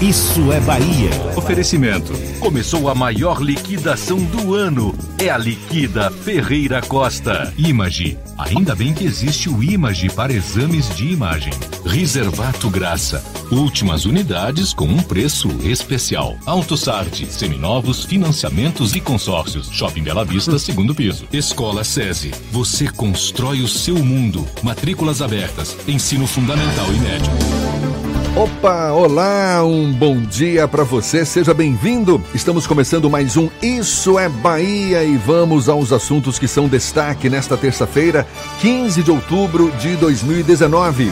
[0.00, 1.10] Isso é Bahia.
[1.36, 2.12] Oferecimento.
[2.38, 4.94] Começou a maior liquidação do ano.
[5.18, 7.52] É a Liquida Ferreira Costa.
[7.58, 8.16] Image.
[8.38, 11.52] Ainda bem que existe o Image para exames de imagem.
[11.84, 13.22] Reservato Graça.
[13.50, 16.36] Últimas unidades com um preço especial.
[16.46, 17.26] AutoSard.
[17.26, 19.68] Seminovos, financiamentos e consórcios.
[19.70, 21.26] Shopping Bela Vista, segundo piso.
[21.30, 22.30] Escola SESI.
[22.52, 24.46] Você constrói o seu mundo.
[24.62, 25.76] Matrículas abertas.
[25.86, 27.89] Ensino fundamental e médio.
[28.36, 32.22] Opa, olá, um bom dia para você, seja bem-vindo.
[32.32, 37.56] Estamos começando mais um Isso é Bahia e vamos aos assuntos que são destaque nesta
[37.56, 38.24] terça-feira,
[38.60, 41.10] 15 de outubro de 2019.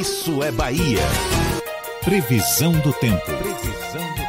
[0.00, 0.98] Isso é Bahia.
[2.04, 3.26] Previsão do tempo.
[3.26, 4.19] Previsão do tempo.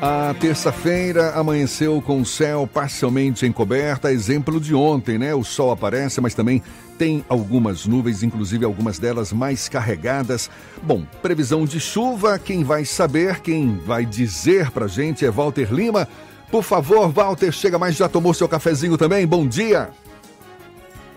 [0.00, 5.34] A terça-feira amanheceu com o céu parcialmente encoberto, exemplo de ontem, né?
[5.34, 6.62] O sol aparece, mas também
[6.98, 10.50] tem algumas nuvens, inclusive algumas delas mais carregadas.
[10.82, 16.06] Bom, previsão de chuva, quem vai saber, quem vai dizer pra gente é Walter Lima.
[16.50, 19.26] Por favor, Walter, chega mais, já tomou seu cafezinho também?
[19.26, 19.90] Bom dia!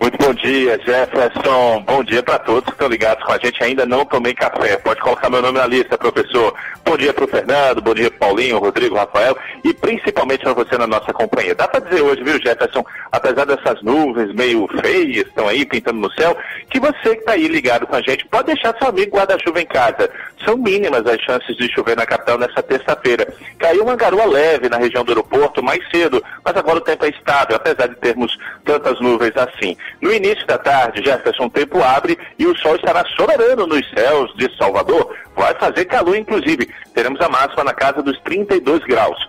[0.02, 1.84] Muito bom dia, Jefferson.
[1.86, 3.62] Bom dia para todos que estão ligados com a gente.
[3.62, 4.78] Ainda não tomei café.
[4.78, 6.54] Pode colocar meu nome na lista, professor.
[6.90, 10.88] Bom dia para o Fernando, bom dia Paulinho, Rodrigo, Rafael e principalmente para você na
[10.88, 11.54] nossa companhia.
[11.54, 16.12] Dá para dizer hoje, viu, Jefferson, apesar dessas nuvens meio feias estão aí pintando no
[16.14, 16.36] céu,
[16.68, 19.68] que você que está aí ligado com a gente pode deixar seu amigo guarda-chuva em
[19.68, 20.10] casa.
[20.44, 23.32] São mínimas as chances de chover na capital nessa terça-feira.
[23.60, 27.10] Caiu uma garoa leve na região do aeroporto mais cedo, mas agora o tempo é
[27.10, 28.36] estável, apesar de termos
[28.66, 29.78] tantas nuvens assim.
[30.02, 34.34] No início da tarde, Jefferson, o tempo abre e o sol estará soberano nos céus
[34.36, 35.16] de Salvador.
[35.36, 36.70] Vai fazer calor, inclusive.
[36.94, 39.29] Teremos a máxima na casa dos 32 graus.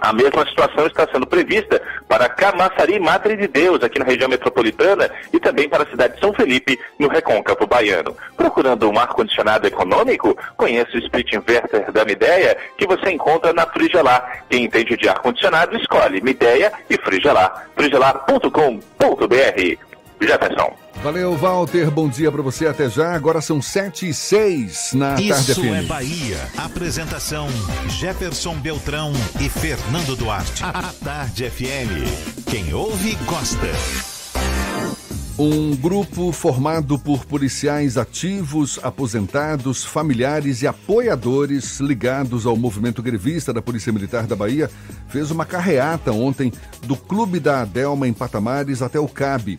[0.00, 5.10] A mesma situação está sendo prevista para Camaçari Madre de Deus, aqui na região metropolitana,
[5.32, 8.16] e também para a cidade de São Felipe, no Recôncavo Baiano.
[8.36, 10.36] Procurando um ar-condicionado econômico?
[10.56, 14.44] Conheça o split inverter da Mideia, que você encontra na Frigelar.
[14.48, 17.66] Quem entende de ar-condicionado, escolhe Mideia e Frigelar.
[17.76, 18.50] frigelar.com.br
[20.20, 20.89] Jefferson.
[21.02, 21.90] Valeu, Walter.
[21.90, 22.66] Bom dia para você.
[22.66, 23.14] Até já.
[23.14, 26.38] Agora são 7 e 6 na Tarde Isso é Bahia.
[26.58, 27.48] Apresentação:
[27.88, 30.62] Jefferson Beltrão e Fernando Duarte.
[30.62, 32.44] A Tarde FM.
[32.50, 33.68] Quem ouve, gosta.
[35.38, 43.62] Um grupo formado por policiais ativos, aposentados, familiares e apoiadores ligados ao movimento grevista da
[43.62, 44.70] Polícia Militar da Bahia
[45.08, 46.52] fez uma carreata ontem
[46.82, 49.58] do Clube da Adelma em Patamares até o CAB.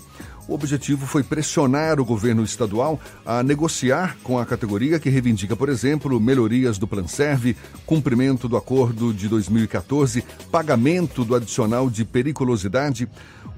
[0.52, 5.70] O objetivo foi pressionar o governo estadual a negociar com a categoria que reivindica, por
[5.70, 7.56] exemplo, melhorias do Planserve,
[7.86, 13.08] cumprimento do acordo de 2014, pagamento do adicional de periculosidade.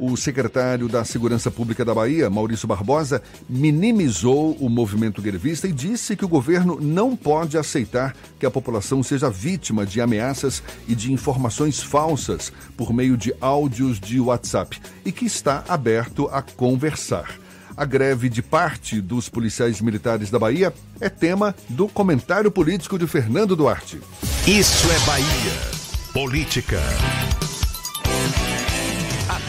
[0.06, 6.18] O secretário da Segurança Pública da Bahia, Maurício Barbosa, minimizou o movimento grevista e disse
[6.18, 11.14] que o governo não pode aceitar que a população seja vítima de ameaças e de
[11.14, 17.40] informações falsas por meio de áudios de WhatsApp e que está aberto a conversar.
[17.78, 23.08] A greve de parte dos policiais militares da Bahia é tema do comentário político de
[23.08, 24.02] Fernando Duarte.
[24.46, 25.72] Isso é Bahia.
[26.12, 26.82] Política.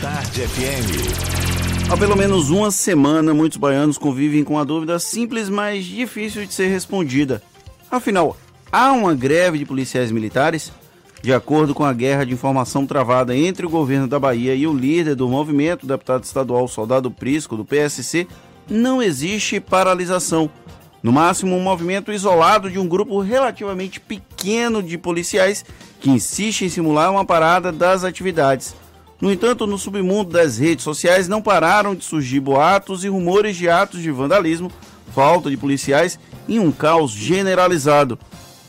[0.05, 1.91] Tarde FM.
[1.91, 6.53] Há pelo menos uma semana, muitos baianos convivem com a dúvida simples, mas difícil de
[6.53, 7.43] ser respondida.
[7.91, 8.37] Afinal,
[8.71, 10.71] há uma greve de policiais militares?
[11.23, 14.75] De acordo com a guerra de informação travada entre o governo da Bahia e o
[14.75, 18.27] líder do movimento, deputado estadual Soldado Prisco, do PSC,
[18.69, 20.51] não existe paralisação.
[21.03, 25.65] No máximo, um movimento isolado de um grupo relativamente pequeno de policiais
[25.99, 28.84] que insiste em simular uma parada das atividades.
[29.21, 33.69] No entanto, no submundo das redes sociais não pararam de surgir boatos e rumores de
[33.69, 34.71] atos de vandalismo,
[35.15, 36.19] falta de policiais
[36.49, 38.19] e um caos generalizado.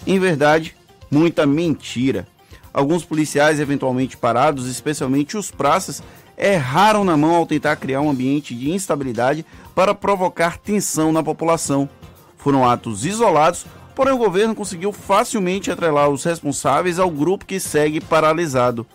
[0.05, 0.75] Em verdade,
[1.09, 2.27] muita mentira.
[2.73, 6.03] Alguns policiais eventualmente parados, especialmente os praças,
[6.37, 11.89] erraram na mão ao tentar criar um ambiente de instabilidade para provocar tensão na população.
[12.37, 13.65] Foram atos isolados,
[13.95, 18.85] porém o governo conseguiu facilmente atrelar os responsáveis ao grupo que segue paralisado.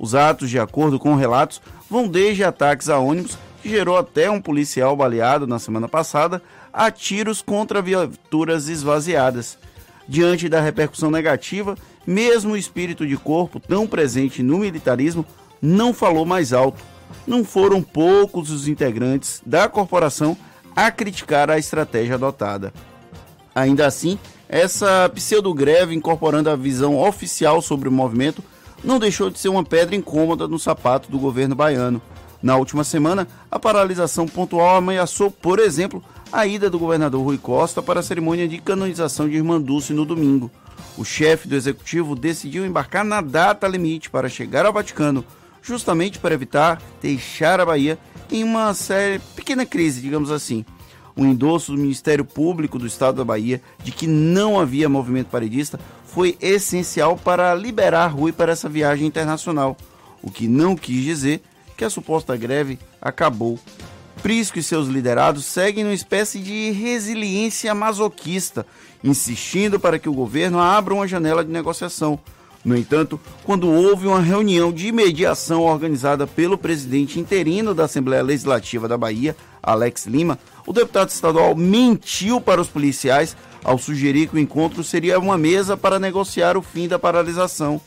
[0.00, 4.40] Os atos, de acordo com relatos, vão desde ataques a ônibus, que gerou até um
[4.40, 6.40] policial baleado na semana passada,
[6.72, 9.58] a tiros contra viaturas esvaziadas.
[10.08, 11.76] Diante da repercussão negativa,
[12.06, 15.22] mesmo o espírito de corpo tão presente no militarismo
[15.60, 16.82] não falou mais alto.
[17.26, 20.34] Não foram poucos os integrantes da corporação
[20.74, 22.72] a criticar a estratégia adotada.
[23.54, 24.18] Ainda assim,
[24.48, 28.42] essa pseudo-greve incorporando a visão oficial sobre o movimento
[28.82, 32.00] não deixou de ser uma pedra incômoda no sapato do governo baiano.
[32.42, 37.82] Na última semana, a paralisação pontual ameaçou, por exemplo, a ida do governador Rui Costa
[37.82, 40.50] para a cerimônia de canonização de Irmã Dulce no domingo.
[40.96, 45.24] O chefe do executivo decidiu embarcar na data limite para chegar ao Vaticano,
[45.62, 47.98] justamente para evitar deixar a Bahia
[48.30, 50.64] em uma série, pequena crise, digamos assim.
[51.16, 55.78] O endosso do Ministério Público do Estado da Bahia de que não havia movimento paredista
[56.12, 59.76] foi essencial para liberar Rui para essa viagem internacional,
[60.22, 61.42] o que não quis dizer
[61.76, 63.58] que a suposta greve acabou.
[64.22, 68.66] Prisco e seus liderados seguem numa espécie de resiliência masoquista,
[69.02, 72.18] insistindo para que o governo abra uma janela de negociação.
[72.62, 78.86] No entanto, quando houve uma reunião de mediação organizada pelo presidente interino da Assembleia Legislativa
[78.86, 84.38] da Bahia, Alex Lima, o deputado estadual mentiu para os policiais ao sugerir que o
[84.38, 87.80] encontro seria uma mesa para negociar o fim da paralisação.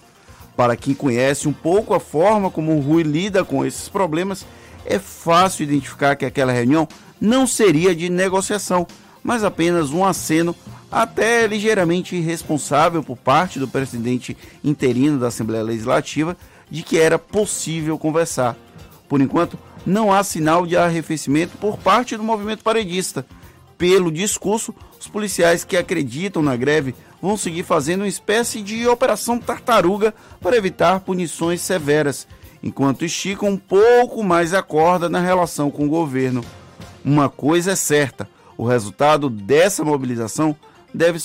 [0.55, 4.45] Para quem conhece um pouco a forma como o Rui lida com esses problemas,
[4.85, 6.87] é fácil identificar que aquela reunião
[7.19, 8.85] não seria de negociação,
[9.23, 10.55] mas apenas um aceno
[10.91, 16.37] até ligeiramente irresponsável por parte do presidente interino da Assembleia Legislativa
[16.69, 18.55] de que era possível conversar.
[19.07, 23.25] Por enquanto, não há sinal de arrefecimento por parte do movimento paredista.
[23.77, 29.39] Pelo discurso, os policiais que acreditam na greve vão seguir fazendo uma espécie de operação
[29.39, 32.27] tartaruga para evitar punições severas,
[32.61, 36.43] enquanto esticam um pouco mais a corda na relação com o governo.
[37.03, 40.55] Uma coisa é certa: o resultado dessa mobilização
[40.93, 41.19] deve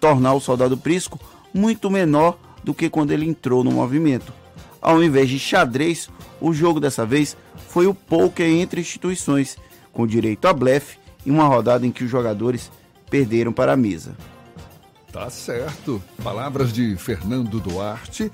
[0.00, 1.18] tornar o soldado Prisco
[1.52, 4.32] muito menor do que quando ele entrou no movimento.
[4.80, 7.36] Ao invés de xadrez, o jogo dessa vez
[7.68, 9.56] foi o poker entre instituições,
[9.92, 12.70] com direito a blefe e uma rodada em que os jogadores
[13.10, 14.14] perderam para a mesa.
[15.12, 16.02] Tá certo.
[16.22, 18.32] Palavras de Fernando Duarte.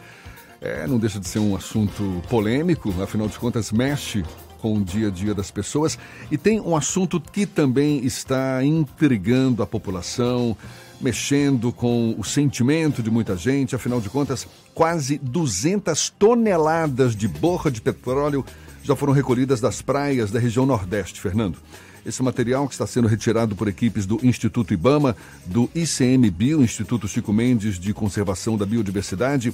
[0.61, 4.23] É, não deixa de ser um assunto polêmico, afinal de contas, mexe
[4.61, 5.99] com o dia a dia das pessoas.
[6.30, 10.56] E tem um assunto que também está intrigando a população,
[11.00, 13.75] mexendo com o sentimento de muita gente.
[13.75, 18.44] Afinal de contas, quase 200 toneladas de borra de petróleo
[18.82, 21.59] já foram recolhidas das praias da região Nordeste, Fernando.
[22.04, 25.16] Esse material que está sendo retirado por equipes do Instituto Ibama,
[25.47, 29.52] do ICMBio, Instituto Chico Mendes de Conservação da Biodiversidade,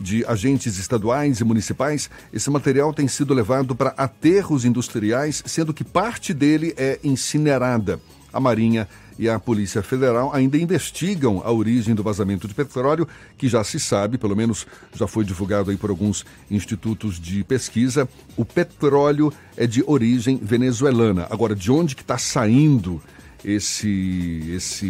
[0.00, 5.84] de agentes estaduais e municipais, esse material tem sido levado para aterros industriais, sendo que
[5.84, 8.00] parte dele é incinerada.
[8.32, 13.06] A Marinha e a Polícia Federal ainda investigam a origem do vazamento de petróleo,
[13.36, 18.08] que já se sabe, pelo menos já foi divulgado aí por alguns institutos de pesquisa,
[18.36, 21.26] o petróleo é de origem venezuelana.
[21.30, 23.00] Agora, de onde que está saindo
[23.44, 24.86] esse, esse,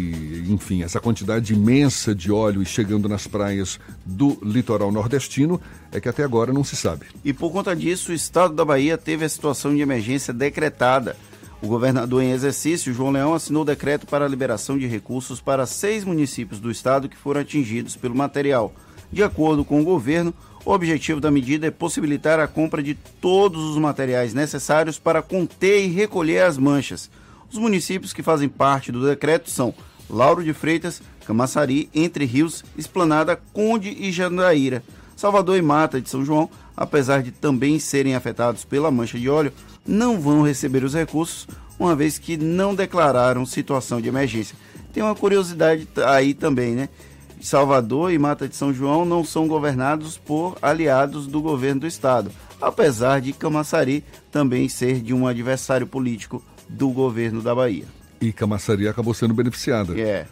[0.47, 5.59] enfim, essa quantidade imensa de óleo chegando nas praias do litoral nordestino
[5.91, 7.05] é que até agora não se sabe.
[7.23, 11.17] E por conta disso, o estado da Bahia teve a situação de emergência decretada.
[11.65, 16.03] O governador em exercício, João Leão, assinou decreto para a liberação de recursos para seis
[16.03, 18.71] municípios do estado que foram atingidos pelo material.
[19.11, 20.31] De acordo com o governo,
[20.63, 25.83] o objetivo da medida é possibilitar a compra de todos os materiais necessários para conter
[25.83, 27.09] e recolher as manchas.
[27.51, 29.73] Os municípios que fazem parte do decreto são
[30.07, 34.83] Lauro de Freitas, Camaçari, Entre Rios, Esplanada, Conde e Jandaíra.
[35.15, 39.53] Salvador e Mata de São João, apesar de também serem afetados pela mancha de óleo,
[39.85, 41.47] não vão receber os recursos,
[41.79, 44.55] uma vez que não declararam situação de emergência.
[44.93, 46.89] Tem uma curiosidade aí também, né?
[47.41, 52.31] Salvador e Mata de São João não são governados por aliados do governo do estado,
[52.61, 57.85] apesar de Camaçari também ser de um adversário político do governo da Bahia.
[58.19, 60.25] E Camaçari acabou sendo beneficiada É.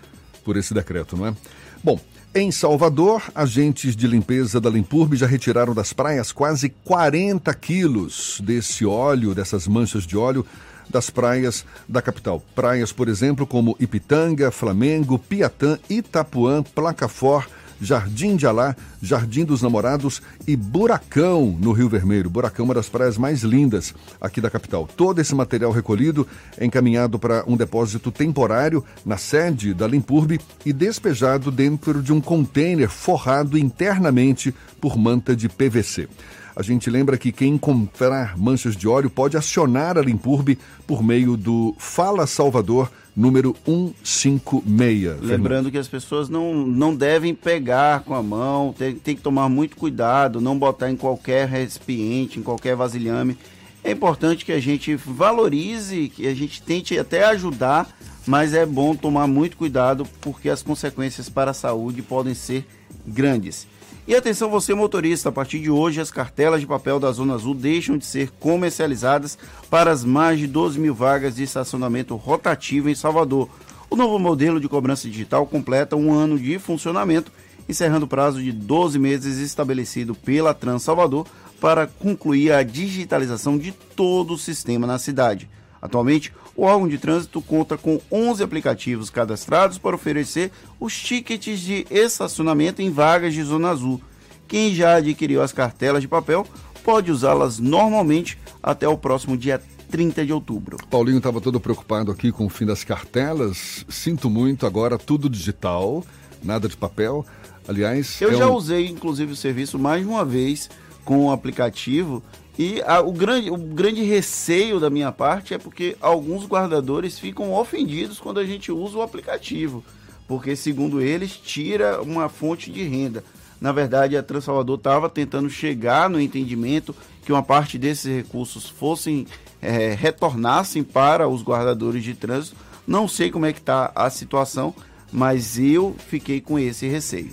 [0.43, 1.36] por esse decreto, não é?
[1.83, 2.00] Bom,
[2.36, 8.84] em Salvador, agentes de limpeza da Limpurbe já retiraram das praias quase 40 quilos desse
[8.86, 10.44] óleo, dessas manchas de óleo,
[10.90, 12.44] das praias da capital.
[12.56, 17.48] Praias, por exemplo, como Ipitanga, Flamengo, Piatã, Itapuã, Placafor,
[17.84, 22.30] Jardim de Alá, Jardim dos Namorados e Buracão, no Rio Vermelho.
[22.30, 24.88] Buracão é uma das praias mais lindas aqui da capital.
[24.88, 26.25] Todo esse material recolhido
[26.58, 32.22] é encaminhado para um depósito temporário na sede da Limpurbe e despejado dentro de um
[32.22, 36.08] container forrado internamente por manta de PVC.
[36.55, 41.36] A gente lembra que quem encontrar manchas de óleo pode acionar a Limpurbe por meio
[41.36, 45.22] do Fala Salvador número 156.
[45.22, 49.50] Lembrando que as pessoas não, não devem pegar com a mão, tem, tem que tomar
[49.50, 53.38] muito cuidado, não botar em qualquer recipiente, em qualquer vasilhame.
[53.83, 57.88] É importante que a gente valorize, que a gente tente até ajudar,
[58.25, 62.65] mas é bom tomar muito cuidado porque as consequências para a saúde podem ser
[63.05, 63.67] grandes.
[64.05, 67.55] E atenção você motorista, a partir de hoje as cartelas de papel da Zona Azul
[67.55, 69.38] deixam de ser comercializadas
[69.69, 73.48] para as mais de 12 mil vagas de estacionamento rotativo em Salvador.
[73.89, 77.31] O novo modelo de cobrança digital completa um ano de funcionamento,
[77.69, 81.25] encerrando o prazo de 12 meses estabelecido pela Trans Salvador
[81.62, 85.50] para concluir a digitalização de todo o sistema na cidade.
[85.81, 91.86] Atualmente, o órgão de trânsito conta com 11 aplicativos cadastrados para oferecer os tickets de
[91.89, 94.00] estacionamento em vagas de zona azul.
[94.48, 96.45] Quem já adquiriu as cartelas de papel
[96.83, 100.77] pode usá-las normalmente até o próximo dia 30 de outubro.
[100.89, 103.86] Paulinho estava todo preocupado aqui com o fim das cartelas.
[103.89, 106.03] Sinto muito, agora tudo digital,
[106.43, 107.25] nada de papel.
[107.67, 110.69] Aliás, Eu é já um- usei, inclusive, o serviço mais de uma vez
[111.05, 112.22] com o aplicativo.
[112.57, 117.53] E a- o, grande, o grande receio da minha parte é porque alguns guardadores ficam
[117.53, 119.83] ofendidos quando a gente usa o aplicativo.
[120.27, 123.24] Porque, segundo eles, tira uma fonte de renda.
[123.60, 126.95] Na verdade, a Transalvador estava tentando chegar no entendimento
[127.25, 129.25] que uma parte desses recursos fossem
[129.62, 132.55] eh, retornassem para os guardadores de trânsito.
[132.86, 134.75] Não sei como é que está a situação,
[135.12, 137.31] mas eu fiquei com esse receio.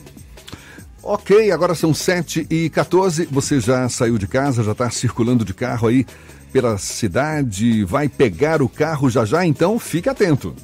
[1.02, 5.54] Ok, agora são 7 e 14 Você já saiu de casa, já está circulando de
[5.54, 6.06] carro aí
[6.52, 10.54] pela cidade, vai pegar o carro já já, então fique atento.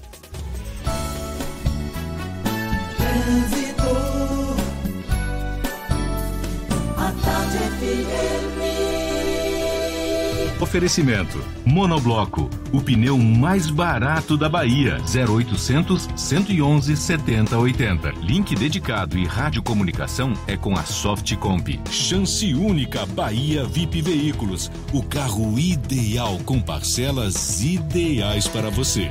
[10.76, 14.98] Oferecimento: Monobloco, o pneu mais barato da Bahia.
[15.06, 18.10] 0800 111 7080.
[18.20, 21.80] Link dedicado e radiocomunicação é com a Softcomp.
[21.90, 24.70] Chance única Bahia VIP Veículos.
[24.92, 29.10] O carro ideal com parcelas ideais para você.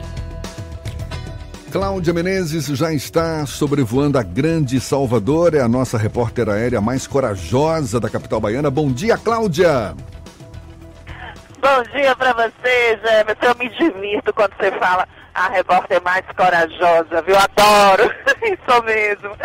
[1.72, 8.00] Cláudia Menezes já está sobrevoando a Grande Salvador, é a nossa repórter aérea mais corajosa
[8.00, 8.70] da capital baiana.
[8.70, 9.96] Bom dia, Cláudia!
[11.66, 13.48] Bom dia pra você, Jefferson.
[13.48, 17.36] Eu me divirto quando você fala a repórter mais corajosa, viu?
[17.36, 18.04] Adoro.
[18.44, 19.36] Isso mesmo.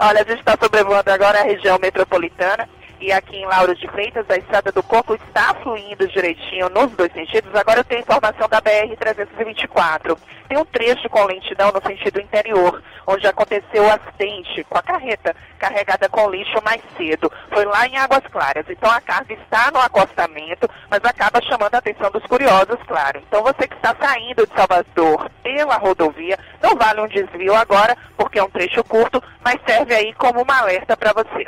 [0.00, 2.68] Olha, a gente está sobrevoando agora a região metropolitana
[3.00, 7.12] e aqui em Lauro de Freitas, a estrada do Corpo está fluindo direitinho nos dois
[7.12, 7.54] sentidos.
[7.54, 10.18] Agora eu tenho informação da BR-324.
[10.48, 15.36] Tem um trecho com lentidão no sentido interior, onde aconteceu o acidente com a carreta
[15.58, 17.30] carregada com lixo mais cedo.
[17.52, 18.64] Foi lá em Águas Claras.
[18.68, 23.22] Então a carga está no acostamento, mas acaba chamando a atenção dos curiosos, claro.
[23.28, 28.38] Então você que está saindo de Salvador pela rodovia, não vale um desvio agora, porque
[28.38, 31.46] é um trecho curto, mas serve aí como uma alerta para você.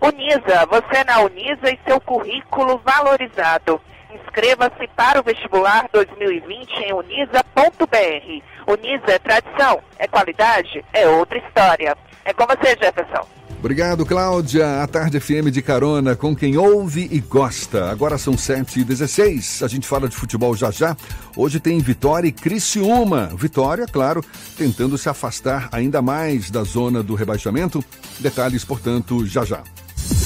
[0.00, 3.80] Unisa, você na Unisa e seu currículo valorizado.
[4.14, 8.42] Inscreva-se para o vestibular 2020 em unisa.br.
[8.66, 11.96] Unisa é tradição, é qualidade, é outra história.
[12.24, 13.26] É com você, Jefferson.
[13.58, 14.82] Obrigado, Cláudia.
[14.82, 17.90] A Tarde FM de carona com quem ouve e gosta.
[17.90, 19.64] Agora são 7h16.
[19.64, 20.96] A gente fala de futebol já já.
[21.36, 23.30] Hoje tem Vitória e Criciúma.
[23.36, 24.22] Vitória, claro,
[24.56, 27.82] tentando se afastar ainda mais da zona do rebaixamento.
[28.20, 29.62] Detalhes, portanto, já já.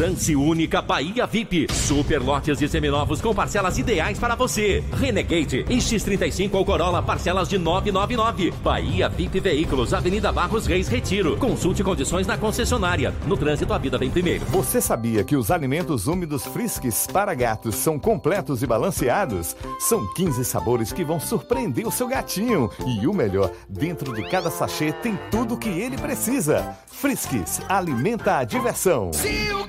[0.00, 1.66] Chance única Bahia VIP.
[1.70, 4.82] Super lotes de seminovos com parcelas ideais para você.
[4.98, 8.50] Renegade X35 ou Corolla parcelas de 999.
[8.62, 11.36] Bahia VIP Veículos, Avenida Barros Reis Retiro.
[11.36, 13.14] Consulte condições na concessionária.
[13.26, 14.46] No trânsito a vida vem primeiro.
[14.46, 19.54] Você sabia que os alimentos úmidos Friskies para gatos são completos e balanceados?
[19.78, 22.70] São 15 sabores que vão surpreender o seu gatinho.
[22.86, 26.74] E o melhor, dentro de cada sachê tem tudo o que ele precisa.
[26.86, 29.12] Friskies, alimenta a diversão.
[29.12, 29.68] Se o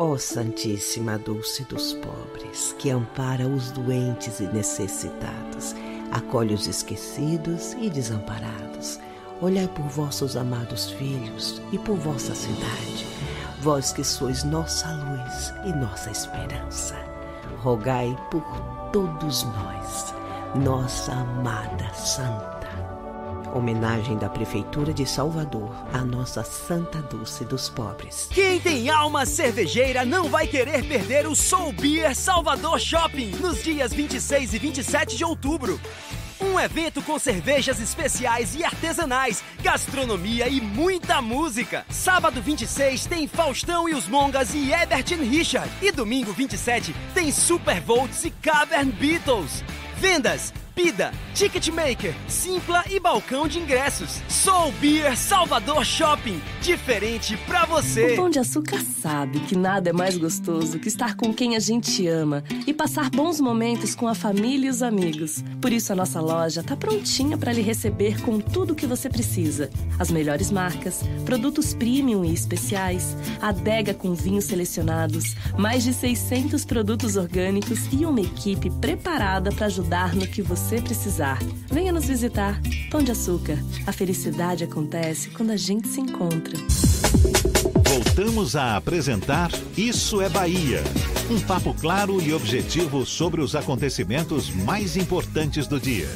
[0.00, 5.74] Ó oh, Santíssima Dulce dos pobres, que ampara os doentes e necessitados,
[6.10, 8.98] acolhe os esquecidos e desamparados.
[9.42, 13.06] Olhai por vossos amados filhos e por vossa cidade,
[13.60, 16.96] vós que sois nossa luz e nossa esperança.
[17.58, 18.42] Rogai por
[18.94, 20.14] todos nós,
[20.54, 22.59] nossa amada Santa.
[23.54, 28.28] Homenagem da Prefeitura de Salvador à nossa Santa Dulce dos Pobres.
[28.32, 33.92] Quem tem alma cervejeira não vai querer perder o Soul Beer Salvador Shopping nos dias
[33.92, 35.80] 26 e 27 de outubro.
[36.40, 41.84] Um evento com cervejas especiais e artesanais, gastronomia e muita música.
[41.90, 45.70] Sábado 26 tem Faustão e os Mongas e Ebert Richard.
[45.82, 49.62] E domingo 27 tem Super Volts e Cavern Beatles.
[49.98, 54.20] Vendas Pida, Ticketmaker, Simpla e balcão de ingressos.
[54.28, 56.40] Soul Beer Salvador Shopping.
[56.62, 58.12] Diferente pra você.
[58.12, 61.58] O Pão de Açúcar sabe que nada é mais gostoso que estar com quem a
[61.58, 65.42] gente ama e passar bons momentos com a família e os amigos.
[65.60, 69.08] Por isso a nossa loja tá prontinha para lhe receber com tudo o que você
[69.08, 69.70] precisa.
[69.98, 77.16] As melhores marcas, produtos premium e especiais, adega com vinhos selecionados, mais de 600 produtos
[77.16, 81.38] orgânicos e uma equipe preparada para ajudar no que você você precisar.
[81.72, 82.60] Venha nos visitar.
[82.90, 83.56] Pão de Açúcar.
[83.86, 86.52] A felicidade acontece quando a gente se encontra.
[87.88, 90.82] Voltamos a apresentar Isso é Bahia.
[91.30, 96.08] Um papo claro e objetivo sobre os acontecimentos mais importantes do dia.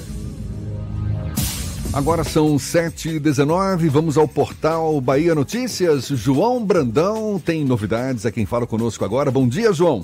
[1.93, 6.09] Agora são 7h19, vamos ao portal Bahia Notícias.
[6.09, 9.31] João Brandão tem novidades, é quem fala conosco agora.
[9.31, 10.01] Bom dia, João.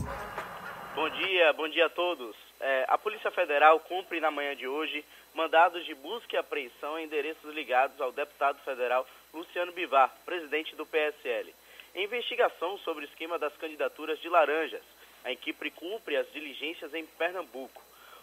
[0.96, 2.39] Bom dia, bom dia a todos.
[2.71, 5.05] É, a Polícia Federal cumpre na manhã de hoje
[5.35, 9.05] mandados de busca e apreensão em endereços ligados ao deputado federal
[9.35, 11.53] Luciano Bivar, presidente do PSL.
[11.97, 14.85] Em investigação sobre o esquema das candidaturas de laranjas,
[15.25, 17.83] a equipe cumpre as diligências em Pernambuco.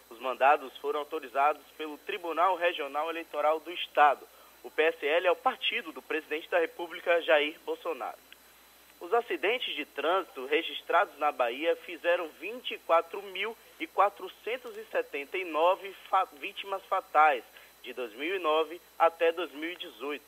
[0.09, 4.25] Os mandados foram autorizados pelo Tribunal Regional Eleitoral do Estado.
[4.63, 8.17] O PSL é o partido do presidente da República, Jair Bolsonaro.
[9.01, 12.29] Os acidentes de trânsito registrados na Bahia fizeram
[13.79, 17.43] 24.479 fa vítimas fatais
[17.83, 20.23] de 2009 até 2018.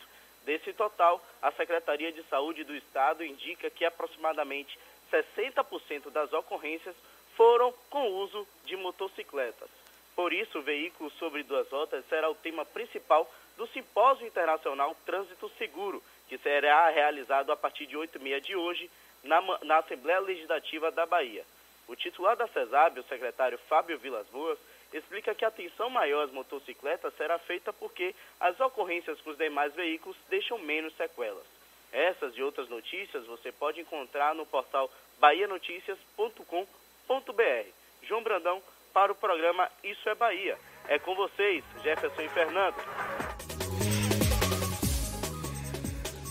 [0.46, 4.78] Desse total, a Secretaria de Saúde do Estado indica que aproximadamente
[5.12, 6.96] 60% das ocorrências
[7.36, 9.70] foram com uso de motocicletas.
[10.16, 15.50] Por isso, o veículo sobre duas rodas será o tema principal do Simpósio Internacional Trânsito
[15.58, 18.90] Seguro, que será realizado a partir de 8 e meia de hoje
[19.24, 21.46] na, na Assembleia Legislativa da Bahia.
[21.90, 24.60] O titular da CESAB, o secretário Fábio Vilas Boas,
[24.94, 29.74] explica que a atenção maior às motocicletas será feita porque as ocorrências com os demais
[29.74, 31.44] veículos deixam menos sequelas.
[31.92, 34.88] Essas e outras notícias você pode encontrar no portal
[35.20, 37.68] bahianoticias.com.br.
[38.04, 38.62] João Brandão
[38.94, 40.60] para o programa Isso é Bahia.
[40.88, 43.29] É com vocês, Jefferson e Fernando.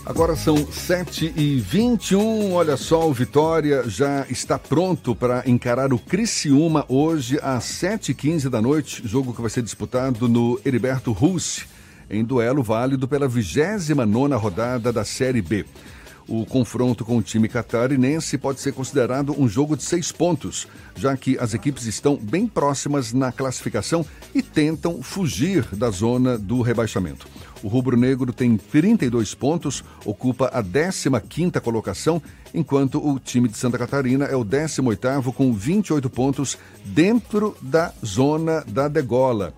[0.05, 5.99] Agora são 7 e 21 olha só, o Vitória já está pronto para encarar o
[5.99, 11.67] Criciúma hoje às 7h15 da noite, jogo que vai ser disputado no Heriberto Russi,
[12.09, 15.65] em duelo válido pela 29ª rodada da Série B.
[16.29, 21.17] O confronto com o time catarinense pode ser considerado um jogo de seis pontos, já
[21.17, 27.27] que as equipes estão bem próximas na classificação e tentam fugir da zona do rebaixamento.
[27.63, 32.21] O rubro-negro tem 32 pontos, ocupa a 15ª colocação,
[32.53, 38.63] enquanto o time de Santa Catarina é o 18º com 28 pontos dentro da zona
[38.67, 39.51] da degola.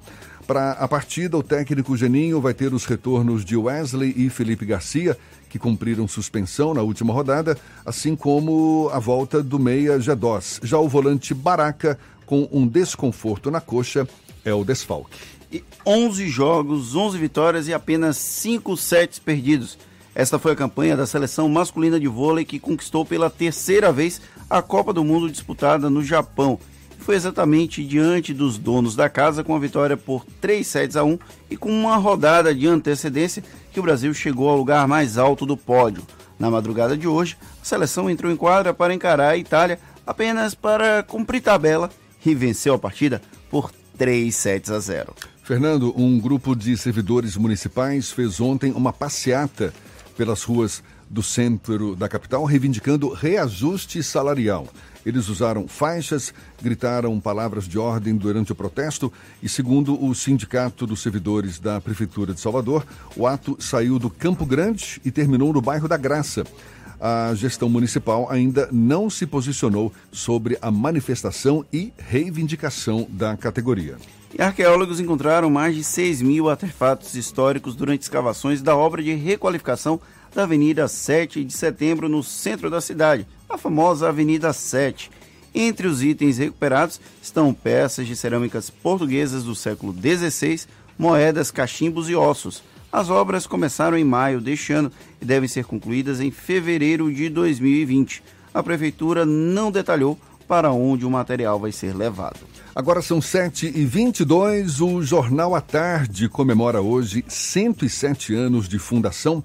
[0.48, 5.18] Para a partida, o técnico Geninho vai ter os retornos de Wesley e Felipe Garcia,
[5.52, 10.60] que cumpriram suspensão na última rodada, assim como a volta do meia Jadós.
[10.64, 14.08] Já o volante Baraca, com um desconforto na coxa,
[14.44, 19.78] é o desfalque e 11 jogos, 11 vitórias e apenas 5 sets perdidos.
[20.16, 24.62] Esta foi a campanha da seleção masculina de vôlei que conquistou pela terceira vez a
[24.62, 26.58] Copa do Mundo disputada no Japão.
[27.02, 31.18] Foi exatamente diante dos donos da casa com a vitória por 3 sets a 1
[31.50, 35.58] e com uma rodada de antecedência que o Brasil chegou ao lugar mais alto do
[35.58, 36.04] pódio.
[36.38, 41.04] Na madrugada de hoje, a seleção entrou em quadra para encarar a Itália apenas para
[41.04, 41.90] cumprir tabela
[42.24, 45.14] e venceu a partida por 3 sets a 0.
[45.44, 49.74] Fernando, um grupo de servidores municipais fez ontem uma passeata
[50.16, 54.68] pelas ruas do centro da capital, reivindicando reajuste salarial.
[55.06, 59.12] Eles usaram faixas, gritaram palavras de ordem durante o protesto
[59.42, 62.86] e, segundo o Sindicato dos Servidores da Prefeitura de Salvador,
[63.16, 66.44] o ato saiu do Campo Grande e terminou no bairro da Graça.
[67.00, 73.98] A gestão municipal ainda não se posicionou sobre a manifestação e reivindicação da categoria.
[74.38, 80.00] E arqueólogos encontraram mais de 6 mil artefatos históricos durante escavações da obra de requalificação
[80.34, 85.12] da Avenida 7 de Setembro, no centro da cidade, a famosa Avenida 7.
[85.54, 90.62] Entre os itens recuperados estão peças de cerâmicas portuguesas do século XVI,
[90.98, 92.64] moedas, cachimbos e ossos.
[92.92, 94.92] As obras começaram em maio deste ano
[95.22, 98.24] e devem ser concluídas em fevereiro de 2020.
[98.54, 100.18] A prefeitura não detalhou
[100.48, 102.40] para onde o material vai ser levado.
[102.76, 109.44] Agora são 7 e 22 o Jornal à Tarde comemora hoje 107 anos de fundação.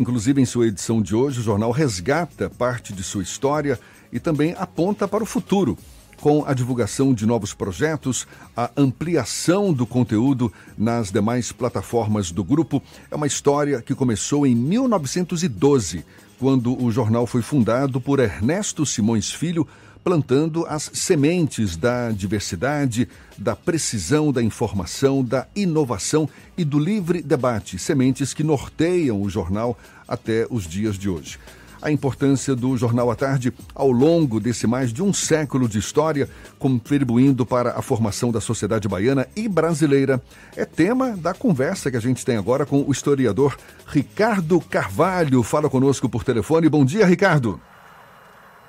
[0.00, 3.78] Inclusive, em sua edição de hoje, o jornal resgata parte de sua história
[4.10, 5.76] e também aponta para o futuro,
[6.22, 12.82] com a divulgação de novos projetos, a ampliação do conteúdo nas demais plataformas do grupo.
[13.10, 16.02] É uma história que começou em 1912,
[16.38, 19.68] quando o jornal foi fundado por Ernesto Simões Filho
[20.02, 27.78] plantando as sementes da diversidade, da precisão da informação, da inovação e do livre debate,
[27.78, 31.38] sementes que norteiam o jornal até os dias de hoje.
[31.82, 36.28] A importância do Jornal à Tarde ao longo desse mais de um século de história,
[36.58, 40.20] contribuindo para a formação da sociedade baiana e brasileira,
[40.54, 45.42] é tema da conversa que a gente tem agora com o historiador Ricardo Carvalho.
[45.42, 46.68] Fala conosco por telefone.
[46.68, 47.58] Bom dia, Ricardo.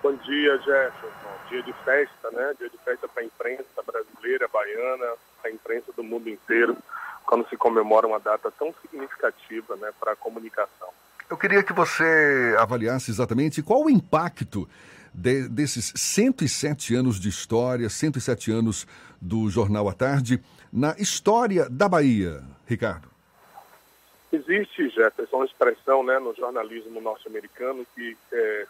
[0.01, 1.10] Bom dia, Jefferson
[1.51, 2.53] dia de festa, né?
[2.57, 6.77] Dia de festa para a imprensa brasileira, baiana, a imprensa do mundo inteiro,
[7.25, 10.89] quando se comemora uma data tão significativa, né, para a comunicação.
[11.29, 14.67] Eu queria que você avaliasse exatamente qual o impacto
[15.13, 18.87] de, desses 107 anos de história, 107 anos
[19.19, 23.09] do Jornal à Tarde, na história da Bahia, Ricardo.
[24.31, 28.65] Existe, Jefferson, uma expressão né, no jornalismo norte-americano que é,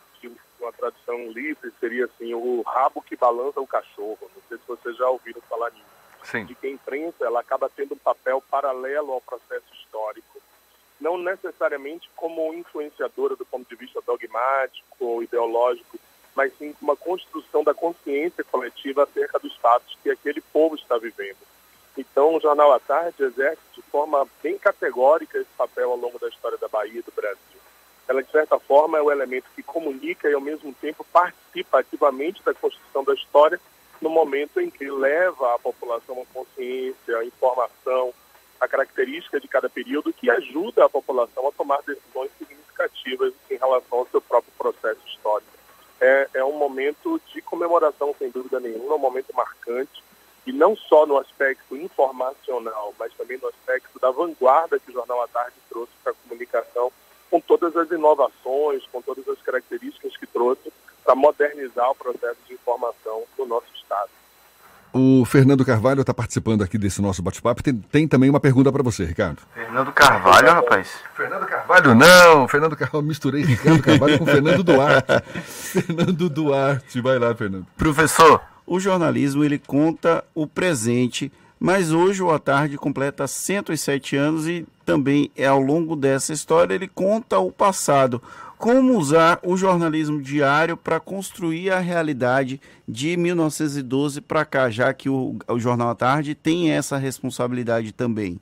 [0.62, 4.17] uma tradução livre seria assim, o rabo que balança o cachorro.
[4.21, 5.86] Não sei se vocês já ouviram falar nisso.
[6.24, 6.45] Sim.
[6.45, 10.39] De que a imprensa ela acaba tendo um papel paralelo ao processo histórico.
[11.00, 15.97] Não necessariamente como influenciadora do ponto de vista dogmático ou ideológico,
[16.36, 21.39] mas sim uma construção da consciência coletiva acerca dos fatos que aquele povo está vivendo.
[21.97, 26.30] Então, o Jornal à Tarde exerce de forma bem categórica esse papel ao longo da
[26.30, 27.61] história da Bahia e do Brasil
[28.12, 32.43] ela de certa forma é o elemento que comunica e ao mesmo tempo participa ativamente
[32.43, 33.60] da construção da história
[34.02, 38.13] no momento em que leva a população a consciência, a informação,
[38.60, 44.00] a característica de cada período que ajuda a população a tomar decisões significativas em relação
[44.00, 45.50] ao seu próprio processo histórico.
[46.02, 50.04] É, é um momento de comemoração, sem dúvida nenhuma, um momento marcante,
[50.45, 55.21] e não só no aspecto informacional, mas também no aspecto da vanguarda que o Jornal
[55.21, 56.91] à Tarde trouxe para a comunicação,
[57.32, 60.72] com todas as inovações, com todas as características que trouxe
[61.04, 64.10] para modernizar o processo de informação no nosso Estado.
[64.94, 67.63] O Fernando Carvalho está participando aqui desse nosso bate-papo.
[67.63, 69.41] Tem, tem, também uma pergunta para você, Ricardo.
[69.54, 70.89] Fernando Carvalho, rapaz.
[71.15, 72.46] Fernando Carvalho, não.
[72.50, 75.24] Fernando Carvalho, misturei Ricardo Carvalho com Fernando Duarte.
[75.48, 77.65] Fernando Duarte, vai lá, Fernando.
[77.78, 81.32] Professor, o jornalismo ele conta o presente,
[81.63, 86.74] mas hoje o A Tarde completa 107 anos e também é ao longo dessa história
[86.74, 88.19] ele conta o passado
[88.58, 95.08] como usar o jornalismo diário para construir a realidade de 1912 para cá, já que
[95.08, 98.39] o, o, Jornal à Tarde tem essa responsabilidade também?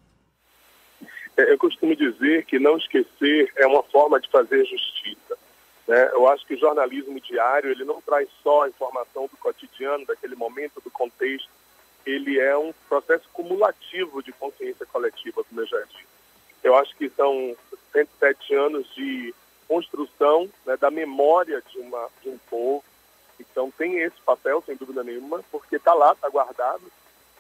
[1.35, 5.37] É, eu costumo dizer que não esquecer é uma forma de fazer justiça.
[5.85, 6.09] Né?
[6.13, 10.35] Eu acho que o jornalismo diário ele não traz só a informação do cotidiano, daquele
[10.35, 11.49] momento, do contexto.
[12.09, 16.07] Ele é um processo cumulativo de consciência coletiva, como eu já disse.
[16.63, 17.55] Eu acho que são
[17.91, 19.33] 107 anos de
[19.67, 22.83] construção né, da memória de, uma, de um povo.
[23.39, 26.81] Então tem esse papel, sem dúvida nenhuma, porque está lá, está guardado,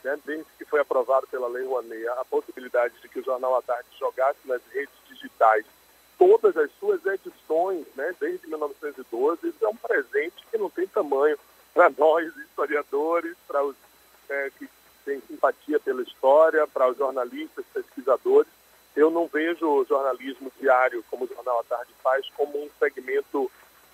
[0.03, 3.61] né, desde que foi aprovado pela Lei Rouanet a possibilidade de que o Jornal à
[3.63, 5.65] Tarde jogasse nas redes digitais
[6.17, 11.37] todas as suas edições, né, desde 1912, isso é um presente que não tem tamanho
[11.73, 13.75] para nós, historiadores, para os
[14.29, 14.69] é, que
[15.05, 18.47] têm simpatia pela história, para os jornalistas, pesquisadores
[18.95, 23.49] eu não vejo o jornalismo diário, como o Jornal à Tarde faz, como um segmento,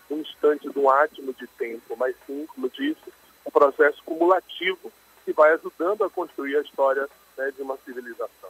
[0.10, 3.14] um instante de um átimo de tempo, mas sim, como disse,
[3.46, 4.92] um processo cumulativo
[5.24, 8.50] que vai ajudando a construir a história né, de uma civilização.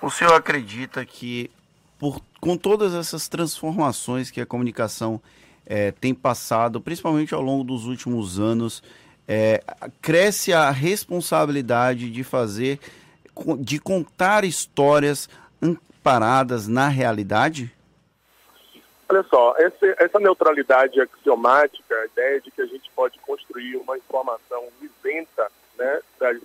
[0.00, 1.50] O senhor acredita que,
[1.98, 5.20] por, com todas essas transformações que a comunicação
[5.64, 8.82] é, tem passado, principalmente ao longo dos últimos anos,
[9.32, 9.62] é,
[10.02, 12.78] cresce a responsabilidade de fazer
[13.60, 15.26] de contar histórias
[15.62, 17.74] amparadas na realidade?
[19.08, 23.96] Olha só, essa, essa neutralidade axiomática, a ideia de que a gente pode construir uma
[23.96, 26.38] informação isenta né, das,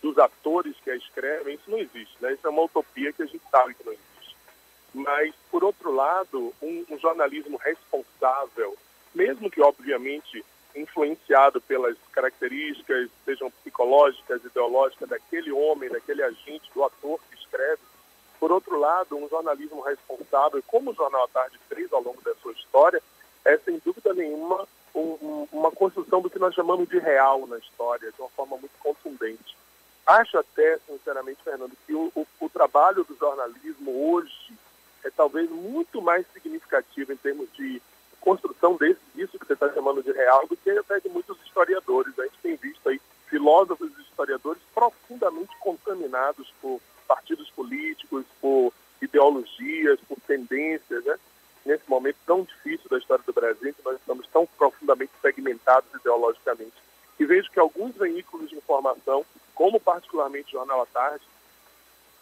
[0.00, 2.16] dos atores que a escrevem, isso não existe.
[2.20, 2.34] Né?
[2.34, 4.36] Isso é uma utopia que a gente sabe que não existe.
[4.94, 8.76] Mas, por outro lado, um, um jornalismo responsável,
[9.12, 17.18] mesmo que, obviamente, influenciado pelas características, sejam psicológicas, ideológicas, daquele homem, daquele agente, do ator
[17.28, 17.82] que escreve.
[18.38, 22.34] Por outro lado, um jornalismo responsável, como o Jornal à Tarde fez ao longo da
[22.36, 23.02] sua história,
[23.44, 27.58] é sem dúvida nenhuma um, um, uma construção do que nós chamamos de real na
[27.58, 29.56] história, de uma forma muito contundente.
[30.06, 34.52] Acho até, sinceramente, Fernando, que o, o, o trabalho do jornalismo hoje
[35.04, 37.82] é talvez muito mais significativo em termos de
[38.20, 42.18] construção desse, disso que você está chamando de real do que até de muitos historiadores.
[42.18, 50.00] A gente tem visto aí filósofos e historiadores profundamente contaminados por partidos políticos, por ideologias,
[50.08, 51.18] por tendências, né?
[51.64, 56.72] Nesse momento tão difícil da história do Brasil, que nós estamos tão profundamente segmentados ideologicamente.
[57.18, 61.24] E vejo que alguns veículos de informação, como particularmente o Jornal à Tarde,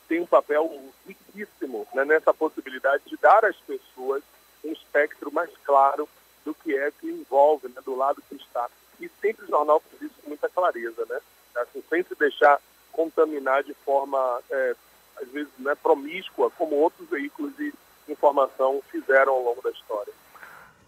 [0.09, 4.23] tem um papel riquíssimo né, nessa possibilidade de dar às pessoas
[4.67, 6.09] um espectro mais claro
[6.45, 8.69] do que é que envolve, né, do lado que está.
[9.01, 11.21] E sempre o jornal faz isso com muita clareza, né?
[11.57, 12.61] Assim, sem se deixar
[12.93, 14.75] contaminar de forma, é,
[15.21, 17.73] às vezes, né, promíscua, como outros veículos de
[18.09, 20.13] informação fizeram ao longo da história.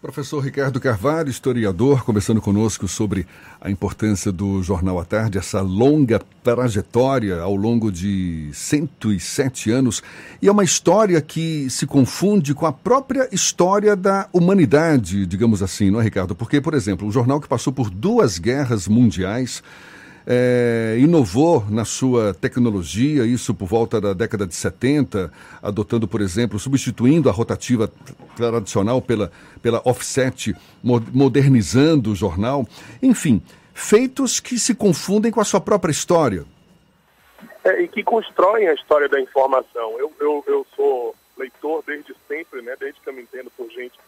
[0.01, 3.27] Professor Ricardo Carvalho, historiador, conversando conosco sobre
[3.59, 10.01] a importância do Jornal à Tarde, essa longa trajetória ao longo de 107 anos.
[10.41, 15.91] E é uma história que se confunde com a própria história da humanidade, digamos assim,
[15.91, 16.33] não é, Ricardo?
[16.33, 19.61] Porque, por exemplo, um jornal que passou por duas guerras mundiais
[20.31, 26.59] é, inovou na sua tecnologia, isso por volta da década de 70, adotando, por exemplo,
[26.59, 27.91] substituindo a rotativa
[28.35, 32.67] tradicional pela, pela offset, modernizando o jornal.
[33.01, 33.41] Enfim,
[33.73, 36.45] feitos que se confundem com a sua própria história.
[37.63, 39.97] É, e que constroem a história da informação.
[39.97, 43.99] Eu, eu, eu sou leitor desde sempre, né, desde que eu me entendo por gente,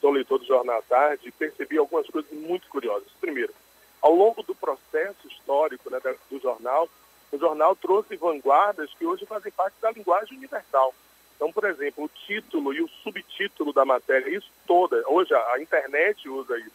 [0.00, 3.06] sou leitor do Jornal à Tarde e percebi algumas coisas muito curiosas.
[3.20, 3.52] Primeiro,
[4.00, 5.98] ao longo do processo histórico né,
[6.30, 6.88] do jornal,
[7.30, 10.94] o jornal trouxe vanguardas que hoje fazem parte da linguagem universal.
[11.36, 16.28] Então, por exemplo, o título e o subtítulo da matéria, isso toda, hoje a internet
[16.28, 16.74] usa isso.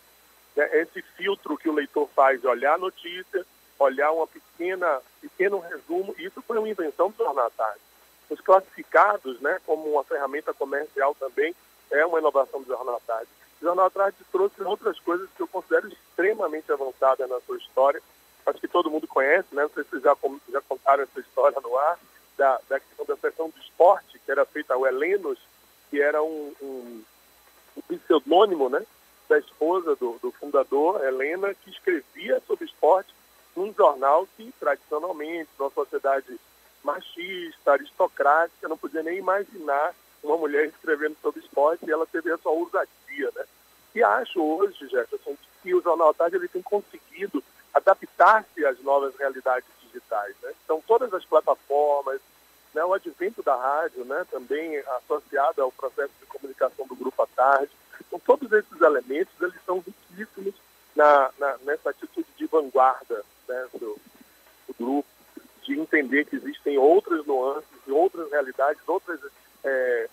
[0.55, 0.81] Né?
[0.81, 3.45] Esse filtro que o leitor faz de olhar a notícia,
[3.77, 7.81] olhar uma pequena, pequeno resumo, isso foi uma invenção do Jornal Tarde.
[8.29, 11.53] os classificados, né, como uma ferramenta comercial também,
[11.91, 13.29] é uma inovação do Jornal Tarde.
[13.63, 18.01] Jornal Tarde trouxe outras coisas que eu considero extremamente avançadas na sua história.
[18.45, 19.63] Acho que todo mundo conhece, né?
[19.63, 20.15] Não sei se vocês já,
[20.51, 21.97] já contaram essa história no ar,
[22.37, 25.39] da, da questão da sessão do esporte, que era feita ao Helenos,
[25.89, 27.03] que era um, um,
[27.77, 28.85] um pseudônimo, né?
[29.29, 33.13] Da esposa do, do fundador, Helena, que escrevia sobre esporte
[33.55, 36.37] num jornal que, tradicionalmente, numa sociedade
[36.83, 39.93] machista, aristocrática, não podia nem imaginar
[40.23, 43.45] uma mulher escrevendo sobre esporte e ela teve essa ousadia, né?
[43.93, 49.67] E acho hoje, Jefferson, que o Jornal Tarde ele tem conseguido adaptar-se às novas realidades
[49.81, 50.53] digitais, né?
[50.63, 52.19] Então, todas as plataformas,
[52.73, 57.27] né, o advento da rádio, né, também associado ao processo de comunicação do Grupo à
[57.27, 57.71] Tarde,
[58.07, 60.55] então, todos esses elementos, eles são riquíssimos
[60.95, 63.97] na, na, nessa atitude de vanguarda né, do,
[64.67, 65.09] do grupo,
[65.63, 69.19] de entender que existem outras nuances, outras realidades, outras
[69.63, 70.09] é,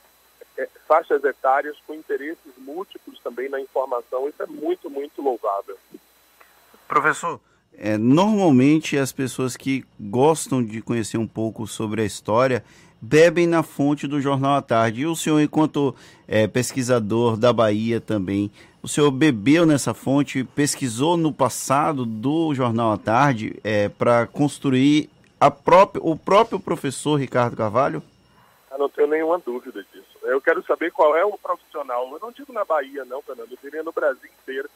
[0.58, 4.28] é, faixas etárias com interesses múltiplos também na informação.
[4.28, 5.76] Isso é muito, muito louvável.
[6.86, 7.40] Professor,
[7.76, 12.64] é, normalmente as pessoas que gostam de conhecer um pouco sobre a história
[13.00, 15.02] bebem na fonte do Jornal à Tarde.
[15.02, 15.94] E o senhor, enquanto
[16.28, 18.50] é, pesquisador da Bahia também,
[18.82, 25.08] o senhor bebeu nessa fonte, pesquisou no passado do Jornal à Tarde é, para construir
[26.00, 28.02] o próprio professor Ricardo Carvalho?
[28.80, 30.16] Não tenho nenhuma dúvida disso.
[30.22, 33.58] Eu quero saber qual é o profissional, eu não digo na Bahia não, Fernando, eu
[33.62, 34.70] diria no Brasil inteiro,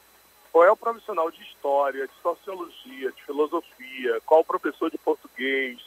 [0.51, 5.79] qual é o profissional de história, de sociologia, de filosofia, qual o professor de português,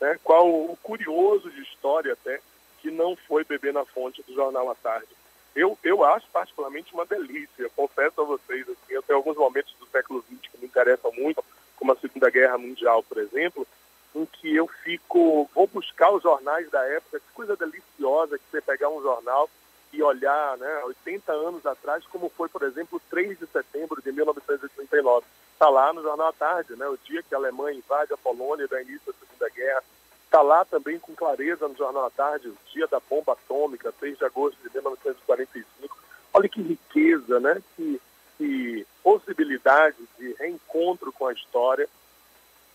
[0.00, 2.40] né, qual o curioso de história até,
[2.80, 5.08] que não foi beber na fonte do Jornal à Tarde.
[5.52, 9.86] Eu, eu acho particularmente uma delícia, confesso a vocês, assim, eu tenho alguns momentos do
[9.88, 13.66] século XX que me interessam muito, como a Segunda Guerra Mundial, por exemplo,
[14.14, 18.60] em que eu fico, vou buscar os jornais da época, que coisa deliciosa que você
[18.60, 19.50] pegar um jornal
[19.92, 25.24] e olhar, né, 80 anos atrás, como foi, por exemplo, 3 de setembro de 1939.
[25.52, 28.66] Está lá no Jornal à Tarde, né, o dia que a Alemanha invade a Polônia
[28.66, 29.84] da início da Segunda Guerra.
[30.24, 34.18] Está lá também com clareza no Jornal à Tarde, o dia da bomba atômica, 6
[34.18, 35.96] de agosto de 1945.
[36.32, 38.00] Olha que riqueza, né, que,
[38.36, 41.88] que possibilidade de reencontro com a história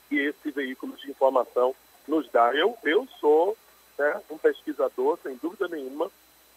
[0.09, 1.75] que esse veículo de informação
[2.07, 2.53] nos dá.
[2.53, 3.55] Eu, eu sou
[3.97, 6.09] né, um pesquisador, sem dúvida nenhuma,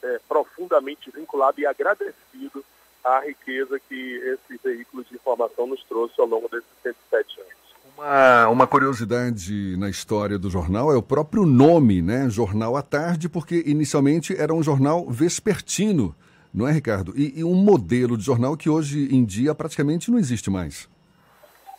[0.02, 2.64] é, profundamente vinculado e agradecido
[3.04, 7.52] à riqueza que esse veículo de informação nos trouxe ao longo desses 107 anos.
[7.96, 12.28] Uma, uma curiosidade na história do jornal é o próprio nome, né?
[12.30, 16.14] Jornal à Tarde, porque inicialmente era um jornal vespertino,
[16.54, 17.12] não é, Ricardo?
[17.16, 20.88] E, e um modelo de jornal que hoje em dia praticamente não existe mais.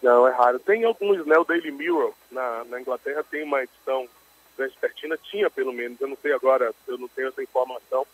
[0.04, 0.60] Não, é raro.
[0.60, 1.38] Tem alguns, né?
[1.38, 4.08] O Daily Mirror na, na Inglaterra tem uma edição
[4.58, 8.06] vespertina, tinha pelo menos, eu não sei agora, eu não tenho essa informação.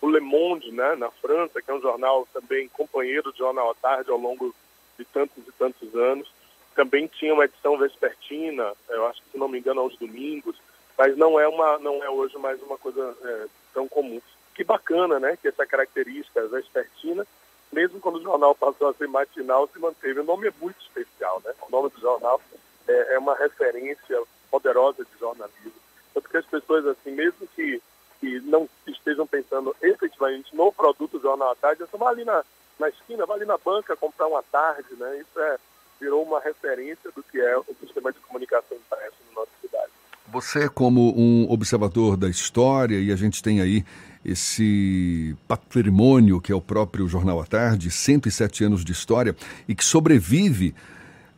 [0.00, 3.74] O Le Monde, né, na França, que é um jornal também companheiro do Jornal à
[3.74, 4.54] Tarde ao longo
[4.96, 6.30] de tantos e tantos anos,
[6.76, 10.54] também tinha uma edição vespertina, eu acho que se não me engano aos domingos,
[10.96, 14.20] mas não é uma, não é hoje mais uma coisa é, tão comum.
[14.54, 17.26] Que bacana, né, que essa característica vespertina
[17.72, 20.20] mesmo quando o jornal passou a ser matinal, se manteve.
[20.20, 21.52] O nome é muito especial, né?
[21.66, 22.40] O nome do jornal
[22.86, 25.72] é, é uma referência poderosa de jornalismo.
[26.14, 27.82] Tanto que as pessoas, assim, mesmo que,
[28.20, 32.44] que não estejam pensando efetivamente no produto Jornal à Tarde, só vai ali na,
[32.78, 35.18] na esquina, vai ali na banca comprar uma tarde, né?
[35.18, 35.58] Isso é,
[36.00, 39.92] virou uma referência do que é o sistema de comunicação impresso na nossa cidade.
[40.28, 43.84] Você, como um observador da história, e a gente tem aí
[44.24, 49.34] esse patrimônio que é o próprio Jornal à Tarde, 107 anos de história
[49.68, 50.74] e que sobrevive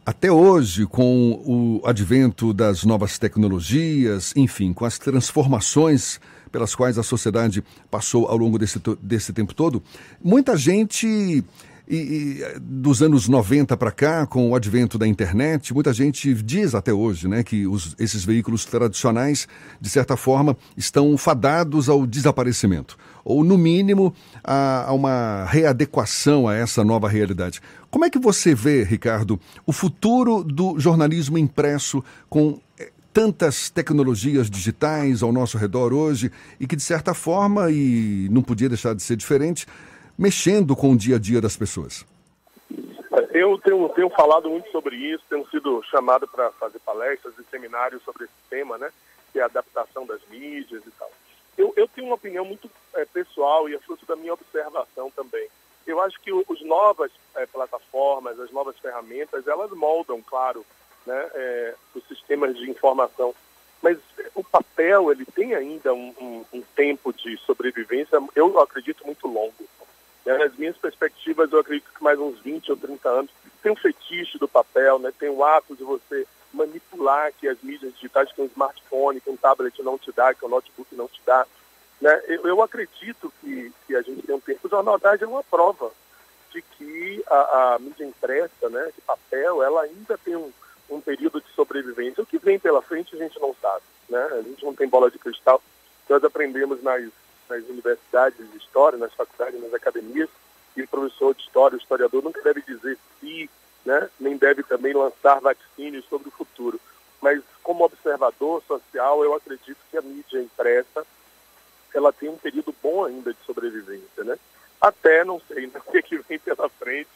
[0.05, 6.19] até hoje com o advento das novas tecnologias, enfim, com as transformações
[6.51, 9.83] pelas quais a sociedade passou ao longo desse, desse tempo todo,
[10.23, 11.45] muita gente
[11.91, 16.73] e, e, dos anos 90 para cá, com o advento da internet, muita gente diz
[16.73, 19.49] até hoje né, que os, esses veículos tradicionais,
[19.81, 26.55] de certa forma, estão fadados ao desaparecimento, ou, no mínimo, a, a uma readequação a
[26.55, 27.61] essa nova realidade.
[27.91, 34.49] Como é que você vê, Ricardo, o futuro do jornalismo impresso com eh, tantas tecnologias
[34.49, 39.03] digitais ao nosso redor hoje e que, de certa forma, e não podia deixar de
[39.03, 39.67] ser diferente,
[40.21, 42.05] mexendo com o dia a dia das pessoas?
[43.33, 48.03] Eu tenho, tenho falado muito sobre isso, tenho sido chamado para fazer palestras e seminários
[48.03, 48.91] sobre esse tema, né?
[49.33, 51.11] Que é a adaptação das mídias e tal.
[51.57, 55.49] Eu, eu tenho uma opinião muito é, pessoal e é fruto da minha observação também.
[55.87, 60.67] Eu acho que as novas é, plataformas, as novas ferramentas, elas moldam, claro,
[61.07, 63.35] né, é, os sistemas de informação.
[63.81, 63.97] Mas
[64.35, 69.55] o papel ele tem ainda um, um, um tempo de sobrevivência, eu acredito, muito longo.
[70.33, 70.45] Né?
[70.45, 73.31] Nas minhas perspectivas, eu acredito que mais uns 20 ou 30 anos
[73.63, 75.13] tem um fetiche do papel, né?
[75.19, 79.37] tem o ato de você manipular que as mídias digitais, que um smartphone, que um
[79.37, 81.47] tablet não te dá, que um notebook não te dá.
[82.01, 82.23] Né?
[82.27, 84.67] Eu, eu acredito que, que a gente tem um tempo.
[84.67, 85.93] O Jornal é uma prova
[86.51, 90.51] de que a, a mídia impressa, né, de papel, ela ainda tem um,
[90.89, 92.23] um período de sobrevivência.
[92.23, 93.85] O que vem pela frente a gente não sabe.
[94.09, 94.23] Né?
[94.33, 95.63] A gente não tem bola de cristal.
[96.09, 97.05] Nós aprendemos nas,
[97.51, 100.29] nas universidades de história, nas faculdades, nas academias,
[100.75, 103.51] que o professor de história, o historiador, nunca deve dizer se,
[103.85, 106.81] né, nem deve também lançar vaticínios sobre o futuro.
[107.21, 111.05] Mas, como observador social, eu acredito que a mídia impressa
[111.93, 114.39] ela tem um período bom ainda de sobrevivência, né?
[114.81, 117.11] Até, não sei né, o que, que vem pela frente,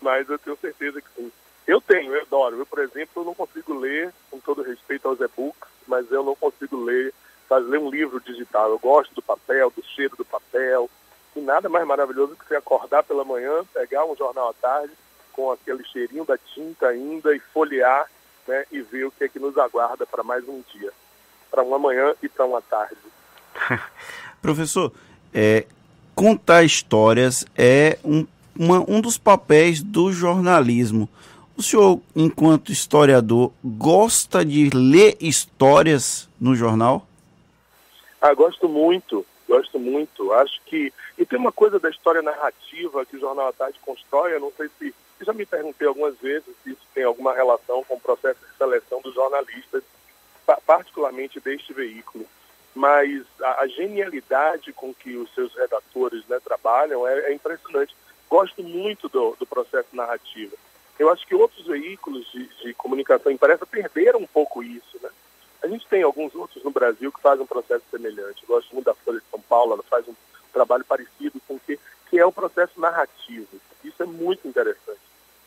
[0.00, 1.32] mas eu tenho certeza que sim.
[1.66, 2.58] Eu tenho, eu adoro.
[2.58, 6.34] Eu, por exemplo, eu não consigo ler, com todo respeito aos e-books, mas eu não
[6.34, 7.14] consigo ler,
[7.48, 8.70] fazer um livro digital.
[8.70, 10.88] Eu gosto do papel, do cheiro do papel,
[11.36, 14.92] e nada mais maravilhoso que você acordar pela manhã, pegar um jornal à tarde,
[15.32, 18.08] com aquele cheirinho da tinta ainda, e folhear,
[18.46, 20.92] né, e ver o que é que nos aguarda para mais um dia,
[21.50, 22.96] para uma manhã e para uma tarde.
[24.40, 24.92] Professor,
[25.32, 25.66] é,
[26.14, 28.26] contar histórias é um,
[28.56, 31.08] uma, um dos papéis do jornalismo.
[31.56, 37.06] O senhor, enquanto historiador, gosta de ler histórias no jornal?
[38.26, 40.32] Ah, gosto muito, gosto muito.
[40.32, 40.90] Acho que.
[41.18, 44.50] E tem uma coisa da história narrativa que o Jornal à Tarde constrói, eu não
[44.56, 44.94] sei se.
[45.20, 48.56] Eu já me perguntei algumas vezes se isso tem alguma relação com o processo de
[48.56, 49.82] seleção dos jornalistas,
[50.64, 52.24] particularmente deste veículo.
[52.74, 57.94] Mas a, a genialidade com que os seus redatores né, trabalham é, é impressionante.
[58.30, 60.56] Gosto muito do, do processo narrativo.
[60.98, 65.10] Eu acho que outros veículos de, de, comunicação impressa perderam um pouco isso, né?
[65.64, 68.42] A gente tem alguns outros no Brasil que fazem um processo semelhante.
[68.42, 70.14] Eu gosto muito da Folha de São Paulo, ela faz um
[70.52, 73.48] trabalho parecido com que que é o processo narrativo.
[73.82, 75.00] Isso é muito interessante.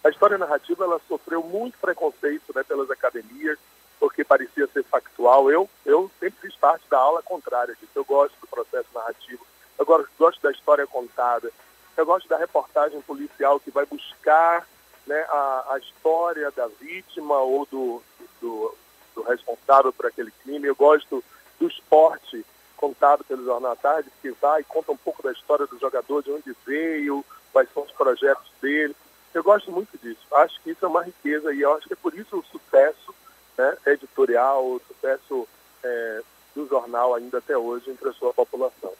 [0.03, 3.59] A história narrativa ela sofreu muito preconceito né, pelas academias
[3.99, 5.51] porque parecia ser factual.
[5.51, 7.91] Eu eu sempre fiz parte da aula contrária disso.
[7.93, 9.45] Eu gosto do processo narrativo.
[9.77, 11.51] Eu gosto, gosto da história contada.
[11.95, 14.67] Eu gosto da reportagem policial que vai buscar
[15.05, 18.01] né, a, a história da vítima ou do,
[18.41, 18.75] do,
[19.17, 20.67] do, responsável por aquele crime.
[20.67, 21.23] Eu gosto
[21.59, 22.45] do esporte
[22.75, 26.21] contado pelo Jornal à Tarde, que vai e conta um pouco da história do jogador,
[26.21, 28.95] de onde veio, quais são os projetos dele.
[29.33, 30.21] Eu gosto muito disso.
[30.33, 33.13] Acho que isso é uma riqueza e eu acho que é por isso o sucesso
[33.57, 35.47] né, editorial, o sucesso
[35.83, 36.21] é,
[36.55, 38.93] do jornal ainda até hoje entre a sua população.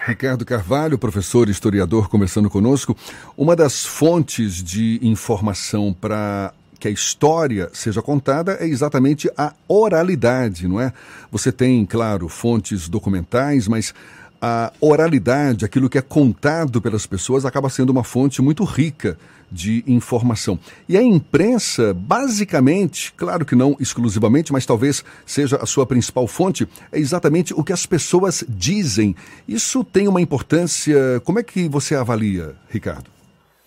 [0.00, 2.96] Ricardo Carvalho, professor historiador, conversando conosco.
[3.36, 10.68] Uma das fontes de informação para que a história seja contada é exatamente a oralidade,
[10.68, 10.92] não é?
[11.30, 13.94] Você tem, claro, fontes documentais, mas
[14.40, 19.16] a oralidade, aquilo que é contado pelas pessoas, acaba sendo uma fonte muito rica
[19.50, 20.58] de informação.
[20.88, 26.68] E a imprensa, basicamente, claro que não exclusivamente, mas talvez seja a sua principal fonte,
[26.92, 29.14] é exatamente o que as pessoas dizem.
[29.46, 31.20] Isso tem uma importância.
[31.24, 33.13] Como é que você avalia, Ricardo?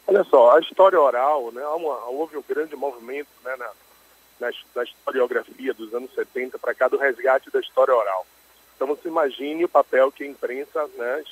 [0.08, 1.62] Olha só, a história oral, né,
[2.08, 3.70] houve um grande movimento né, na,
[4.40, 8.26] na, na historiografia dos anos 70 para cá do resgate da história oral.
[8.76, 11.24] Então você imagine o papel que a imprensa, né,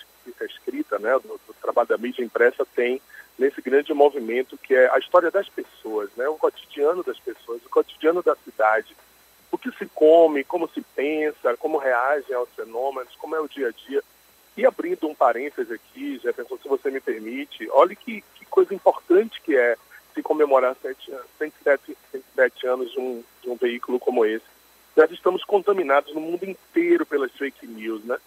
[0.41, 3.01] escrita, né, do, do trabalho da mídia impressa tem
[3.37, 6.27] nesse grande movimento que é a história das pessoas, né?
[6.27, 8.95] o cotidiano das pessoas, o cotidiano da cidade,
[9.51, 13.67] o que se come, como se pensa, como reagem aos fenômenos, como é o dia
[13.67, 14.01] a dia.
[14.57, 19.41] E abrindo um parêntese aqui, Jefferson, se você me permite, olhe que, que coisa importante
[19.41, 19.75] que é
[20.13, 24.45] se comemorar sete, 107, 107 anos de um, de um veículo como esse.
[24.95, 28.17] Nós estamos contaminados no mundo inteiro pelas fake news, né?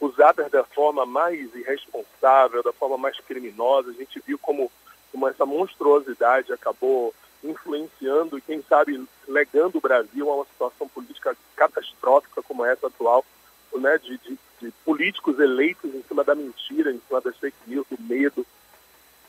[0.00, 3.90] usadas da forma mais irresponsável, da forma mais criminosa.
[3.90, 4.70] A gente viu como,
[5.10, 11.36] como essa monstruosidade acabou influenciando e, quem sabe, legando o Brasil a uma situação política
[11.56, 13.24] catastrófica como essa atual,
[13.74, 17.86] né, de, de, de políticos eleitos em cima da mentira, em cima das fake news,
[17.90, 18.46] do medo.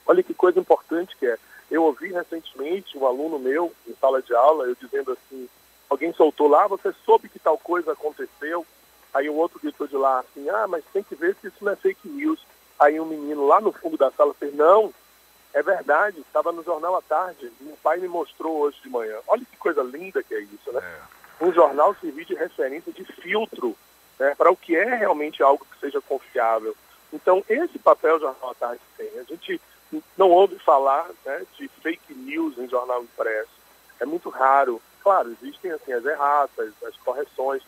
[0.06, 1.38] Olha que coisa importante que é.
[1.70, 5.48] Eu ouvi recentemente um aluno meu em sala de aula, eu dizendo assim,
[5.90, 8.66] alguém soltou lá, você soube que tal coisa aconteceu,
[9.14, 11.72] Aí um outro gritou de lá assim, ah, mas tem que ver se isso não
[11.72, 12.40] é fake news.
[12.80, 14.94] Aí um menino lá no fundo da sala fez, não,
[15.54, 19.18] é verdade, estava no jornal à tarde, meu pai me mostrou hoje de manhã.
[19.28, 20.80] Olha que coisa linda que é isso, né?
[20.82, 21.44] É.
[21.44, 23.76] Um jornal servir de referência, de filtro,
[24.20, 26.76] né, para o que é realmente algo que seja confiável.
[27.12, 29.10] Então, esse papel o Jornal à Tarde tem.
[29.18, 29.60] A gente
[30.18, 33.50] não ouve falar né, de fake news em jornal impresso.
[34.00, 34.82] É muito raro.
[35.02, 37.64] Claro, existem assim, as erratas, as correções,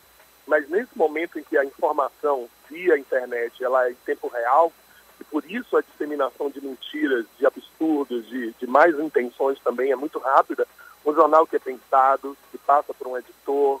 [0.46, 4.72] mas nesse momento em que a informação via internet ela é em tempo real,
[5.18, 9.96] e por isso a disseminação de mentiras, de absurdos, de, de mais intenções também é
[9.96, 10.66] muito rápida,
[11.04, 13.80] um jornal que é pensado, que passa por um editor,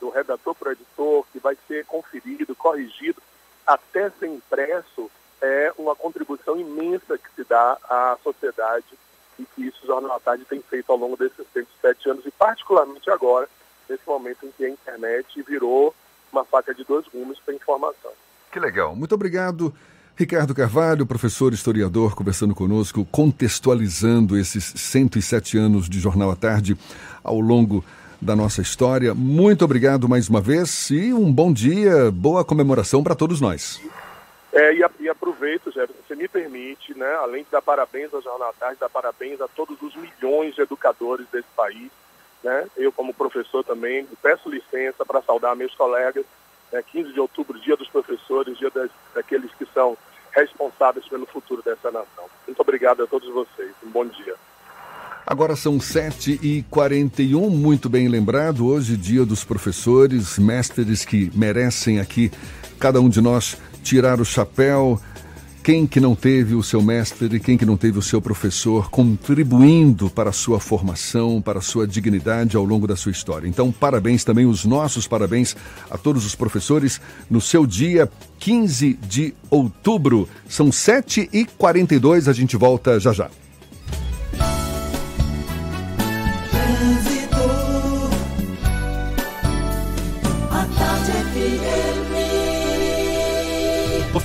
[0.00, 3.22] do redator para o editor, que vai ser conferido, corrigido,
[3.66, 8.98] até ser impresso, é uma contribuição imensa que se dá à sociedade
[9.38, 12.30] e que isso o Jornal à Tarde tem feito ao longo desses 107 anos e
[12.30, 13.48] particularmente agora,
[13.88, 15.94] nesse momento em que a internet virou
[16.32, 18.12] uma faca de dois gumes para informação.
[18.52, 18.94] Que legal.
[18.94, 19.74] Muito obrigado.
[20.16, 26.76] Ricardo Carvalho, professor historiador, conversando conosco, contextualizando esses 107 anos de Jornal à Tarde
[27.24, 27.82] ao longo
[28.20, 29.14] da nossa história.
[29.14, 33.80] Muito obrigado mais uma vez e um bom dia, boa comemoração para todos nós.
[34.52, 38.52] É, e, e, aproveito, Jefferson, se me permite, né, além de dar parabéns ao Jornal
[38.58, 41.90] Tarde, dar parabéns a todos os milhões de educadores desse país.
[42.42, 42.66] Né?
[42.76, 46.24] Eu, como professor também, peço licença para saudar meus colegas.
[46.72, 49.96] Né, 15 de outubro, dia dos professores, dia das, daqueles que são
[50.32, 52.24] responsáveis pelo futuro dessa nação.
[52.46, 53.72] Muito obrigado a todos vocês.
[53.84, 54.34] Um bom dia.
[55.30, 58.66] Agora são 7h41, muito bem lembrado.
[58.66, 62.32] Hoje, dia dos professores, mestres que merecem aqui,
[62.80, 65.00] cada um de nós, tirar o chapéu.
[65.62, 70.10] Quem que não teve o seu mestre, quem que não teve o seu professor contribuindo
[70.10, 73.46] para a sua formação, para a sua dignidade ao longo da sua história.
[73.46, 75.54] Então, parabéns também, os nossos parabéns
[75.88, 77.00] a todos os professores
[77.30, 78.10] no seu dia
[78.40, 80.28] 15 de outubro.
[80.48, 83.30] São 7h42, a gente volta já já.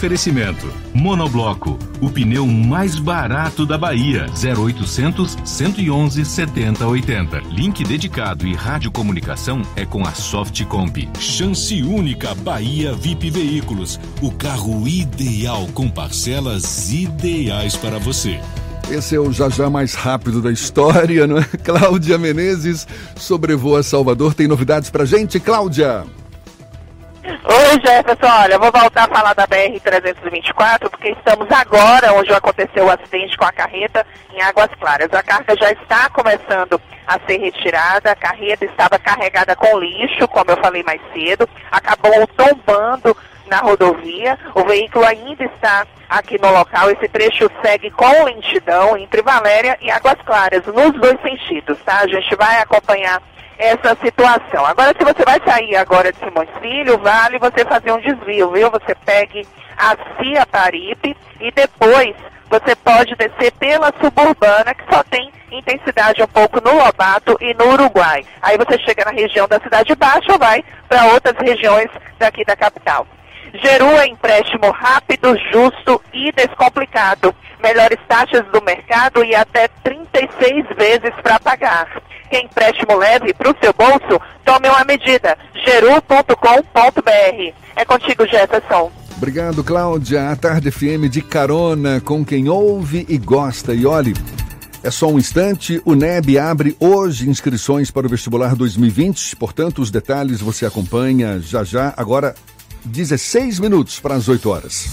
[0.05, 4.27] Oferecimento: Monobloco, o pneu mais barato da Bahia.
[4.35, 7.39] 0800 111 7080.
[7.49, 11.09] Link dedicado e radiocomunicação é com a Softcomp.
[11.19, 18.39] Chance única Bahia VIP Veículos, o carro ideal com parcelas ideais para você.
[18.91, 21.43] Esse é o já já mais rápido da história, não é?
[21.65, 24.35] Cláudia Menezes sobrevoa Salvador.
[24.35, 26.05] Tem novidades pra gente, Cláudia?
[27.28, 28.41] Oi, Jefferson.
[28.43, 33.45] Olha, vou voltar a falar da BR-324, porque estamos agora onde aconteceu o acidente com
[33.45, 35.11] a carreta em Águas Claras.
[35.11, 40.51] A carga já está começando a ser retirada, a carreta estava carregada com lixo, como
[40.51, 43.17] eu falei mais cedo, acabou tombando
[43.47, 44.38] na rodovia.
[44.53, 46.91] O veículo ainda está aqui no local.
[46.91, 52.01] Esse trecho segue com lentidão entre Valéria e Águas Claras, nos dois sentidos, tá?
[52.01, 53.19] A gente vai acompanhar
[53.57, 54.65] essa situação.
[54.65, 58.69] Agora, se você vai sair agora de Simões Filho, vale você fazer um desvio, viu?
[58.71, 59.47] Você pegue
[59.77, 62.15] a Cia Paripe e depois
[62.49, 67.71] você pode descer pela suburbana, que só tem intensidade um pouco no Lobato e no
[67.71, 68.25] Uruguai.
[68.41, 71.89] Aí você chega na região da Cidade Baixa ou vai para outras regiões
[72.19, 73.07] daqui da capital.
[73.61, 77.33] Geru é empréstimo rápido, justo e descomplicado.
[77.61, 82.01] Melhores taxas do mercado e até 36 vezes para pagar.
[82.29, 84.21] Quer empréstimo leve para o seu bolso?
[84.43, 85.37] Tome uma medida.
[85.65, 87.53] geru.com.br.
[87.75, 88.91] É contigo, Jefferson.
[89.17, 90.29] Obrigado, Cláudia.
[90.29, 93.73] A Tarde FM de carona com quem ouve e gosta.
[93.73, 94.13] E olhe,
[94.83, 99.89] é só um instante, o NEB abre hoje inscrições para o vestibular 2020, portanto, os
[99.89, 101.91] detalhes você acompanha já já.
[101.97, 102.35] Agora,
[102.86, 104.86] 16 minutos para as 8 horas.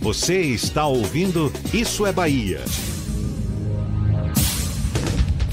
[0.00, 2.60] Você está ouvindo Isso é Bahia.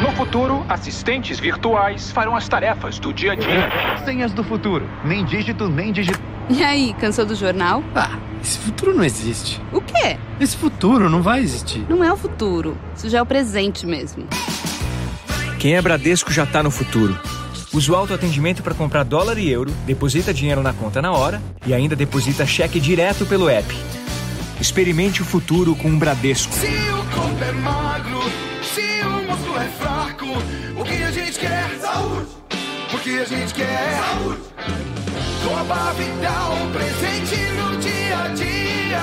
[0.00, 3.68] No futuro, assistentes virtuais farão as tarefas do dia a dia.
[4.04, 4.88] Senhas do futuro.
[5.04, 6.20] Nem dígito, nem dígito.
[6.48, 7.82] E aí, cansou do jornal?
[7.94, 9.60] Ah, esse futuro não existe.
[9.72, 10.16] O quê?
[10.40, 11.84] Esse futuro não vai existir.
[11.88, 12.78] Não é o futuro.
[12.96, 14.24] Isso já é o presente mesmo.
[15.58, 17.18] Quem é Bradesco já tá no futuro.
[17.74, 21.74] Usa o autoatendimento para comprar dólar e euro, deposita dinheiro na conta na hora e
[21.74, 23.76] ainda deposita cheque direto pelo app.
[24.60, 26.52] Experimente o futuro com o Bradesco.
[26.54, 28.20] Se o corpo é magro,
[31.38, 31.78] quer?
[31.80, 32.28] Saúde!
[32.90, 34.00] Porque a gente quer?
[34.02, 34.40] Saúde!
[35.44, 39.00] Coba Vital, presente no dia a dia.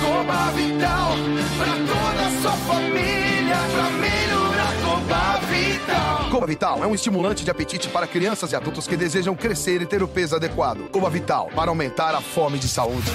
[0.00, 1.12] Coba Vital,
[1.58, 6.30] pra toda a sua família, pra melhorar Coba Vital.
[6.30, 9.86] Cova Vital é um estimulante de apetite para crianças e adultos que desejam crescer e
[9.86, 10.88] ter o peso adequado.
[10.90, 13.10] Cova Vital, para aumentar a fome de saúde.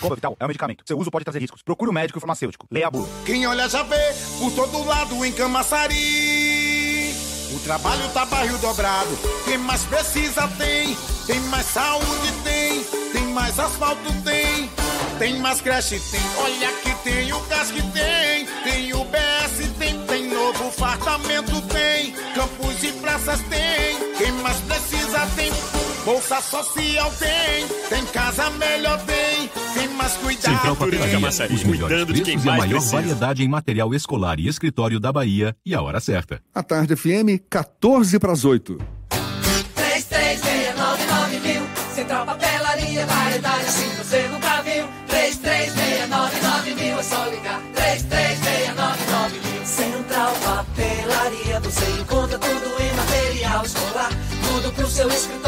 [0.00, 0.84] Cova Vital é um medicamento.
[0.86, 1.62] Seu uso pode trazer riscos.
[1.62, 2.66] Procure o médico e farmacêutico.
[2.70, 3.08] Leia a bula.
[3.26, 6.57] Quem olha já vê por todo lado em Camaçari.
[7.50, 9.18] O trabalho tá barril dobrado.
[9.44, 10.96] Quem mais precisa tem.
[11.26, 12.84] Tem mais saúde tem.
[13.12, 14.70] Tem mais asfalto tem.
[15.18, 16.20] Tem mais creche tem.
[16.38, 18.46] Olha que tem o gás que tem.
[18.64, 19.98] Tem o BS tem.
[20.06, 22.12] Tem novo fartamento tem.
[22.34, 24.14] Campos e praças tem.
[24.18, 25.50] Quem mais precisa tem.
[26.08, 27.68] Bolsa social tem.
[27.90, 29.50] Tem casa melhor tem.
[29.74, 30.54] Tem mais cuidado.
[30.54, 35.12] Central Papelaria, os melhores preços e a maior variedade em material escolar e escritório da
[35.12, 36.40] Bahia e a hora certa.
[36.54, 38.78] A tarde FM, 14 para as 8.
[39.74, 41.60] 3369 mil.
[41.94, 44.88] Central Papelaria, variedade assim você nunca viu.
[45.08, 47.60] 3369 mil, é só ligar.
[47.74, 49.66] 3369 mil.
[49.66, 54.10] Central Papelaria, você encontra tudo em material escolar.
[54.48, 55.47] Tudo pro seu escritório,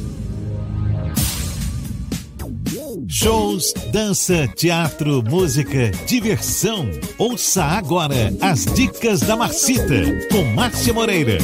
[3.13, 6.89] Shows, dança, teatro, música, diversão.
[7.17, 9.95] Ouça agora as dicas da Marcita
[10.31, 11.37] com Márcia Moreira.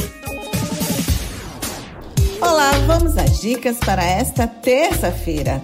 [2.40, 5.62] Olá, vamos às dicas para esta terça-feira.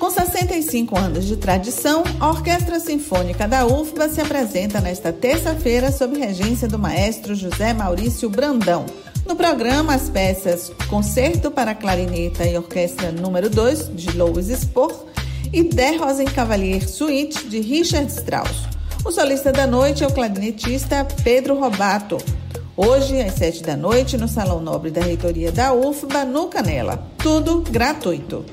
[0.00, 6.18] Com 65 anos de tradição, a Orquestra Sinfônica da UFBA se apresenta nesta terça-feira sob
[6.18, 8.86] regência do maestro José Maurício Brandão.
[9.24, 15.14] No programa, as peças Concerto para Clarineta e Orquestra número 2, de Louis Spohr,
[15.54, 18.64] e Der Rosenkavalier Suite, de Richard Strauss.
[19.04, 22.18] O solista da noite é o clarinetista Pedro Robato.
[22.76, 27.06] Hoje, às sete da noite, no Salão Nobre da Reitoria da UFBA, no Canela.
[27.18, 28.44] Tudo gratuito.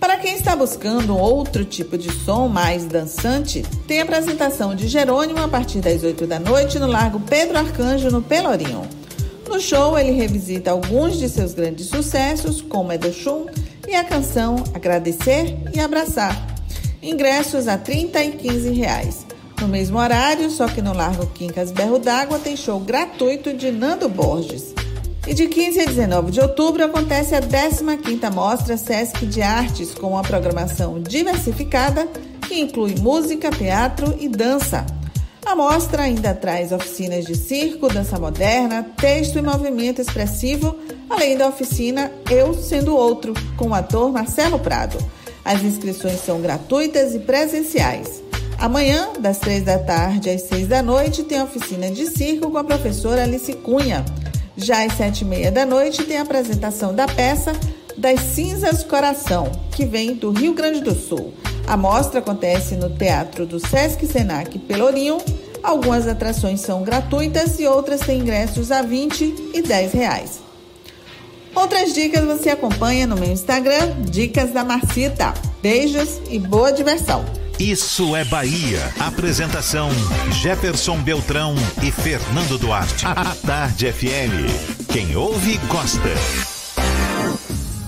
[0.00, 5.38] Para quem está buscando outro tipo de som mais dançante, tem a apresentação de Jerônimo
[5.38, 8.82] a partir das 8 da noite no Largo Pedro Arcanjo, no Pelourinho.
[9.48, 13.46] No show, ele revisita alguns de seus grandes sucessos, como Edochum
[13.88, 16.46] e a canção Agradecer e Abraçar.
[17.02, 19.26] Ingressos a R$ 30 e 15 reais.
[19.60, 24.08] No mesmo horário, só que no Largo Quincas Berro d'Água, tem show gratuito de Nando
[24.08, 24.74] Borges.
[25.26, 30.08] E de 15 a 19 de outubro acontece a 15ª Mostra Sesc de Artes, com
[30.08, 32.08] uma programação diversificada
[32.48, 34.84] que inclui música, teatro e dança.
[35.44, 40.76] A mostra ainda traz oficinas de circo, dança moderna, texto e movimento expressivo,
[41.10, 44.96] além da oficina Eu Sendo Outro, com o ator Marcelo Prado.
[45.44, 48.22] As inscrições são gratuitas e presenciais.
[48.58, 52.64] Amanhã, das 3 da tarde às 6 da noite, tem oficina de circo com a
[52.64, 54.04] professora Alice Cunha.
[54.56, 57.52] Já às sete e meia da noite tem a apresentação da peça
[57.96, 61.34] Das Cinzas Coração, que vem do Rio Grande do Sul.
[61.66, 65.18] A mostra acontece no Teatro do Sesc Senac Pelourinho.
[65.62, 70.40] Algumas atrações são gratuitas e outras têm ingressos a 20 e 10 reais.
[71.54, 75.34] Outras dicas você acompanha no meu Instagram, Dicas da Marcita.
[75.62, 77.24] Beijos e boa diversão!
[77.58, 78.92] Isso é Bahia.
[78.98, 79.88] Apresentação:
[80.32, 83.06] Jefferson Beltrão e Fernando Duarte.
[83.06, 84.88] A Tarde FM.
[84.92, 86.51] Quem ouve, gosta.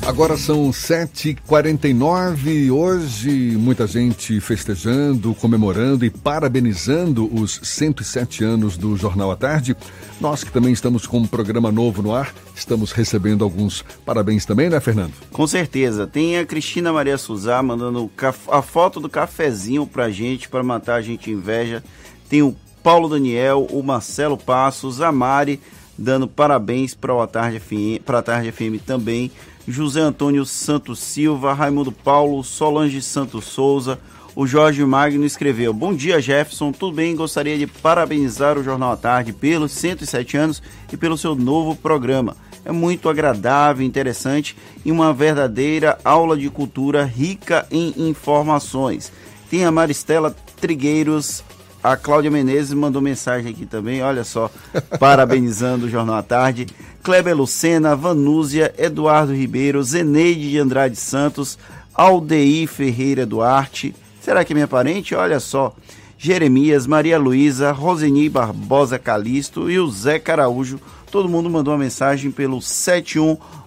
[0.06, 2.70] Agora são 7h49.
[2.70, 9.74] Hoje, muita gente festejando, comemorando e parabenizando os 107 anos do Jornal à Tarde.
[10.20, 14.68] Nós que também estamos com um programa novo no ar, estamos recebendo alguns parabéns também,
[14.68, 15.14] né, Fernando?
[15.32, 16.06] Com certeza.
[16.06, 18.10] Tem a Cristina Maria Suzá mandando
[18.48, 21.82] a foto do cafezinho pra gente, para matar a gente inveja.
[22.28, 25.58] Tem o Paulo Daniel, o Marcelo Passos, a Mari
[25.96, 29.30] dando parabéns para a Tarde FM, para a Tarde FM também.
[29.66, 33.98] José Antônio Santos Silva, Raimundo Paulo, Solange Santos Souza,
[34.36, 36.72] o Jorge Magno escreveu: Bom dia, Jefferson.
[36.72, 37.14] Tudo bem?
[37.14, 40.62] Gostaria de parabenizar o Jornal à Tarde pelos 107 anos
[40.92, 42.36] e pelo seu novo programa.
[42.64, 49.12] É muito agradável, interessante e uma verdadeira aula de cultura rica em informações.
[49.50, 51.44] Tem a Maristela Trigueiros,
[51.82, 54.50] a Cláudia Menezes mandou mensagem aqui também, olha só,
[54.98, 56.66] parabenizando o Jornal à Tarde.
[57.04, 61.58] Kleber Lucena, Vanúzia, Eduardo Ribeiro, Zeneide de Andrade Santos,
[61.92, 63.94] Aldeir Ferreira Duarte.
[64.22, 65.14] Será que é minha parente?
[65.14, 65.76] Olha só.
[66.16, 70.80] Jeremias, Maria Luísa, Roseni Barbosa Calisto e o Zé Caraújo.
[71.10, 72.58] Todo mundo mandou uma mensagem pelo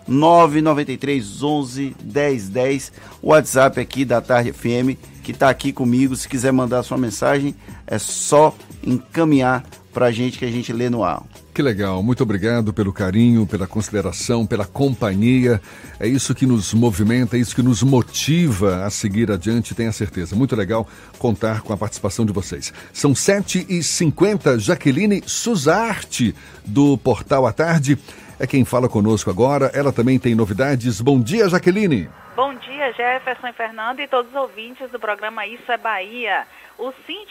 [0.08, 2.92] 993 11 1010.
[3.22, 6.16] O WhatsApp aqui da Tarde FM, que está aqui comigo.
[6.16, 7.54] Se quiser mandar sua mensagem,
[7.86, 9.64] é só encaminhar
[9.98, 11.24] para a gente que a gente lê no ar.
[11.56, 15.60] Que legal, muito obrigado pelo carinho, pela consideração, pela companhia.
[16.00, 20.36] É isso que nos movimenta, é isso que nos motiva a seguir adiante, tenha certeza.
[20.36, 20.88] Muito legal
[21.18, 22.72] contar com a participação de vocês.
[22.94, 27.98] São 7h50, Jaqueline Suzarte, do Portal à Tarde,
[28.40, 29.72] é quem fala conosco agora.
[29.74, 31.02] Ela também tem novidades.
[31.02, 32.08] Bom dia, Jaqueline.
[32.36, 36.46] Bom dia, Jefferson e Fernando e todos os ouvintes do programa Isso é Bahia.
[36.78, 37.26] O Sim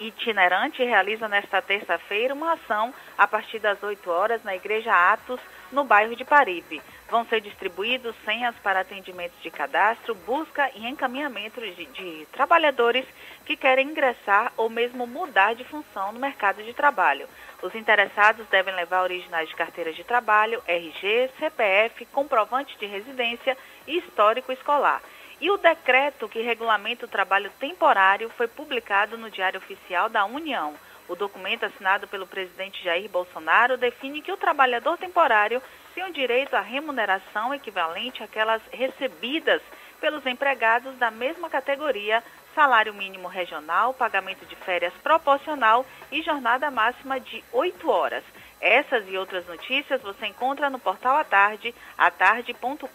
[0.00, 5.38] Itinerante realiza nesta terça-feira uma ação a partir das 8 horas na Igreja Atos,
[5.70, 6.82] no bairro de Paripe.
[7.08, 13.06] Vão ser distribuídos senhas para atendimentos de cadastro, busca e encaminhamento de, de trabalhadores
[13.46, 17.28] que querem ingressar ou mesmo mudar de função no mercado de trabalho.
[17.62, 23.98] Os interessados devem levar originais de carteiras de trabalho, RG, CPF, comprovante de residência e
[23.98, 25.00] histórico escolar.
[25.40, 30.74] E o decreto que regulamenta o trabalho temporário foi publicado no Diário Oficial da União.
[31.08, 35.62] O documento assinado pelo presidente Jair Bolsonaro define que o trabalhador temporário
[35.94, 39.62] tem o direito à remuneração equivalente àquelas recebidas
[40.00, 42.22] pelos empregados da mesma categoria,
[42.52, 48.24] salário mínimo regional, pagamento de férias proporcional e jornada máxima de 8 horas.
[48.60, 52.86] Essas e outras notícias você encontra no portal à tarde, atarde.com.br.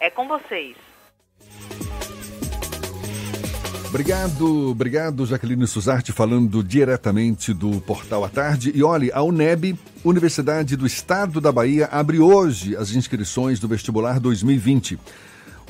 [0.00, 0.87] É com vocês.
[3.88, 8.70] Obrigado, obrigado, Jaqueline Suzarte, falando diretamente do Portal à Tarde.
[8.74, 14.20] E olhe, a UNEB, Universidade do Estado da Bahia, abre hoje as inscrições do vestibular
[14.20, 14.98] 2020.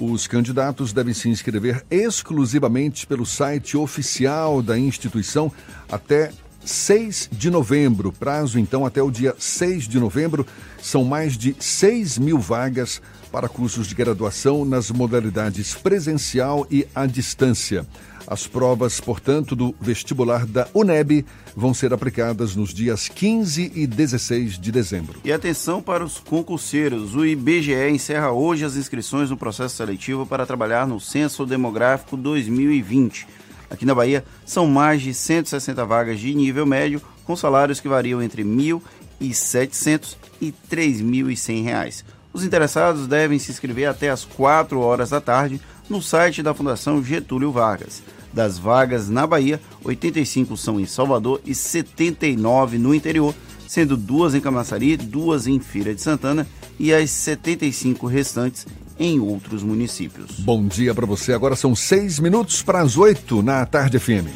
[0.01, 5.53] Os candidatos devem se inscrever exclusivamente pelo site oficial da instituição
[5.91, 6.33] até
[6.65, 8.13] 6 de novembro.
[8.13, 10.45] Prazo, então, até o dia 6 de novembro.
[10.83, 13.01] São mais de 6 mil vagas
[13.31, 17.87] para cursos de graduação nas modalidades presencial e à distância.
[18.27, 21.25] As provas, portanto, do vestibular da UNEB
[21.57, 25.19] vão ser aplicadas nos dias 15 e 16 de dezembro.
[25.25, 30.45] E atenção para os concurseiros: o IBGE encerra hoje as inscrições no processo seletivo para
[30.45, 33.27] trabalhar no Censo Demográfico 2020.
[33.71, 38.23] Aqui na Bahia, são mais de 160 vagas de nível médio, com salários que variam
[38.23, 38.81] entre R$
[39.21, 42.05] 1.700 e 3.100 reais.
[42.33, 47.03] Os interessados devem se inscrever até às 4 horas da tarde no site da Fundação
[47.03, 48.03] Getúlio Vargas.
[48.33, 53.35] Das vagas na Bahia, 85 são em Salvador e 79 no interior,
[53.67, 56.47] sendo duas em Camaçari, duas em Feira de Santana
[56.79, 58.67] e as 75 restantes
[58.99, 60.41] em outros municípios.
[60.41, 61.33] Bom dia para você.
[61.33, 64.29] Agora são seis minutos para as oito na Tarde FM.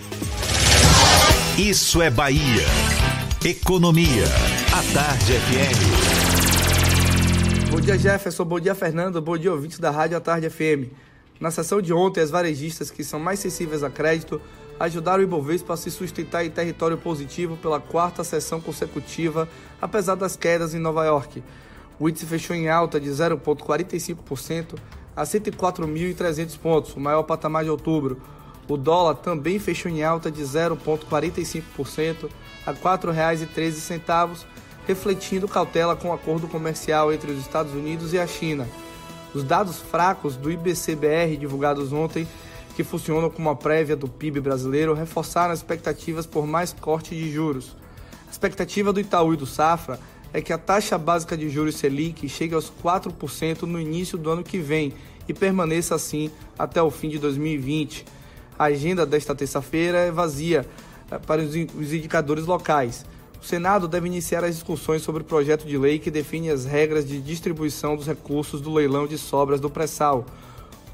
[1.59, 2.65] Isso é Bahia.
[3.45, 4.25] Economia.
[4.73, 6.22] A Tarde FM.
[7.73, 8.45] Bom dia, Jefferson.
[8.45, 9.19] Bom dia, Fernando.
[9.23, 10.93] Bom dia, ouvintes da Rádio A Tarde FM.
[11.41, 14.39] Na sessão de ontem, as varejistas que são mais sensíveis a crédito
[14.79, 19.49] ajudaram o Ibovespa a se sustentar em território positivo pela quarta sessão consecutiva,
[19.81, 21.43] apesar das quedas em Nova York.
[21.99, 24.79] O índice fechou em alta de 0,45%
[25.17, 28.21] a 104.300 pontos, o maior patamar de outubro.
[28.69, 32.29] O dólar também fechou em alta de 0,45%
[32.67, 34.45] a R$ 4,13,
[34.87, 38.67] refletindo cautela com o acordo comercial entre os Estados Unidos e a China.
[39.35, 42.27] Os dados fracos do IBCBR divulgados ontem,
[42.77, 47.31] que funcionam como uma prévia do PIB brasileiro, reforçaram as expectativas por mais corte de
[47.31, 47.77] juros.
[48.27, 49.99] A expectativa do Itaú e do Safra
[50.33, 54.43] é que a taxa básica de juros Selic chegue aos 4% no início do ano
[54.43, 54.95] que vem
[55.29, 58.05] e permaneça assim até o fim de 2020.
[58.59, 60.67] A agenda desta terça-feira é vazia
[61.11, 63.05] eh, para os indicadores locais.
[63.43, 67.05] O Senado deve iniciar as discussões sobre o projeto de lei que define as regras
[67.05, 70.25] de distribuição dos recursos do leilão de sobras do pré-sal.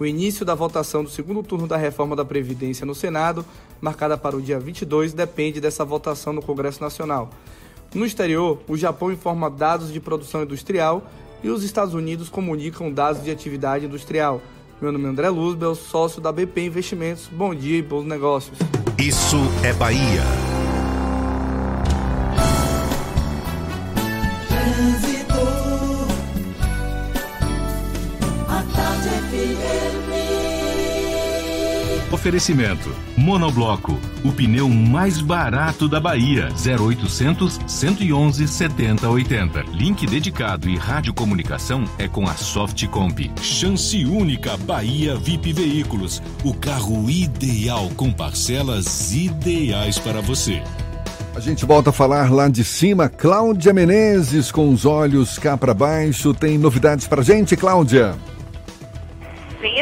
[0.01, 3.45] O início da votação do segundo turno da reforma da Previdência no Senado,
[3.83, 7.29] marcada para o dia 22, depende dessa votação no Congresso Nacional.
[7.95, 11.07] No exterior, o Japão informa dados de produção industrial
[11.45, 14.41] e os Estados Unidos comunicam dados de atividade industrial.
[14.81, 17.29] Meu nome é André Luzbel, sócio da BP Investimentos.
[17.31, 18.59] Bom dia e bons negócios.
[18.97, 20.23] Isso é Bahia.
[32.19, 36.49] Oferecimento: Monobloco, o pneu mais barato da Bahia.
[36.51, 39.63] 0800 111 7080.
[39.73, 43.31] Link dedicado e radiocomunicação é com a Softcomp.
[43.41, 50.61] Chance única Bahia VIP Veículos, o carro ideal com parcelas ideais para você.
[51.37, 53.09] A gente volta a falar lá de cima.
[53.09, 58.17] Cláudia Menezes, com os olhos cá para baixo, tem novidades pra gente, Cláudia?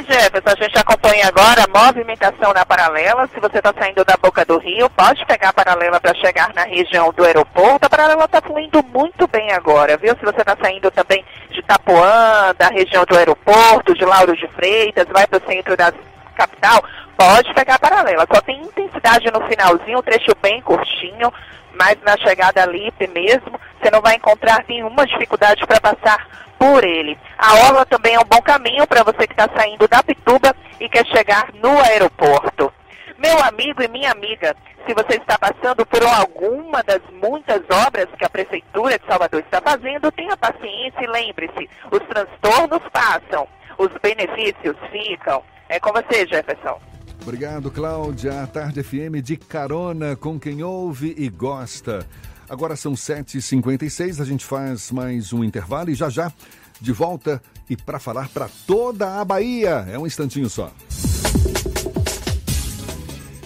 [0.09, 3.29] Jefferson, a gente acompanha agora a movimentação na paralela.
[3.35, 6.63] Se você está saindo da boca do rio, pode pegar a paralela para chegar na
[6.63, 7.87] região do aeroporto.
[7.87, 10.17] A paralela está fluindo muito bem agora, viu?
[10.17, 15.07] Se você está saindo também de Itapuã, da região do aeroporto, de Lauro de Freitas,
[15.13, 15.93] vai para o centro da
[16.37, 16.85] capital,
[17.17, 18.27] pode pegar a paralela.
[18.33, 21.33] Só tem intensidade no finalzinho, um trecho bem curtinho,
[21.75, 27.19] mas na chegada ali mesmo, você não vai encontrar nenhuma dificuldade para passar por ele.
[27.39, 30.89] A orla também é um bom caminho para você que está saindo da Pituba e
[30.89, 32.73] quer chegar no aeroporto.
[33.19, 34.55] Meu amigo e minha amiga,
[34.87, 39.61] se você está passando por alguma das muitas obras que a Prefeitura de Salvador está
[39.61, 43.49] fazendo, tenha paciência e lembre-se, os transtornos passam,
[43.79, 45.43] os benefícios ficam.
[45.69, 46.79] É com você, Jefferson.
[47.23, 48.43] Obrigado, Cláudia.
[48.43, 52.07] A Tarde FM de carona com quem ouve e gosta.
[52.49, 56.33] Agora são 7h56, a gente faz mais um intervalo e já já
[56.81, 59.85] de volta e para falar para toda a Bahia.
[59.91, 60.71] É um instantinho só.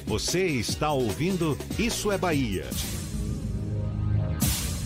[0.06, 2.66] Você está ouvindo Isso é Bahia.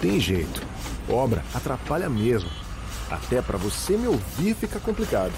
[0.00, 0.62] tem jeito.
[1.08, 2.50] Obra atrapalha mesmo.
[3.10, 5.32] Até para você me ouvir fica complicado.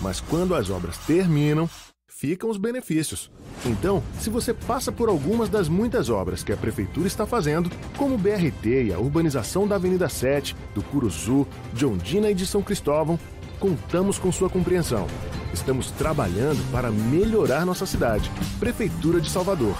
[0.00, 1.68] Mas quando as obras terminam,
[2.08, 3.30] ficam os benefícios.
[3.64, 8.14] Então, se você passa por algumas das muitas obras que a prefeitura está fazendo, como
[8.14, 12.62] o BRT e a urbanização da Avenida 7, do Curuçu, de Ondina e de São
[12.62, 13.18] Cristóvão,
[13.58, 15.06] contamos com sua compreensão.
[15.52, 18.30] Estamos trabalhando para melhorar nossa cidade.
[18.58, 19.76] Prefeitura de Salvador.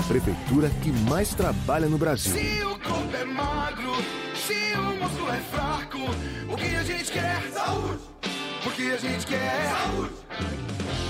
[0.00, 2.32] A prefeitura que mais trabalha no Brasil.
[2.32, 3.92] Se o corpo é magro,
[4.34, 5.98] se o músculo é fraco,
[6.50, 7.42] o que a gente quer?
[7.52, 8.00] Saúde!
[8.64, 10.12] Porque a gente quer saúde!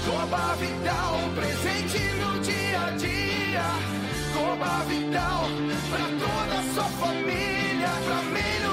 [0.05, 3.63] Coba Vital, presente no dia a dia.
[4.35, 5.45] Coba Vital,
[5.89, 8.70] pra toda a sua família, pra melhorar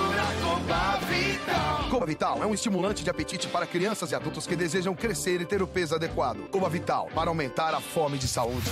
[0.57, 1.89] Coba Vital.
[1.89, 5.45] Coba Vital é um estimulante de apetite para crianças e adultos que desejam crescer e
[5.45, 6.49] ter o peso adequado.
[6.49, 8.67] Coba Vital, para aumentar a fome de saúde.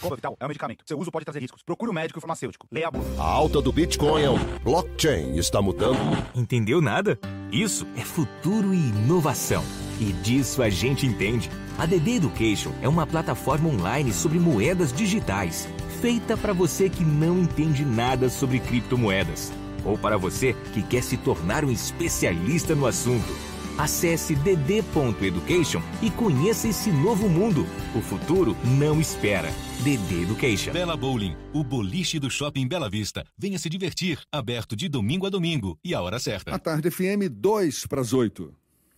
[0.00, 0.82] Coba Vital é um medicamento.
[0.84, 1.62] Seu uso pode trazer riscos.
[1.62, 2.66] Procure o médico e o farmacêutico.
[2.72, 3.04] Leia a bula.
[3.18, 5.98] A alta do Bitcoin é um blockchain está mudando.
[6.34, 7.16] Entendeu nada?
[7.52, 9.62] Isso é futuro e inovação.
[10.00, 11.48] E disso a gente entende.
[11.78, 15.68] A DD Education é uma plataforma online sobre moedas digitais,
[16.00, 19.52] feita para você que não entende nada sobre criptomoedas,
[19.84, 23.48] ou para você que quer se tornar um especialista no assunto.
[23.78, 27.64] Acesse dd.education e conheça esse novo mundo.
[27.94, 29.52] O futuro não espera.
[29.84, 30.72] DD Education.
[30.72, 33.24] Bela Bowling, o boliche do Shopping Bela Vista.
[33.38, 36.52] Venha se divertir, aberto de domingo a domingo e a hora certa.
[36.52, 38.52] A Tarde FM 2 para as 8.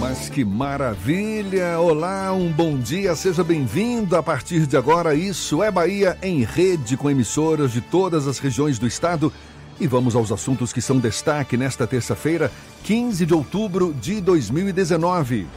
[0.00, 1.80] Mas que maravilha!
[1.80, 4.14] Olá, um bom dia, seja bem-vindo.
[4.14, 8.78] A partir de agora, Isso é Bahia em rede com emissoras de todas as regiões
[8.78, 9.32] do estado
[9.80, 12.50] E vamos aos assuntos que são destaque nesta terça-feira,
[12.84, 15.48] 15 de outubro de 2019.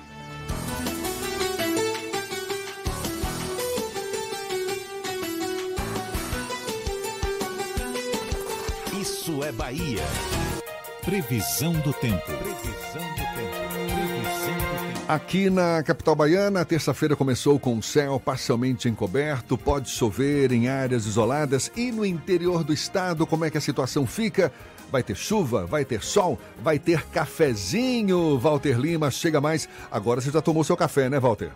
[9.03, 10.01] Isso é Bahia.
[11.03, 12.23] Previsão do tempo.
[12.25, 15.03] Previsão do tempo.
[15.09, 20.69] Aqui na capital baiana, a terça-feira começou com o céu parcialmente encoberto, pode chover em
[20.69, 24.53] áreas isoladas e no interior do estado, como é que a situação fica?
[24.89, 28.39] Vai ter chuva, vai ter sol, vai ter cafezinho.
[28.39, 29.67] Walter Lima, chega mais.
[29.91, 31.51] Agora você já tomou seu café, né, Walter?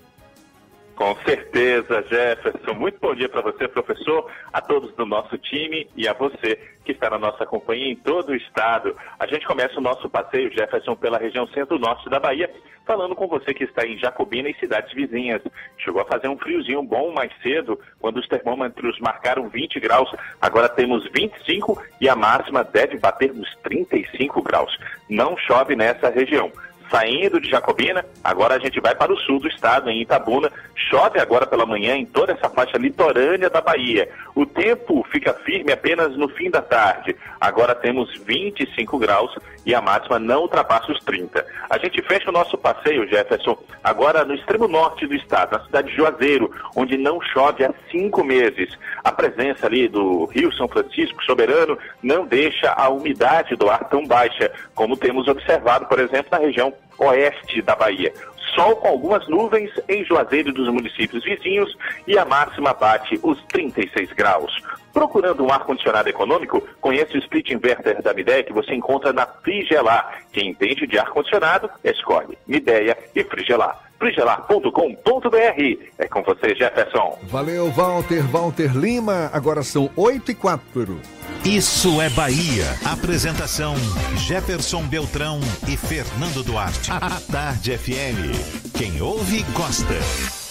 [0.98, 2.74] Com certeza, Jefferson.
[2.74, 6.92] Muito bom dia para você, professor, a todos do nosso time e a você que
[6.92, 8.96] está na nossa companhia em todo o estado.
[9.20, 12.52] A gente começa o nosso passeio, Jefferson, pela região centro-norte da Bahia,
[12.84, 15.44] falando com você que está em Jacobina e cidades vizinhas.
[15.78, 20.10] Chegou a fazer um friozinho bom mais cedo, quando os termômetros marcaram 20 graus.
[20.42, 24.76] Agora temos 25 e a máxima deve bater nos 35 graus.
[25.08, 26.52] Não chove nessa região
[26.90, 30.52] saindo de Jacobina, agora a gente vai para o sul do estado, em Itabuna.
[30.76, 34.10] Chove agora pela manhã em toda essa faixa litorânea da Bahia.
[34.36, 37.16] O tempo fica firme apenas no fim da tarde.
[37.40, 39.36] Agora temos 25 graus
[39.68, 41.46] e a máxima não ultrapassa os 30.
[41.70, 45.90] A gente fecha o nosso passeio, Jefferson, agora no extremo norte do estado, na cidade
[45.90, 48.70] de Juazeiro, onde não chove há cinco meses.
[49.04, 54.08] A presença ali do Rio São Francisco soberano não deixa a umidade do ar tão
[54.08, 58.14] baixa, como temos observado, por exemplo, na região oeste da Bahia.
[58.56, 64.14] Sol com algumas nuvens em Juazeiro dos municípios vizinhos e a máxima bate os 36
[64.14, 64.54] graus.
[64.98, 70.24] Procurando um ar-condicionado econômico, conheça o split inverter da Mideia que você encontra na Frigelar.
[70.34, 73.80] Quem entende de ar-condicionado, escolhe Mideia e Frigelar.
[74.00, 75.78] frigelar.com.br.
[76.00, 77.20] É com você, Jefferson.
[77.26, 79.30] Valeu, Walter, Walter Lima.
[79.32, 81.00] Agora são 8 e 4.
[81.46, 82.66] Isso é Bahia.
[82.84, 83.76] Apresentação:
[84.16, 86.90] Jefferson Beltrão e Fernando Duarte.
[87.00, 88.74] A Tarde FM.
[88.76, 90.47] Quem ouve, gosta.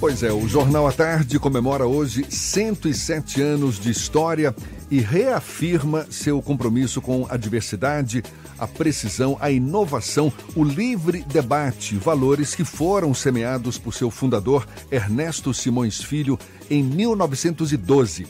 [0.00, 4.56] Pois é, o Jornal à Tarde comemora hoje 107 anos de história
[4.90, 8.24] e reafirma seu compromisso com a diversidade,
[8.58, 15.52] a precisão, a inovação, o livre debate, valores que foram semeados por seu fundador Ernesto
[15.52, 16.38] Simões Filho
[16.70, 18.26] em 1912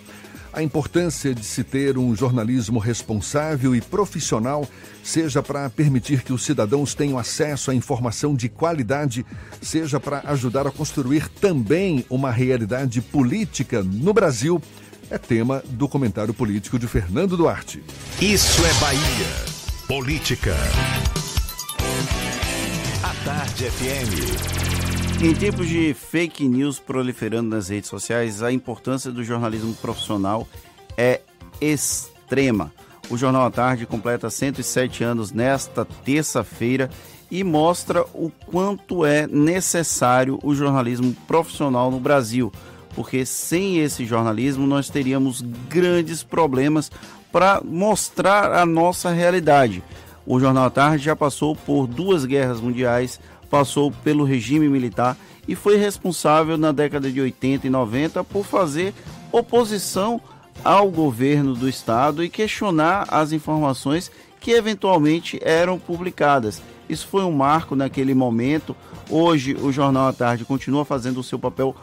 [0.52, 4.68] a importância de se ter um jornalismo responsável e profissional,
[5.02, 9.24] seja para permitir que os cidadãos tenham acesso à informação de qualidade,
[9.62, 14.60] seja para ajudar a construir também uma realidade política no Brasil,
[15.10, 17.82] é tema do comentário político de Fernando Duarte.
[18.20, 19.60] Isso é Bahia.
[19.88, 20.54] Política.
[23.02, 24.79] A Tarde FM.
[25.22, 30.48] Em tempos de fake news proliferando nas redes sociais, a importância do jornalismo profissional
[30.96, 31.20] é
[31.60, 32.72] extrema.
[33.10, 36.88] O Jornal à Tarde completa 107 anos nesta terça-feira
[37.30, 42.50] e mostra o quanto é necessário o jornalismo profissional no Brasil,
[42.94, 46.90] porque sem esse jornalismo nós teríamos grandes problemas
[47.30, 49.82] para mostrar a nossa realidade.
[50.24, 53.20] O Jornal à Tarde já passou por duas guerras mundiais,
[53.50, 58.94] passou pelo regime militar e foi responsável na década de 80 e 90 por fazer
[59.32, 60.20] oposição
[60.64, 66.62] ao governo do estado e questionar as informações que eventualmente eram publicadas.
[66.88, 68.74] Isso foi um marco naquele momento.
[69.08, 71.74] Hoje o Jornal à Tarde continua fazendo o seu papel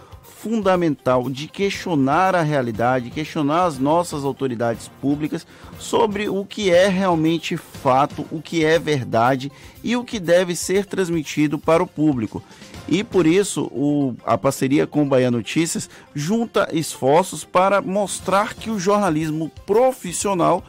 [0.41, 5.47] fundamental de questionar a realidade, questionar as nossas autoridades públicas
[5.79, 9.51] sobre o que é realmente fato, o que é verdade
[9.83, 12.43] e o que deve ser transmitido para o público.
[12.87, 18.69] E por isso o, a parceria com o Bahia Notícias junta esforços para mostrar que
[18.69, 20.63] o jornalismo profissional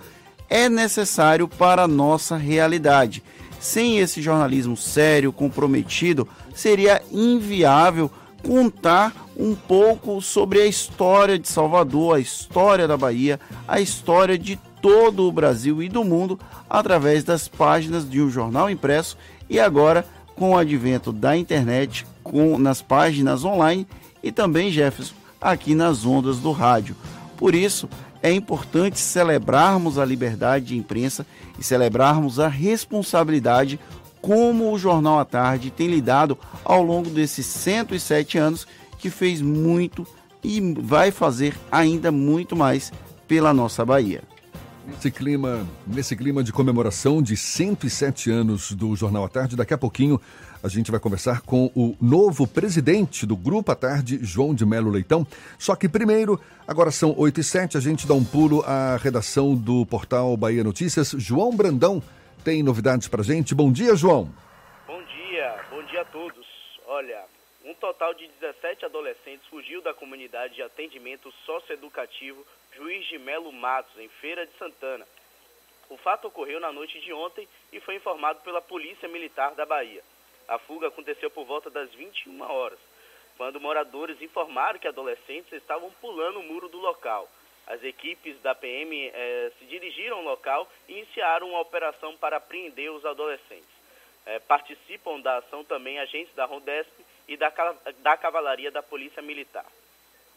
[0.49, 3.23] é necessário para a nossa realidade.
[3.61, 8.11] Sem esse jornalismo sério, comprometido, seria inviável
[8.43, 14.59] contar um pouco sobre a história de Salvador, a história da Bahia, a história de
[14.81, 19.17] todo o Brasil e do mundo através das páginas de um jornal impresso
[19.49, 20.05] e agora
[20.37, 23.87] com o advento da internet, com nas páginas online
[24.23, 26.97] e também Jefferson aqui nas ondas do rádio.
[27.37, 27.89] Por isso,
[28.23, 31.25] é importante celebrarmos a liberdade de imprensa
[31.59, 33.79] e celebrarmos a responsabilidade
[34.21, 38.67] como o Jornal à Tarde tem lidado ao longo desses 107 anos,
[38.99, 40.07] que fez muito
[40.43, 42.93] e vai fazer ainda muito mais
[43.27, 44.23] pela nossa Bahia.
[44.87, 49.79] Nesse clima, nesse clima de comemoração de 107 anos do Jornal à Tarde, daqui a
[49.79, 50.19] pouquinho
[50.63, 54.91] a gente vai conversar com o novo presidente do Grupo à Tarde, João de Melo
[54.91, 55.27] Leitão.
[55.59, 59.55] Só que primeiro, agora são 8 e 7, a gente dá um pulo à redação
[59.55, 61.15] do portal Bahia Notícias.
[61.19, 62.03] João Brandão
[62.49, 63.55] tem novidades pra gente.
[63.55, 64.33] Bom dia, João.
[64.87, 66.47] Bom dia, bom dia a todos.
[66.87, 67.23] Olha,
[67.63, 72.43] um total de 17 adolescentes fugiu da comunidade de atendimento socioeducativo
[72.75, 75.07] Juiz de Melo Matos, em Feira de Santana.
[75.91, 80.03] O fato ocorreu na noite de ontem e foi informado pela Polícia Militar da Bahia.
[80.49, 82.79] A fuga aconteceu por volta das 21 horas,
[83.37, 87.29] quando moradores informaram que adolescentes estavam pulando o muro do local.
[87.69, 92.91] As equipes da PM eh, se dirigiram ao local e iniciaram uma operação para apreender
[92.91, 93.69] os adolescentes.
[94.25, 96.91] Eh, participam da ação também agentes da Rondesp
[97.29, 97.53] e da,
[97.99, 99.67] da Cavalaria da Polícia Militar.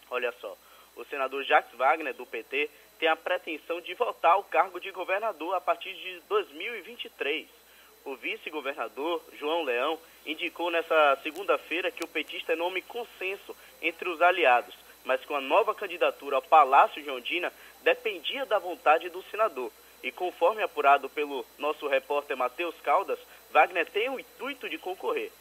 [0.10, 0.58] Olha só,
[0.98, 2.70] o senador Jacques Wagner, do PT,
[3.00, 7.48] tem a pretensão de voltar ao cargo de governador a partir de 2023.
[8.04, 14.22] O vice-governador, João Leão, indicou nessa segunda-feira que o petista é nome consenso entre os
[14.22, 14.76] aliados,
[15.06, 17.52] mas com a nova candidatura ao Palácio de Ondina
[17.84, 19.72] dependia da vontade do senador.
[20.04, 23.20] E conforme apurado pelo nosso repórter Matheus Caldas,
[23.52, 25.32] Wagner tem o intuito de concorrer.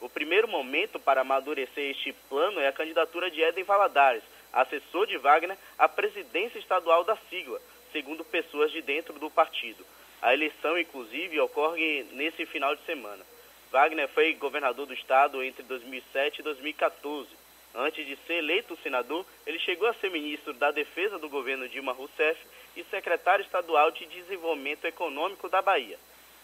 [0.00, 5.16] O primeiro momento para amadurecer este plano é a candidatura de Eden Valadares, assessor de
[5.18, 7.60] Wagner à presidência estadual da sigla,
[7.92, 9.84] segundo pessoas de dentro do partido.
[10.22, 13.24] A eleição, inclusive, ocorre nesse final de semana.
[13.70, 17.28] Wagner foi governador do estado entre 2007 e 2014.
[17.74, 21.92] Antes de ser eleito senador, ele chegou a ser ministro da Defesa do governo Dilma
[21.92, 22.38] Rousseff
[22.76, 25.98] e secretário estadual de Desenvolvimento Econômico da Bahia.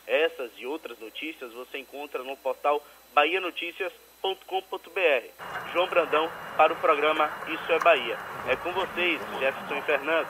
[0.07, 2.81] Essas e outras notícias você encontra no portal
[3.13, 5.73] bahianoticias.com.br.
[5.73, 8.17] João Brandão para o programa Isso é Bahia.
[8.49, 10.29] É com vocês, Jefferson Fernando.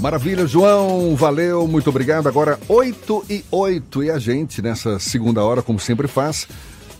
[0.00, 1.16] Maravilha, João.
[1.16, 2.28] Valeu, muito obrigado.
[2.28, 6.46] Agora 8 e 8 e a gente, nessa segunda hora, como sempre faz,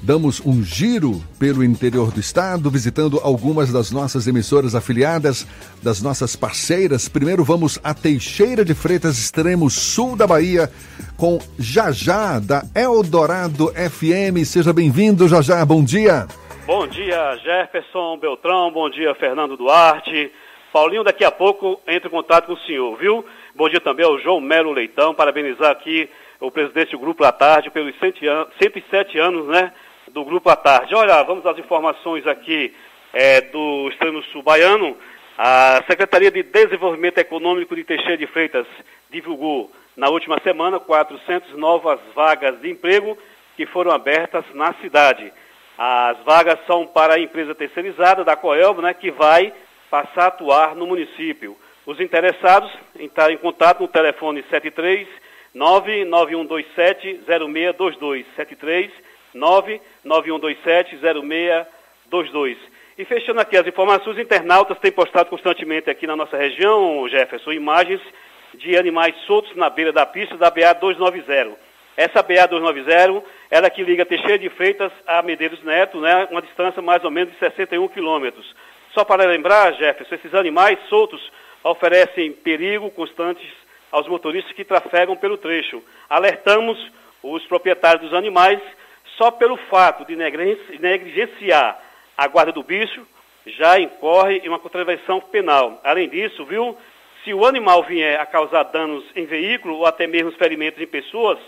[0.02, 5.46] damos um giro pelo interior do estado, visitando algumas das nossas emissoras afiliadas,
[5.82, 7.08] das nossas parceiras.
[7.08, 10.70] Primeiro vamos a Teixeira de Freitas, extremo sul da Bahia,
[11.16, 14.44] com Jajá, da Eldorado FM.
[14.44, 15.64] Seja bem-vindo, Jajá.
[15.64, 16.26] Bom dia.
[16.66, 18.70] Bom dia, Jefferson Beltrão.
[18.70, 20.30] Bom dia, Fernando Duarte.
[20.72, 23.24] Paulinho, daqui a pouco entra em contato com o senhor, viu?
[23.54, 26.08] Bom dia também ao João Melo Leitão, parabenizar aqui
[26.40, 29.72] o presidente do Grupo à Tarde pelos 107 anos, né,
[30.12, 30.94] do Grupo à Tarde.
[30.94, 32.74] Olha, vamos às informações aqui
[33.12, 34.96] é, do Extremo Sul Baiano.
[35.36, 38.66] A Secretaria de Desenvolvimento Econômico de Teixeira de Freitas
[39.10, 43.16] divulgou na última semana 400 novas vagas de emprego
[43.56, 45.32] que foram abertas na cidade.
[45.76, 49.52] As vagas são para a empresa terceirizada da Coelbo, né, que vai
[49.90, 51.56] passar a atuar no município.
[51.86, 55.08] Os interessados entrar em contato no telefone 73
[55.54, 62.58] 99127 0622 73 99127 0622.
[62.98, 68.00] E fechando aqui as informações, internautas têm postado constantemente aqui na nossa região, Jefferson, imagens
[68.54, 71.56] de animais soltos na beira da pista da BA 290.
[71.96, 76.82] Essa BA 290 ela que liga Teixeira de Freitas a Medeiros Neto, né, uma distância
[76.82, 78.54] mais ou menos de 61 quilômetros.
[78.94, 81.20] Só para lembrar, Jefferson, esses animais soltos
[81.62, 83.48] oferecem perigo constantes
[83.90, 85.82] aos motoristas que trafegam pelo trecho.
[86.08, 86.78] Alertamos
[87.22, 88.60] os proprietários dos animais
[89.18, 91.78] só pelo fato de negligenciar
[92.16, 93.06] a guarda do bicho,
[93.44, 95.80] já incorre em uma contravenção penal.
[95.84, 96.76] Além disso, viu,
[97.24, 101.38] se o animal vier a causar danos em veículo ou até mesmo ferimentos em pessoas,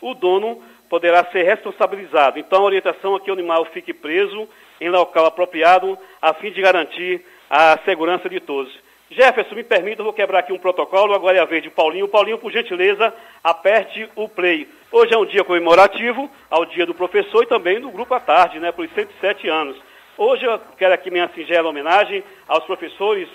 [0.00, 2.38] o dono poderá ser responsabilizado.
[2.38, 4.48] Então, a orientação é que o animal fique preso
[4.80, 8.76] em local apropriado, a fim de garantir a segurança de todos.
[9.10, 12.06] Jefferson, me permita, eu vou quebrar aqui um protocolo, agora é a vez de Paulinho.
[12.06, 13.12] Paulinho, por gentileza,
[13.42, 14.68] aperte o play.
[14.92, 18.60] Hoje é um dia comemorativo ao dia do professor e também do grupo à tarde,
[18.60, 19.76] né, por 107 anos.
[20.16, 23.28] Hoje eu quero aqui minha singela homenagem aos professores,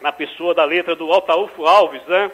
[0.00, 2.30] na pessoa da letra do Altaúfo Alves, né?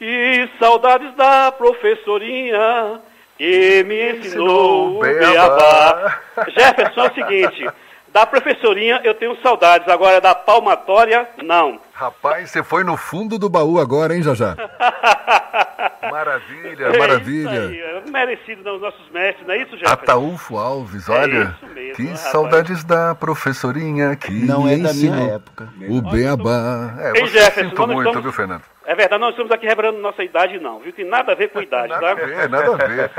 [0.00, 3.00] E saudades da professorinha
[3.38, 6.22] que me ensinou o beabá.
[6.48, 7.68] Jefferson, é o seguinte,
[8.12, 11.80] da professorinha eu tenho saudades, agora da palmatória, não.
[11.92, 14.56] Rapaz, você foi no fundo do baú agora, hein, Jajá?
[16.10, 17.50] maravilha, é maravilha.
[17.68, 19.92] Aí, é merecido dos nossos mestres, não é isso, Jefferson?
[19.94, 21.36] Ataúfo Alves, olha.
[21.36, 22.20] É isso mesmo, que rapaz.
[22.20, 25.68] saudades da professorinha que Não é da minha época.
[25.88, 26.94] O beabá.
[26.98, 28.22] É, Ei, Jefferson, sinto muito, estamos...
[28.22, 28.62] viu, Fernando?
[28.84, 30.92] É verdade, não estamos aqui revelando nossa idade, não, viu?
[30.92, 32.14] Tem nada a ver com idade, nada tá?
[32.14, 33.10] Nada a ver, nada a ver.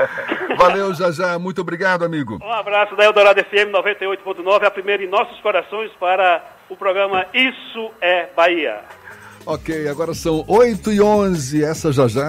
[0.55, 2.39] Valeu, Jajá, muito obrigado, amigo.
[2.41, 7.91] Um abraço da Eldorado FM 98.9, a primeira em nossos corações para o programa Isso
[7.99, 8.79] é Bahia.
[9.49, 12.25] Ok, agora são 8 e 11 Essa já já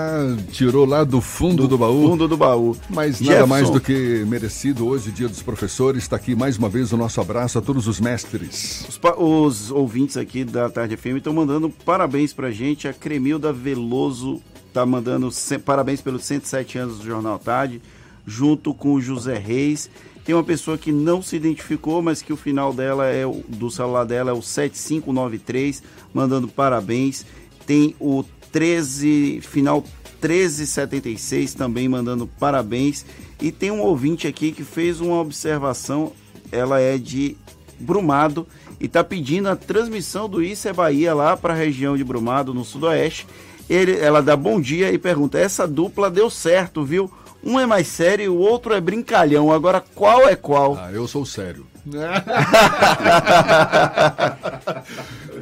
[0.52, 2.10] tirou lá do fundo do, do baú.
[2.10, 2.76] Fundo do baú.
[2.88, 6.04] Mas nada mais do que merecido hoje, Dia dos Professores.
[6.04, 8.86] Está aqui mais uma vez o nosso abraço a todos os mestres.
[8.88, 12.86] Os, os ouvintes aqui da Tarde FM estão mandando parabéns pra gente.
[12.86, 15.28] A Cremilda Veloso está mandando
[15.64, 17.82] parabéns pelos 107 anos do Jornal Tarde,
[18.24, 19.90] junto com o José Reis.
[20.28, 24.04] Tem uma pessoa que não se identificou, mas que o final dela é do celular
[24.04, 25.82] dela é o 7593
[26.12, 27.24] mandando parabéns.
[27.64, 28.22] Tem o
[28.52, 29.82] 13, final
[30.20, 33.06] 1376 também mandando parabéns.
[33.40, 36.12] E tem um ouvinte aqui que fez uma observação,
[36.52, 37.34] ela é de
[37.80, 38.46] Brumado
[38.78, 42.52] e está pedindo a transmissão do Isso é Bahia lá para a região de Brumado,
[42.52, 43.26] no sudoeste.
[43.66, 47.10] Ele, ela dá bom dia e pergunta: essa dupla deu certo, viu?
[47.42, 49.52] Um é mais sério e o outro é brincalhão.
[49.52, 50.76] Agora, qual é qual?
[50.76, 51.66] Ah, eu sou sério.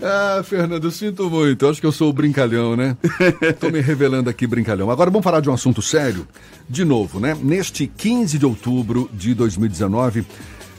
[0.03, 1.67] ah, Fernando, sinto muito.
[1.67, 2.97] Acho que eu sou o brincalhão, né?
[3.59, 4.91] Tô me revelando aqui brincalhão.
[4.91, 6.29] Agora vamos falar de um assunto sério.
[6.69, 7.37] De novo, né?
[7.41, 10.25] Neste 15 de outubro de 2019,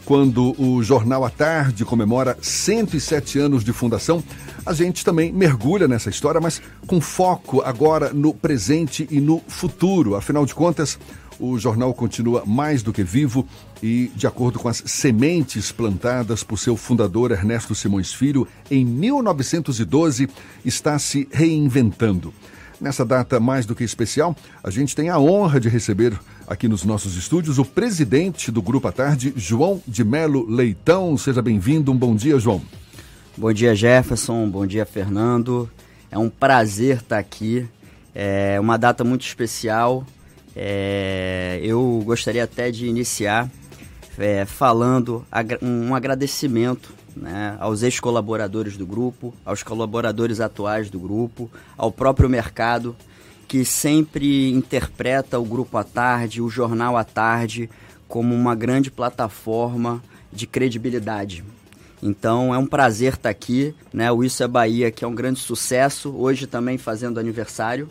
[0.06, 4.23] quando o Jornal à Tarde comemora 107 anos de fundação,
[4.68, 10.15] a gente também mergulha nessa história, mas com foco agora no presente e no futuro.
[10.15, 10.99] Afinal de contas,
[11.39, 13.48] o jornal continua mais do que vivo
[13.81, 20.27] e, de acordo com as sementes plantadas por seu fundador Ernesto Simões Filho, em 1912
[20.65, 22.34] está se reinventando.
[22.80, 26.84] Nessa data mais do que especial, a gente tem a honra de receber aqui nos
[26.84, 31.18] nossos estúdios o presidente do Grupo à Tarde, João de Melo Leitão.
[31.18, 31.91] Seja bem-vindo.
[31.91, 32.61] Um bom dia, João.
[33.39, 34.49] Bom dia, Jefferson.
[34.49, 35.69] Bom dia, Fernando.
[36.09, 37.69] É um prazer estar aqui.
[38.15, 40.03] É uma data muito especial.
[40.55, 43.47] É, eu gostaria até de iniciar
[44.18, 45.23] é, falando
[45.61, 51.47] um agradecimento né, aos ex-colaboradores do grupo, aos colaboradores atuais do grupo,
[51.77, 52.95] ao próprio mercado,
[53.47, 57.69] que sempre interpreta o Grupo à Tarde, o Jornal à Tarde,
[58.07, 60.01] como uma grande plataforma
[60.34, 61.43] de credibilidade.
[62.08, 64.12] Então é um prazer estar aqui, né?
[64.12, 67.90] O Isso é Bahia, que é um grande sucesso, hoje também fazendo aniversário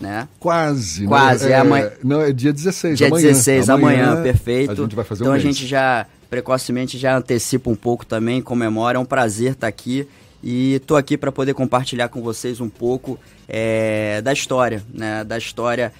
[0.00, 0.28] né?
[0.38, 1.02] Quase.
[1.02, 1.08] Né?
[1.08, 1.90] Quase, é, é amanhã.
[2.02, 3.28] Não, é dia 16, dia amanhã.
[3.28, 4.72] 16, amanhã, amanhã, perfeito.
[4.72, 5.42] A gente vai fazer então um a mês.
[5.42, 10.06] gente já precocemente já antecipa um pouco também, comemora, é um prazer estar aqui
[10.42, 13.18] e estou aqui para poder compartilhar com vocês um pouco
[13.48, 15.24] é, da história, né?
[15.24, 15.92] Da história,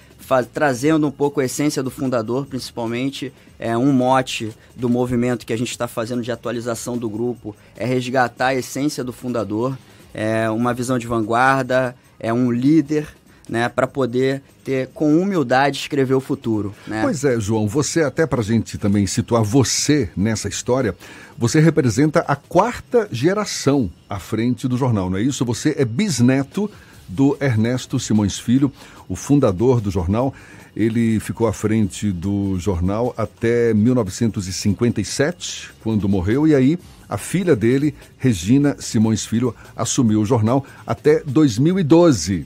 [0.53, 5.57] trazendo um pouco a essência do fundador, principalmente é um mote do movimento que a
[5.57, 9.77] gente está fazendo de atualização do grupo, é resgatar a essência do fundador,
[10.13, 13.07] é uma visão de vanguarda, é um líder
[13.49, 16.73] né, para poder ter com humildade escrever o futuro.
[16.85, 17.01] Né?
[17.01, 20.95] Pois é, João, você até para a gente também situar você nessa história,
[21.37, 25.43] você representa a quarta geração à frente do jornal, não é isso?
[25.45, 26.69] Você é bisneto
[27.09, 28.71] do Ernesto Simões Filho,
[29.07, 30.33] o fundador do jornal.
[30.75, 36.79] Ele ficou à frente do jornal até 1957, quando morreu, e aí
[37.09, 42.45] a filha dele, Regina Simões Filho, assumiu o jornal até 2012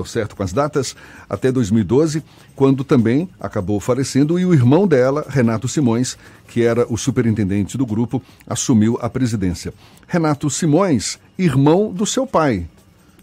[0.00, 0.96] tô certo com as datas,
[1.28, 2.24] até 2012,
[2.56, 6.16] quando também acabou falecendo e o irmão dela, Renato Simões,
[6.48, 9.74] que era o superintendente do grupo, assumiu a presidência.
[10.08, 12.66] Renato Simões, irmão do seu pai,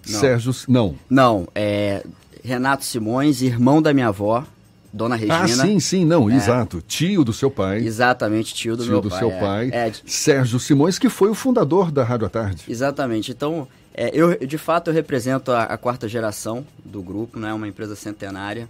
[0.10, 0.20] Não.
[0.20, 0.56] Sérgio.
[0.68, 0.96] Não.
[1.10, 2.04] Não, é
[2.44, 4.46] Renato Simões, irmão da minha avó,
[4.94, 5.44] Dona Regina.
[5.44, 6.36] Ah, sim, sim, não, É.
[6.36, 6.82] exato.
[6.88, 7.80] Tio do seu pai.
[7.80, 9.20] Exatamente, tio do tio meu do pai.
[9.20, 9.40] seu é.
[9.40, 12.64] pai, É, Sérgio Simões, que foi o fundador da Rádio à Tarde.
[12.68, 13.32] Exatamente.
[13.32, 17.54] Então, é, eu de fato eu represento a, a quarta geração do grupo, né?
[17.54, 18.68] Uma empresa centenária.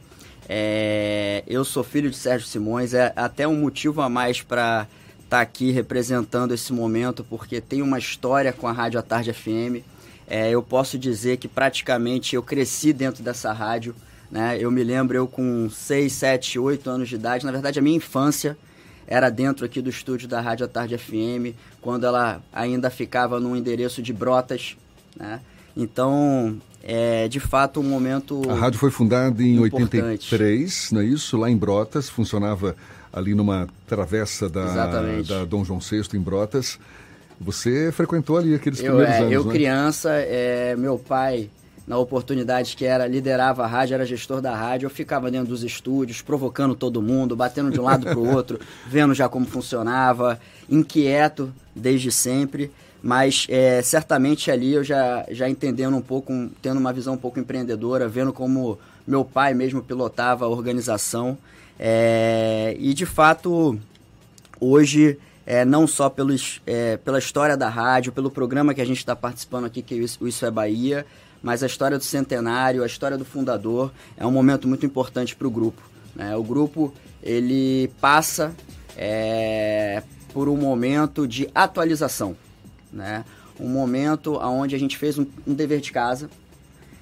[0.50, 4.88] É, eu sou filho de Sérgio Simões, é até um motivo a mais para
[5.24, 9.84] estar aqui representando esse momento, porque tem uma história com a Rádio à Tarde FM.
[10.28, 13.96] É, eu posso dizer que praticamente eu cresci dentro dessa rádio.
[14.30, 14.58] Né?
[14.60, 17.96] Eu me lembro, eu com 6, 7, 8 anos de idade, na verdade a minha
[17.96, 18.58] infância
[19.08, 23.56] era dentro aqui do estúdio da Rádio à Tarde FM, quando ela ainda ficava num
[23.56, 24.76] endereço de Brotas,
[25.16, 25.40] né?
[25.78, 30.34] Então, é de fato um momento A rádio foi fundada em Importante.
[30.36, 31.38] 83, não é isso?
[31.38, 32.76] Lá em Brotas, funcionava
[33.14, 35.30] ali numa travessa da, Exatamente.
[35.30, 36.78] da Dom João VI em Brotas.
[37.40, 39.52] Você frequentou ali aqueles Eu, primeiros é, anos, eu né?
[39.52, 41.50] criança, é, meu pai,
[41.88, 45.64] na oportunidade que era, liderava a rádio, era gestor da rádio, eu ficava dentro dos
[45.64, 48.60] estúdios, provocando todo mundo, batendo de um lado para o outro,
[48.90, 50.40] vendo já como funcionava,
[50.70, 52.72] inquieto desde sempre,
[53.04, 57.18] mas é, certamente ali eu já, já entendendo um pouco, um- tendo uma visão um
[57.18, 61.38] pouco empreendedora, vendo como meu pai mesmo pilotava a organização,
[61.80, 63.78] é, e de fato
[64.60, 65.18] hoje,
[65.48, 69.16] é, não só pelos, é, pela história da rádio, pelo programa que a gente está
[69.16, 71.06] participando aqui, que é o Isso, é Bahia,
[71.42, 75.48] mas a história do centenário, a história do fundador, é um momento muito importante para
[75.48, 75.82] o grupo.
[76.14, 76.36] né?
[76.36, 76.94] O grupo,
[77.24, 78.54] ele passa
[78.98, 80.04] é,
[80.34, 82.36] por um momento de atualização,
[82.92, 83.24] né?
[83.58, 86.30] um momento onde a gente fez um, um dever de casa,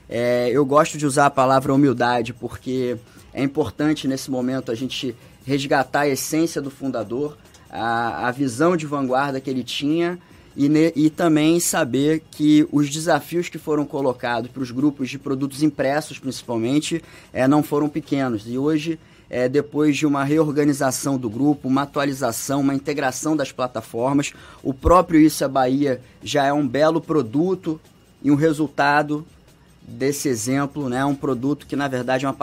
[0.07, 2.95] é, eu gosto de usar a palavra humildade porque
[3.33, 7.35] é importante nesse momento a gente resgatar a essência do fundador,
[7.75, 10.17] a, a visão de vanguarda que ele tinha
[10.55, 15.19] e, ne- e também saber que os desafios que foram colocados para os grupos de
[15.19, 17.03] produtos impressos, principalmente,
[17.33, 18.43] é, não foram pequenos.
[18.47, 18.97] E hoje,
[19.29, 24.33] é, depois de uma reorganização do grupo, uma atualização, uma integração das plataformas,
[24.63, 27.79] o próprio Isso é Bahia já é um belo produto
[28.23, 29.25] e um resultado
[29.87, 31.05] desse exemplo, né?
[31.05, 32.33] Um produto que na verdade é uma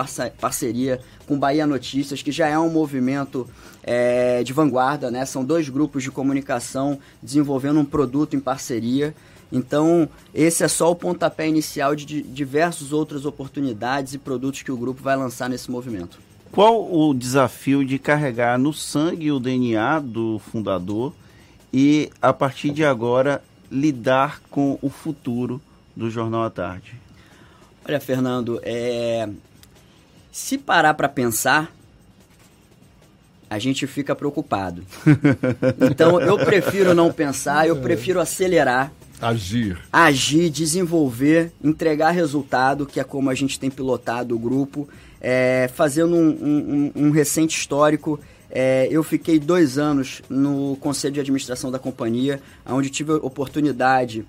[0.40, 3.48] parceria com Bahia Notícias, que já é um movimento
[3.82, 5.24] é, de vanguarda, né?
[5.26, 9.14] São dois grupos de comunicação desenvolvendo um produto em parceria.
[9.50, 14.72] Então, esse é só o pontapé inicial de, di- diversas outras oportunidades e produtos que
[14.72, 16.18] o grupo vai lançar nesse movimento.
[16.50, 21.12] Qual o desafio de carregar no sangue o DNA do fundador
[21.72, 25.60] e, a partir de agora, lidar com o futuro
[25.96, 27.01] do Jornal à Tarde?
[27.84, 29.28] Olha, Fernando, é...
[30.30, 31.72] se parar para pensar,
[33.50, 34.84] a gente fica preocupado.
[35.90, 39.78] Então, eu prefiro não pensar, eu prefiro acelerar, Agir.
[39.92, 44.88] agir, desenvolver, entregar resultado, que é como a gente tem pilotado o grupo.
[45.20, 48.18] É, fazendo um, um- um- um recente histórico,
[48.50, 54.24] é, eu fiquei dois anos no conselho de administração da companhia, onde tive a oportunidade,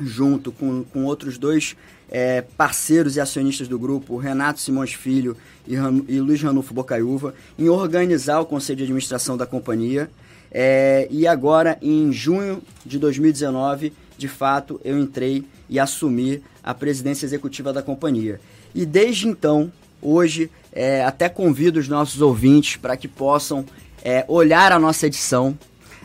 [0.00, 1.76] junto com, com outros dois
[2.10, 5.36] é, parceiros e acionistas do grupo, Renato Simões Filho
[5.66, 10.10] e, Ran- e Luiz Ranulfo Bocaiúva, em organizar o conselho de administração da companhia.
[10.50, 17.26] É, e agora, em junho de 2019, de fato, eu entrei e assumi a presidência
[17.26, 18.40] executiva da companhia.
[18.74, 23.64] E desde então, hoje, é, até convido os nossos ouvintes para que possam
[24.04, 25.58] é, olhar a nossa edição.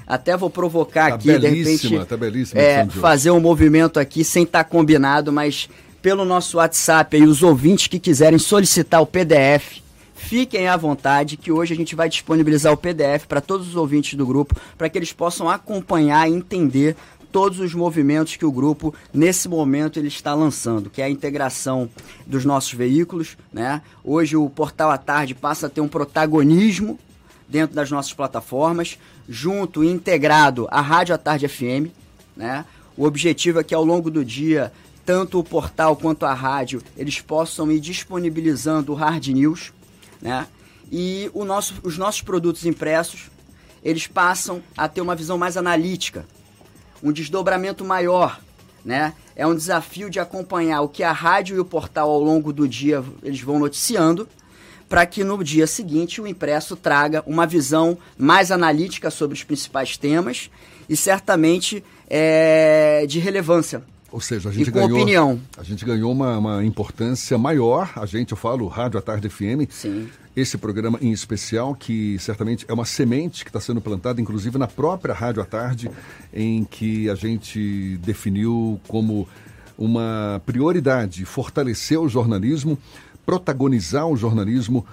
[0.07, 2.17] Até vou provocar Tá aqui, de repente, tá
[2.55, 5.69] é, fazer um movimento aqui sem estar combinado, mas
[6.01, 9.81] pelo nosso WhatsApp aí, os ouvintes que quiserem solicitar o PDF,
[10.15, 14.13] fiquem à vontade, que hoje a gente vai disponibilizar o PDF para todos os ouvintes
[14.13, 16.95] do grupo, para que eles possam acompanhar e entender
[17.31, 21.89] todos os movimentos que o grupo nesse momento ele está lançando, que é a integração
[22.25, 23.81] dos nossos veículos, né?
[24.03, 26.99] Hoje o Portal à Tarde passa a ter um protagonismo
[27.47, 28.97] dentro das nossas plataformas,
[29.27, 31.91] junto e integrado à Rádio à Tarde FM,
[32.35, 32.65] né?
[32.97, 34.73] O objetivo é que ao longo do dia,
[35.09, 39.73] tanto o portal quanto a rádio, eles possam ir disponibilizando Hard News,
[40.21, 40.45] né?
[40.91, 43.31] E o nosso, os nossos produtos impressos,
[43.83, 46.27] eles passam a ter uma visão mais analítica,
[47.01, 48.39] um desdobramento maior,
[48.85, 49.15] né?
[49.35, 52.67] É um desafio de acompanhar o que a rádio e o portal ao longo do
[52.67, 54.29] dia eles vão noticiando,
[54.87, 59.97] para que no dia seguinte o impresso traga uma visão mais analítica sobre os principais
[59.97, 60.51] temas
[60.87, 65.39] e certamente é, de relevância Ou seja, a gente e com ganhou, opinião.
[65.57, 67.91] A gente ganhou uma, uma importância maior.
[67.95, 69.69] A gente, eu falo, Rádio à Tarde FM.
[69.69, 70.09] Sim.
[70.35, 74.67] Esse programa em especial, que certamente é uma semente que está sendo plantada, inclusive na
[74.67, 75.91] própria Rádio à Tarde,
[76.33, 79.27] em que a gente definiu como
[79.77, 82.77] uma prioridade fortalecer o jornalismo,
[83.25, 84.85] protagonizar o jornalismo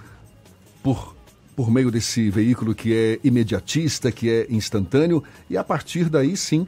[0.83, 1.15] por,
[1.55, 6.67] por meio desse veículo que é imediatista, que é instantâneo, e a partir daí sim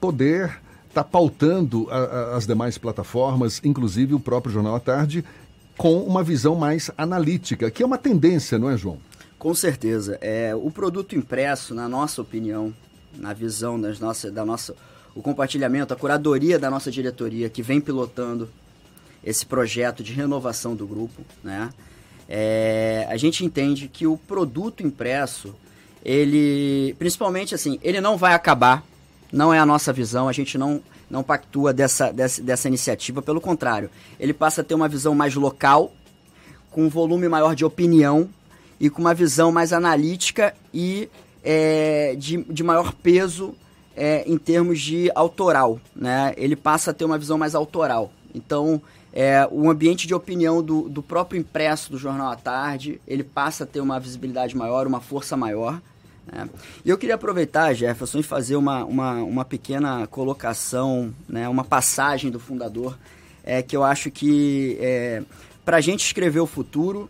[0.00, 0.60] poder
[0.96, 5.24] estar tá pautando a, a, as demais plataformas, inclusive o próprio Jornal à Tarde,
[5.76, 8.98] com uma visão mais analítica, que é uma tendência, não é, João?
[9.38, 10.18] Com certeza.
[10.22, 12.72] É, o produto impresso, na nossa opinião,
[13.14, 14.74] na visão das nossas, da nossa,
[15.14, 18.48] o compartilhamento, a curadoria da nossa diretoria, que vem pilotando
[19.22, 21.70] esse projeto de renovação do grupo, né?
[22.28, 25.54] É, a gente entende que o produto impresso,
[26.04, 28.84] ele, principalmente assim, ele não vai acabar,
[29.36, 30.80] não é a nossa visão, a gente não,
[31.10, 35.34] não pactua dessa, dessa, dessa iniciativa, pelo contrário, ele passa a ter uma visão mais
[35.34, 35.92] local,
[36.70, 38.28] com um volume maior de opinião
[38.80, 41.08] e com uma visão mais analítica e
[41.44, 43.54] é, de, de maior peso
[43.94, 46.34] é, em termos de autoral, né?
[46.36, 48.12] Ele passa a ter uma visão mais autoral.
[48.34, 48.80] Então,
[49.12, 53.64] é, o ambiente de opinião do, do próprio impresso do Jornal à Tarde, ele passa
[53.64, 55.80] a ter uma visibilidade maior, uma força maior.
[56.30, 56.48] Né?
[56.84, 62.30] E eu queria aproveitar, Jefferson, e fazer uma, uma, uma pequena colocação, né, uma passagem
[62.30, 62.98] do fundador,
[63.44, 65.22] é, que eu acho que é,
[65.64, 67.08] para a gente escrever o futuro,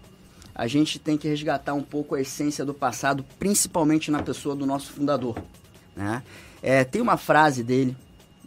[0.55, 4.67] a gente tem que resgatar um pouco a essência do passado, principalmente na pessoa do
[4.67, 5.43] nosso fundador.
[5.95, 6.23] Né?
[6.63, 7.97] É, tem uma frase dele,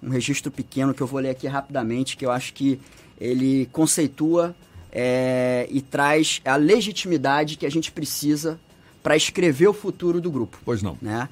[0.02, 2.80] um registro pequeno que eu vou ler aqui rapidamente, que eu acho que
[3.20, 4.56] ele conceitua
[4.92, 8.60] é, e traz a legitimidade que a gente precisa
[9.02, 10.58] para escrever o futuro do grupo.
[10.64, 10.98] Pois não.
[11.02, 11.28] Né?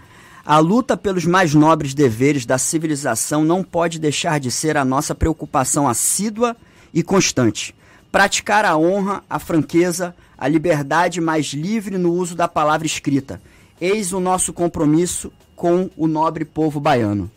[0.45, 5.13] A luta pelos mais nobres deveres da civilização não pode deixar de ser a nossa
[5.13, 6.55] preocupação assídua
[6.93, 7.75] e constante.
[8.11, 13.41] Praticar a honra, a franqueza, a liberdade mais livre no uso da palavra escrita.
[13.79, 17.29] Eis o nosso compromisso com o nobre povo baiano.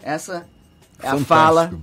[0.00, 0.46] Essa
[1.00, 1.22] é Fantástico.
[1.22, 1.74] a fala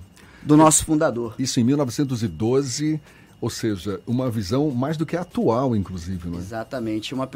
[0.41, 1.35] do nosso fundador.
[1.37, 3.01] Isso em 1912,
[3.41, 6.29] ou seja, uma visão mais do que atual, inclusive.
[6.29, 6.41] Não é?
[6.41, 7.13] Exatamente.
[7.13, 7.29] Uma,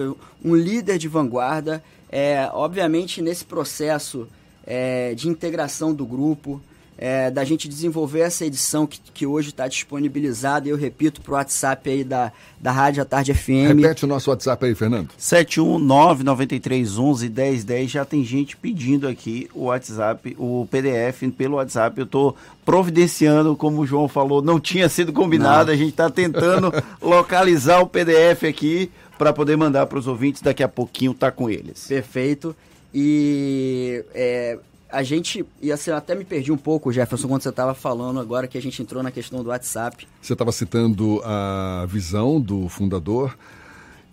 [0.44, 4.28] um líder de vanguarda, é, obviamente, nesse processo
[4.66, 6.62] é, de integração do grupo,
[6.98, 11.34] é, da gente desenvolver essa edição que, que hoje está disponibilizada, eu repito, para o
[11.36, 13.82] WhatsApp aí da, da Rádio à Tarde FM.
[13.82, 15.10] Repete o nosso WhatsApp aí, Fernando.
[15.20, 17.88] 71993111010.
[17.88, 21.99] Já tem gente pedindo aqui o WhatsApp, o PDF pelo WhatsApp.
[21.99, 25.68] Eu estou providenciando, como o João falou, não tinha sido combinado.
[25.68, 25.74] Não.
[25.74, 26.72] A gente está tentando
[27.02, 30.41] localizar o PDF aqui para poder mandar para os ouvintes.
[30.41, 31.88] Daqui a pouquinho tá com eles.
[31.88, 32.56] Perfeito.
[32.94, 34.60] E é,
[34.94, 38.20] a gente, e assim, eu até me perdi um pouco, Jefferson, quando você estava falando
[38.20, 40.07] agora que a gente entrou na questão do WhatsApp.
[40.22, 43.36] Você estava citando a visão do fundador,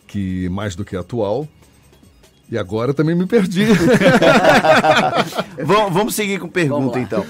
[0.06, 1.46] que mais do que atual,
[2.50, 3.66] e agora também me perdi.
[5.62, 7.26] vamos, vamos, seguir com pergunta, então.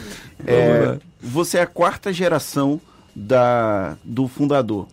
[0.47, 2.81] É, você é a quarta geração
[3.14, 4.86] da, do fundador.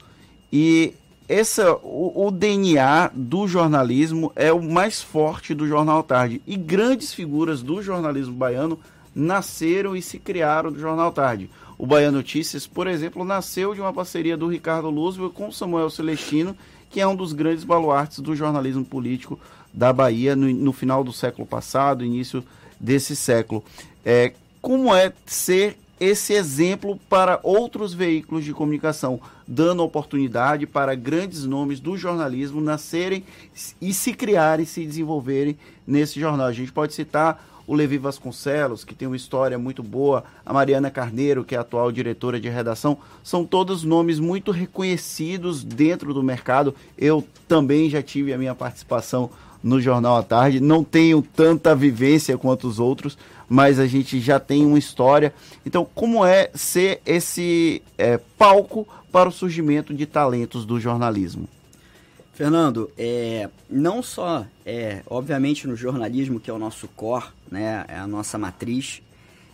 [0.51, 0.95] E
[1.27, 6.41] essa, o, o, DNA do jornalismo é o mais forte do Jornal Tarde.
[6.47, 8.79] E grandes figuras do jornalismo baiano
[9.13, 11.49] nasceram e se criaram do Jornal Tarde.
[11.77, 16.55] O Bahia Notícias, por exemplo, nasceu de uma parceria do Ricardo Lúcio com Samuel Celestino,
[16.89, 19.39] que é um dos grandes baluartes do jornalismo político
[19.73, 22.43] da Bahia no, no final do século passado, início
[22.79, 23.63] desse século.
[24.05, 31.45] É, como é ser esse exemplo para outros veículos de comunicação, dando oportunidade para grandes
[31.45, 33.23] nomes do jornalismo nascerem
[33.81, 36.47] e se criarem, se desenvolverem nesse jornal.
[36.47, 40.89] A gente pode citar o Levi Vasconcelos, que tem uma história muito boa, a Mariana
[40.89, 46.73] Carneiro, que é atual diretora de redação, são todos nomes muito reconhecidos dentro do mercado.
[46.97, 49.29] Eu também já tive a minha participação
[49.63, 53.17] no Jornal à Tarde, não tenho tanta vivência quanto os outros,
[53.49, 55.34] mas a gente já tem uma história.
[55.65, 61.47] Então, como é ser esse é, palco para o surgimento de talentos do jornalismo?
[62.34, 67.97] Fernando, é, não só, é, obviamente, no jornalismo, que é o nosso core, né, é
[67.97, 69.01] a nossa matriz,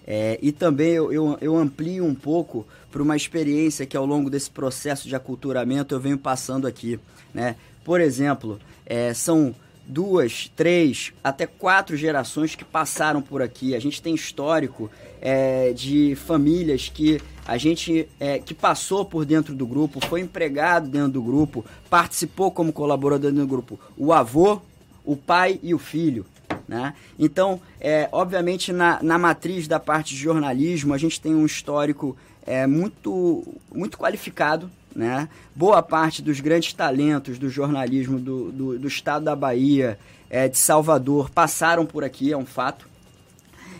[0.05, 4.29] é, e também eu, eu, eu, amplio um pouco para uma experiência que ao longo
[4.29, 6.99] desse processo de aculturamento eu venho passando aqui.
[7.33, 7.55] Né?
[7.85, 9.55] Por exemplo, é, são
[9.85, 13.75] duas, três, até quatro gerações que passaram por aqui.
[13.75, 14.89] A gente tem histórico
[15.21, 20.87] é, de famílias que a gente é, que passou por dentro do grupo, foi empregado
[20.87, 23.79] dentro do grupo, participou como colaborador dentro do grupo.
[23.97, 24.61] O avô,
[25.03, 26.25] o pai e o filho.
[26.67, 26.93] Né?
[27.19, 32.15] Então, é, obviamente, na, na matriz da parte de jornalismo, a gente tem um histórico
[32.45, 33.43] é, muito,
[33.73, 34.69] muito qualificado.
[34.95, 35.27] Né?
[35.55, 39.97] Boa parte dos grandes talentos do jornalismo do, do, do estado da Bahia,
[40.29, 42.87] é, de Salvador, passaram por aqui, é um fato.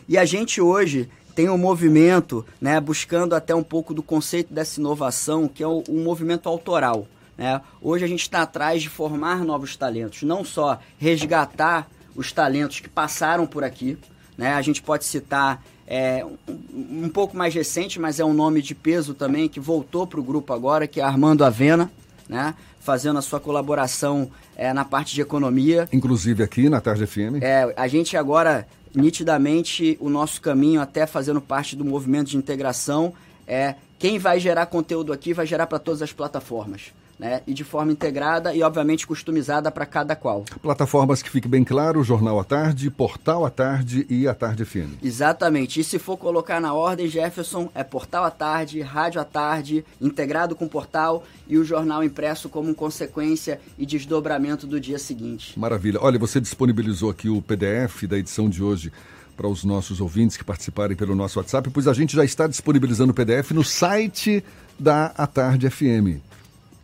[0.08, 4.80] E a gente hoje tem um movimento, né, buscando até um pouco do conceito dessa
[4.80, 7.08] inovação, que é o, movimento autoral.
[7.38, 7.60] Né?
[7.82, 12.90] Hoje a gente está atrás de formar novos talentos, não só resgatar os talentos que
[12.90, 13.98] passaram por aqui.
[14.38, 14.54] Né?
[14.54, 18.74] A gente pode citar é, um, um, pouco mais recente, mas é um nome de
[18.74, 21.92] peso também, que voltou para o grupo agora, que é Armando Avena,
[22.28, 22.56] né?
[22.80, 25.88] fazendo a sua colaboração é, na parte de economia.
[25.92, 27.42] Inclusive aqui na Tarde FM.
[27.42, 33.14] É, a gente agora nitidamente o nosso caminho até fazendo parte do movimento de integração
[33.48, 37.42] é quem vai gerar conteúdo aqui vai gerar para todas as plataformas né?
[37.46, 40.44] E de forma integrada e, obviamente, customizada para cada qual.
[40.62, 45.02] Plataformas que fique bem claro, Jornal à Tarde, Portal à Tarde e a Tarde FM.
[45.02, 45.80] Exatamente.
[45.80, 50.56] E se for colocar na ordem, Jefferson, é Portal à Tarde, Rádio à Tarde, integrado
[50.56, 55.58] com o portal e o jornal impresso como consequência e desdobramento do dia seguinte.
[55.60, 56.00] Maravilha.
[56.02, 58.92] Olha, você disponibilizou aqui o PDF da edição de hoje
[59.36, 63.12] para os nossos ouvintes que participarem pelo nosso WhatsApp, pois a gente já está disponibilizando
[63.12, 64.44] o PDF no site
[64.80, 66.33] da A Tarde FM.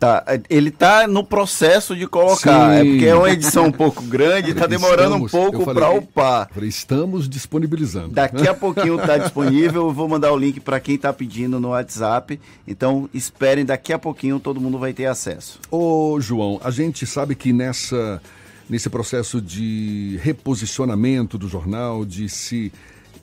[0.00, 2.74] Tá, ele tá no processo de colocar, Sim.
[2.74, 6.48] é porque é uma edição um pouco grande, está demorando estamos, um pouco para upar.
[6.54, 8.08] Falei, estamos disponibilizando.
[8.08, 11.68] Daqui a pouquinho está disponível, eu vou mandar o link para quem está pedindo no
[11.68, 12.40] WhatsApp.
[12.66, 15.60] Então, esperem, daqui a pouquinho todo mundo vai ter acesso.
[15.70, 18.22] Ô, João, a gente sabe que nessa
[18.70, 22.72] nesse processo de reposicionamento do jornal, de se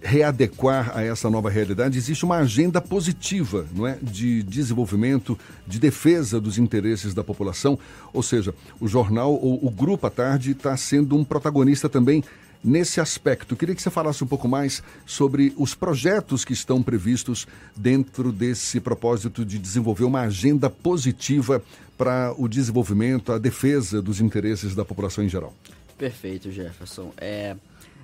[0.02, 6.40] readequar a essa nova realidade, existe uma agenda positiva, não é, de desenvolvimento, de defesa
[6.40, 7.78] dos interesses da população.
[8.14, 12.24] Ou seja, o jornal ou o grupo à tarde está sendo um protagonista também
[12.64, 13.56] nesse aspecto.
[13.56, 18.80] Queria que você falasse um pouco mais sobre os projetos que estão previstos dentro desse
[18.80, 21.62] propósito de desenvolver uma agenda positiva
[21.98, 25.54] para o desenvolvimento, a defesa dos interesses da população em geral.
[25.98, 27.12] Perfeito, Jefferson.
[27.18, 27.56] É,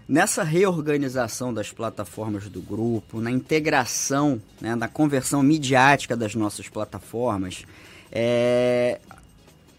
[0.08, 7.64] Nessa reorganização das plataformas do grupo, na integração, né, na conversão midiática das nossas plataformas,
[8.12, 9.00] é,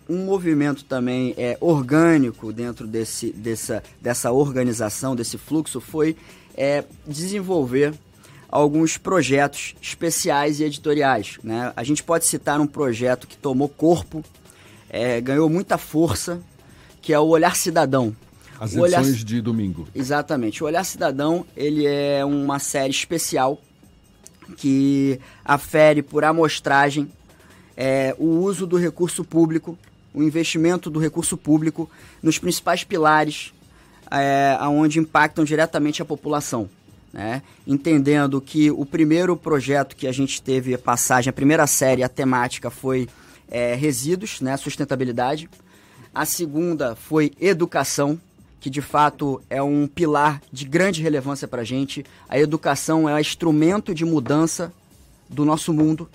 [0.08, 6.16] um movimento também é, orgânico dentro desse, dessa, dessa organização, desse fluxo, foi
[6.56, 7.94] é, desenvolver
[8.48, 11.38] alguns projetos especiais e editoriais.
[11.42, 11.72] Né?
[11.76, 14.24] A gente pode citar um projeto que tomou corpo,
[14.88, 16.40] é, ganhou muita força,
[17.02, 18.16] que é o Olhar Cidadão.
[18.64, 19.24] As edições Olhar...
[19.24, 19.86] de domingo.
[19.94, 20.62] Exatamente.
[20.62, 23.60] O Olhar Cidadão, ele é uma série especial
[24.56, 27.10] que afere por amostragem
[27.76, 29.78] é, o uso do recurso público,
[30.12, 31.90] o investimento do recurso público
[32.22, 33.52] nos principais pilares
[34.10, 36.68] é, onde impactam diretamente a população.
[37.12, 37.42] Né?
[37.66, 42.70] Entendendo que o primeiro projeto que a gente teve passagem, a primeira série, a temática
[42.70, 43.08] foi
[43.48, 44.56] é, resíduos, né?
[44.56, 45.48] sustentabilidade.
[46.14, 48.18] A segunda foi educação,
[48.64, 52.02] que de fato é um pilar de grande relevância para a gente.
[52.26, 54.72] A educação é um instrumento de mudança
[55.28, 56.08] do nosso mundo.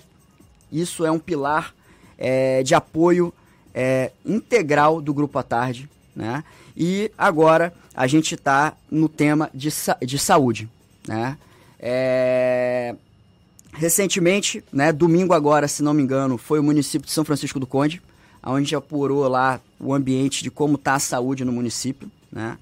[0.72, 1.72] Isso é um pilar
[2.18, 3.32] é, de apoio
[3.72, 5.88] é, integral do Grupo à Tarde.
[6.12, 6.42] Né?
[6.76, 9.68] E agora a gente está no tema de,
[10.04, 10.68] de saúde.
[11.06, 11.38] Né?
[11.78, 12.96] É...
[13.74, 17.66] Recentemente, né, domingo agora, se não me engano, foi o município de São Francisco do
[17.68, 18.02] Conde,
[18.44, 22.58] onde apurou lá o ambiente de como está a saúde no município né?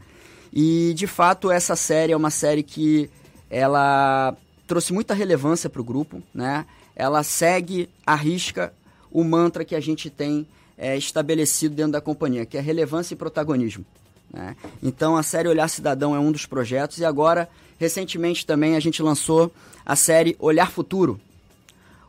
[0.53, 3.11] E de fato essa série é uma série que
[3.51, 4.36] ela
[4.66, 6.66] trouxe muita relevância para o grupo, né?
[6.95, 8.73] Ela segue a risca
[9.11, 10.47] o mantra que a gente tem
[10.77, 13.85] é, estabelecido dentro da companhia, que é relevância e protagonismo.
[14.32, 14.57] Né?
[14.82, 19.03] Então a série Olhar Cidadão é um dos projetos e agora recentemente também a gente
[19.03, 19.53] lançou
[19.85, 21.20] a série Olhar Futuro.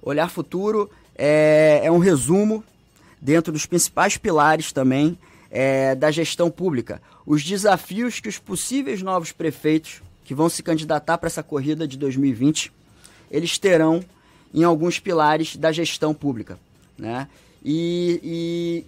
[0.02, 2.64] Olhar Futuro é, é um resumo
[3.22, 5.18] dentro dos principais pilares também
[5.52, 7.02] é, da gestão pública.
[7.26, 11.98] Os desafios que os possíveis novos prefeitos que vão se candidatar para essa corrida de
[11.98, 12.72] 2020,
[13.32, 14.04] eles terão
[14.54, 16.60] em alguns pilares da gestão pública.
[16.98, 17.28] Né?
[17.64, 18.86] E, e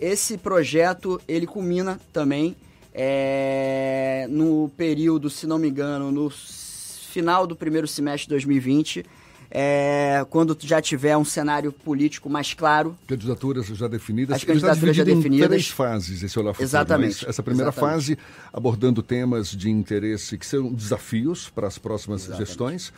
[0.00, 2.56] esse projeto, ele culmina também
[2.94, 9.04] é, no período, se não me engano, no final do primeiro semestre de 2020,
[9.50, 12.96] é, quando já tiver um cenário político mais claro.
[13.06, 14.36] Candidaturas já definidas.
[14.36, 15.46] As candidaturas já definidas.
[15.46, 16.64] Em três fases esse olhar futuro.
[16.64, 17.28] Exatamente.
[17.28, 17.94] Essa primeira Exatamente.
[17.94, 18.18] fase
[18.52, 22.46] abordando temas de interesse que são desafios para as próximas Exatamente.
[22.46, 22.92] gestões.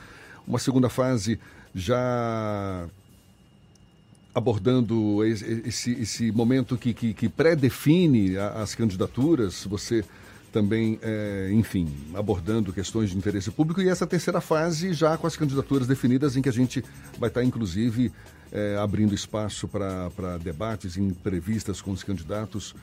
[0.46, 1.38] Uma segunda fase
[1.74, 2.88] já
[4.34, 9.64] abordando esse, esse, esse momento que, que, que pré-define as candidaturas.
[9.64, 10.04] Você
[10.52, 13.80] também, é, enfim, abordando questões de interesse público.
[13.80, 16.84] E essa terceira fase já com as candidaturas definidas, em que a gente
[17.18, 18.12] vai estar, inclusive,
[18.52, 22.74] é, abrindo espaço para debates, entrevistas com os candidatos.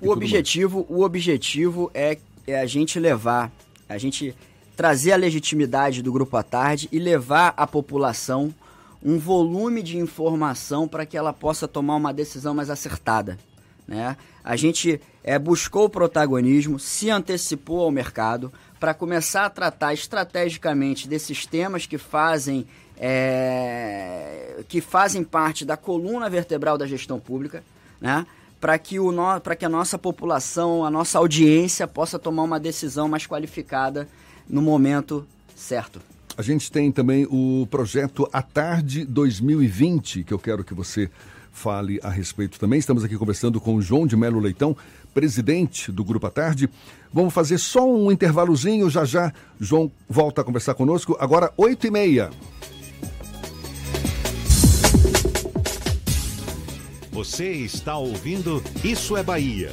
[0.00, 3.50] O objetivo, o objetivo é, é a gente levar,
[3.88, 4.34] a gente
[4.76, 8.54] trazer a legitimidade do Grupo à Tarde e levar à população
[9.02, 13.38] um volume de informação para que ela possa tomar uma decisão mais acertada.
[13.86, 14.16] Né?
[14.42, 21.08] A gente é, buscou o protagonismo, se antecipou ao mercado para começar a tratar estrategicamente
[21.08, 22.66] desses temas que fazem,
[22.98, 27.62] é, que fazem parte da coluna vertebral da gestão pública,
[28.00, 28.26] né?
[28.60, 29.12] para que, o
[29.58, 34.08] que a nossa população, a nossa audiência possa tomar uma decisão mais qualificada
[34.48, 36.00] no momento certo.
[36.36, 41.10] A gente tem também o projeto A Tarde 2020, que eu quero que você
[41.56, 42.78] fale a respeito também.
[42.78, 44.76] Estamos aqui conversando com o João de Melo Leitão,
[45.14, 46.68] presidente do Grupo à Tarde.
[47.12, 51.16] Vamos fazer só um intervalozinho, já já João volta a conversar conosco.
[51.18, 52.30] Agora, 8 e meia.
[57.10, 59.72] Você está ouvindo Isso é Bahia.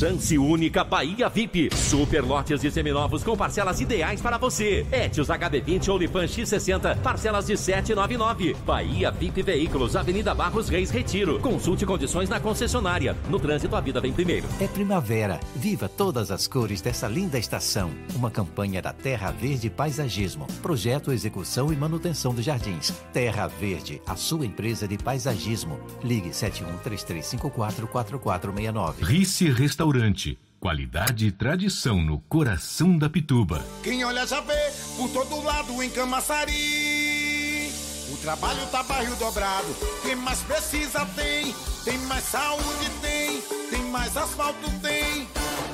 [0.00, 1.68] Chance única Bahia VIP.
[1.76, 4.86] Super lotes de seminovos com parcelas ideais para você.
[4.90, 8.56] Etios HB20 ou Lifan X60, parcelas de 799.
[8.64, 11.38] Bahia VIP Veículos, Avenida Barros Reis Retiro.
[11.40, 13.14] Consulte condições na concessionária.
[13.28, 14.46] No trânsito, a vida vem primeiro.
[14.58, 15.38] É primavera.
[15.54, 17.90] Viva todas as cores dessa linda estação.
[18.14, 20.46] Uma campanha da Terra Verde Paisagismo.
[20.62, 22.90] Projeto, execução e manutenção dos jardins.
[23.12, 25.78] Terra Verde, a sua empresa de paisagismo.
[26.02, 28.94] Ligue 7133544469.
[29.02, 30.38] Rice Restaurante Restaurante.
[30.60, 33.64] Qualidade e tradição no coração da Pituba.
[33.82, 37.72] Quem olha já vê por todo lado em Camaçari.
[38.12, 39.66] O trabalho tá barril dobrado.
[40.02, 41.52] Quem mais precisa tem.
[41.84, 43.40] Tem mais saúde tem.
[43.68, 45.26] Tem mais asfalto tem.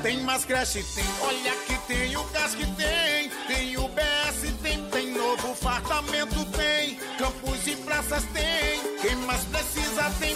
[0.03, 1.05] Tem mais creche tem.
[1.21, 3.31] Olha que tem o gás que tem.
[3.49, 4.83] Tem o BS tem.
[4.89, 6.95] Tem novo fartamento tem.
[7.19, 8.99] Campos e praças tem.
[9.03, 10.35] Quem mais precisa tem.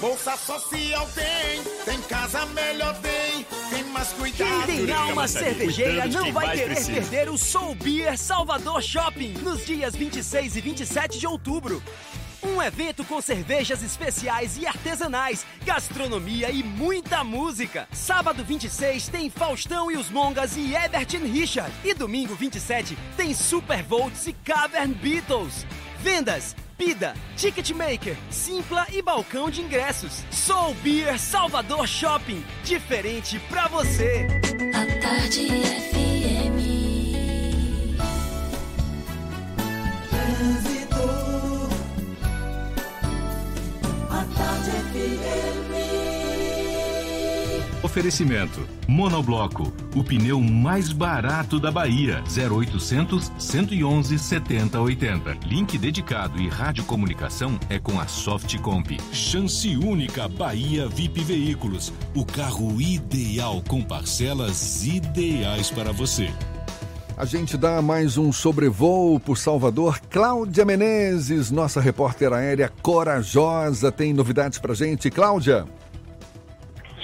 [0.00, 4.66] Bolsa social tem, tem casa melhor tem, tem mais cuidado.
[4.66, 6.92] Quem tem alma cervejeira não vai querer precisa.
[6.92, 11.82] perder o Soul Beer Salvador Shopping nos dias 26 e 27 de outubro.
[12.40, 17.88] Um evento com cervejas especiais e artesanais, gastronomia e muita música.
[17.90, 21.72] Sábado 26 tem Faustão e os Mongas e Ebert Richard.
[21.84, 25.66] E domingo 27 tem Super Volts e Cavern Beatles.
[26.00, 30.22] Vendas Pida, Ticketmaker, Simpla e balcão de ingressos.
[30.30, 32.44] Soul Beer Salvador Shopping.
[32.62, 34.28] Diferente pra você.
[34.72, 35.48] A tarde
[35.90, 36.58] FM.
[40.08, 41.02] Trânsito.
[44.08, 45.74] A tarde FM.
[47.82, 52.24] Oferecimento: Monobloco, o pneu mais barato da Bahia.
[52.26, 55.36] 0800 111 7080.
[55.46, 58.98] Link dedicado e radiocomunicação é com a Softcomp.
[59.12, 66.32] Chance única Bahia VIP Veículos, o carro ideal com parcelas ideais para você.
[67.14, 70.00] A gente dá mais um sobrevoo por Salvador.
[70.08, 75.10] Cláudia Menezes, nossa repórter aérea corajosa, tem novidades pra gente.
[75.10, 75.66] Cláudia.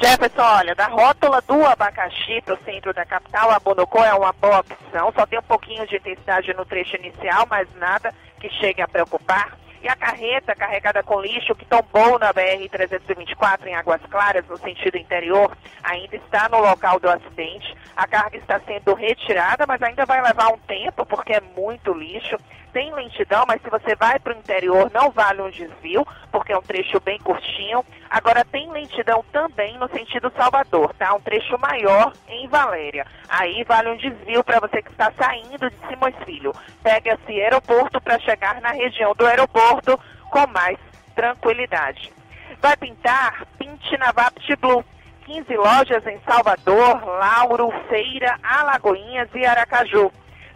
[0.04, 4.34] Jefferson, olha, da rótula do abacaxi para o centro da capital, a Bonocô é uma
[4.34, 5.10] boa opção.
[5.16, 9.56] Só tem um pouquinho de intensidade no trecho inicial, mas nada que chegue a preocupar.
[9.82, 14.98] E a carreta carregada com lixo que tombou na BR-324 em Águas Claras, no sentido
[14.98, 17.74] interior, ainda está no local do acidente.
[17.96, 22.36] A carga está sendo retirada, mas ainda vai levar um tempo, porque é muito lixo
[22.74, 26.58] tem lentidão, mas se você vai para o interior não vale um desvio, porque é
[26.58, 27.84] um trecho bem curtinho.
[28.10, 31.14] Agora tem lentidão também no sentido Salvador, tá?
[31.14, 33.06] Um trecho maior em Valéria.
[33.28, 36.52] Aí vale um desvio para você que está saindo de Simões Filho.
[36.82, 39.98] Pegue esse aeroporto para chegar na região do aeroporto
[40.28, 40.76] com mais
[41.14, 42.12] tranquilidade.
[42.60, 43.46] Vai pintar?
[43.56, 44.84] Pinte na Vapt Blue.
[45.26, 50.12] 15 lojas em Salvador, Lauro, Feira, Alagoinhas e Aracaju.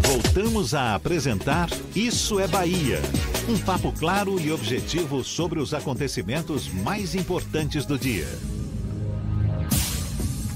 [0.02, 3.00] Voltamos a apresentar Isso é Bahia.
[3.48, 8.26] Um papo claro e objetivo sobre os acontecimentos mais importantes do dia.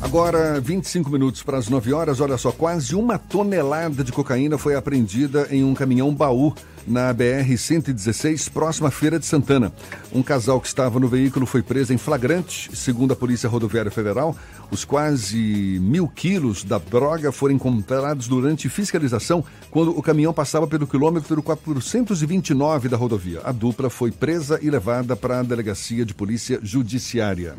[0.02, 4.74] Agora, 25 minutos para as 9 horas, olha só, quase uma tonelada de cocaína foi
[4.74, 6.56] apreendida em um caminhão baú
[6.88, 9.74] na BR-116, próxima à Feira de Santana.
[10.14, 12.76] Um casal que estava no veículo foi preso em flagrante.
[12.76, 14.36] Segundo a Polícia Rodoviária Federal,
[14.72, 20.88] os quase mil quilos da droga foram encontrados durante fiscalização quando o caminhão passava pelo
[20.88, 23.42] quilômetro 429 da rodovia.
[23.44, 27.56] A dupla foi presa e levada para a Delegacia de Polícia Judiciária.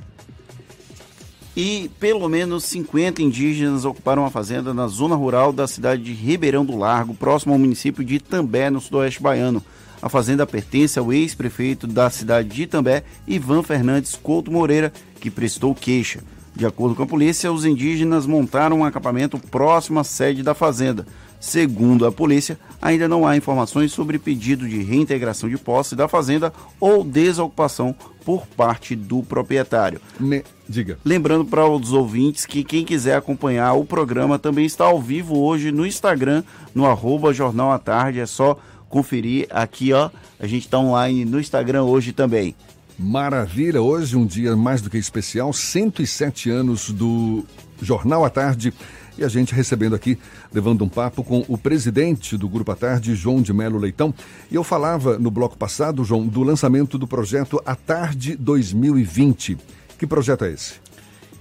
[1.57, 6.65] E pelo menos 50 indígenas ocuparam a fazenda na zona rural da cidade de Ribeirão
[6.65, 9.63] do Largo, próximo ao município de Itambé, no sudoeste baiano.
[10.01, 15.75] A fazenda pertence ao ex-prefeito da cidade de Itambé, Ivan Fernandes Couto Moreira, que prestou
[15.75, 16.21] queixa.
[16.55, 21.07] De acordo com a polícia, os indígenas montaram um acampamento próximo à sede da fazenda.
[21.41, 26.53] Segundo a polícia, ainda não há informações sobre pedido de reintegração de posse da fazenda
[26.79, 30.01] ou desocupação por parte do proprietário.
[30.21, 30.45] Ne...
[30.69, 30.99] Diga.
[31.05, 35.73] Lembrando para os ouvintes que quem quiser acompanhar o programa também está ao vivo hoje
[35.73, 38.21] no Instagram, no arroba Jornal à Tarde.
[38.21, 38.57] É só
[38.89, 40.11] conferir aqui, ó.
[40.39, 42.55] A gente está online no Instagram hoje também.
[42.97, 47.45] Maravilha, hoje um dia mais do que especial, 107 anos do
[47.81, 48.75] Jornal à Tarde.
[49.21, 50.19] E a gente recebendo aqui,
[50.51, 54.15] levando um papo com o presidente do Grupo à Tarde, João de Melo Leitão.
[54.51, 59.59] E eu falava no bloco passado, João, do lançamento do projeto À Tarde 2020.
[59.99, 60.77] Que projeto é esse?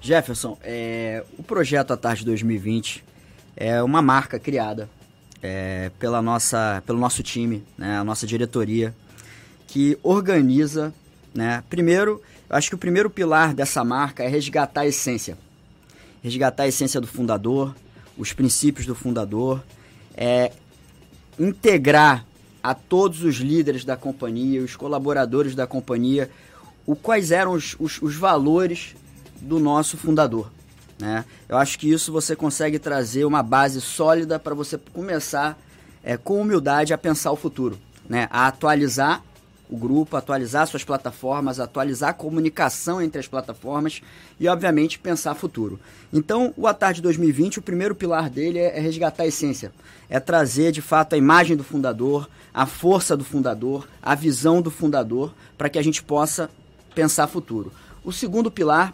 [0.02, 3.02] Jefferson, é, o projeto À Tarde 2020
[3.56, 4.90] é uma marca criada
[5.42, 8.94] é, pela nossa, pelo nosso time, né, a nossa diretoria,
[9.68, 10.94] que organiza,
[11.34, 15.38] né, primeiro, acho que o primeiro pilar dessa marca é resgatar a essência
[16.24, 17.76] resgatar a essência do fundador,
[18.18, 19.64] os princípios do fundador,
[20.16, 20.52] é,
[21.40, 22.26] integrar
[22.62, 26.30] a todos os líderes da companhia, os colaboradores da companhia,
[26.86, 28.96] o, quais eram os, os, os valores
[29.42, 30.52] do nosso fundador.
[31.00, 31.24] Né?
[31.48, 35.58] Eu acho que isso você consegue trazer uma base sólida para você começar
[36.04, 37.78] é, com humildade a pensar o futuro,
[38.08, 38.28] né?
[38.30, 39.24] a atualizar
[39.70, 44.02] o grupo, atualizar suas plataformas, atualizar a comunicação entre as plataformas
[44.40, 45.80] e, obviamente, pensar futuro.
[46.12, 49.72] Então, o Atar 2020, o primeiro pilar dele é, é resgatar a essência,
[50.10, 54.72] é trazer de fato a imagem do fundador, a força do fundador, a visão do
[54.72, 56.50] fundador, para que a gente possa
[56.96, 57.72] pensar futuro.
[58.04, 58.92] O segundo pilar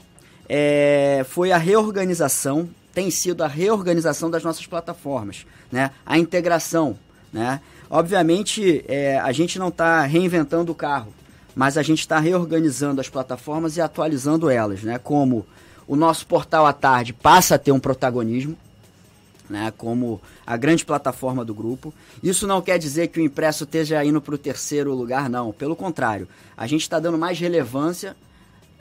[0.50, 5.92] é, foi a reorganização, tem sido a reorganização das nossas plataformas, né?
[6.06, 6.98] a integração.
[7.32, 7.62] Né?
[7.90, 11.14] Obviamente, é, a gente não está reinventando o carro,
[11.56, 14.98] mas a gente está reorganizando as plataformas e atualizando elas, né?
[14.98, 15.46] Como
[15.88, 18.58] o nosso portal à tarde passa a ter um protagonismo,
[19.50, 19.72] né?
[19.78, 21.94] Como a grande plataforma do grupo.
[22.22, 25.54] Isso não quer dizer que o impresso esteja indo para o terceiro lugar, não.
[25.54, 28.16] Pelo contrário, a gente está dando mais relevância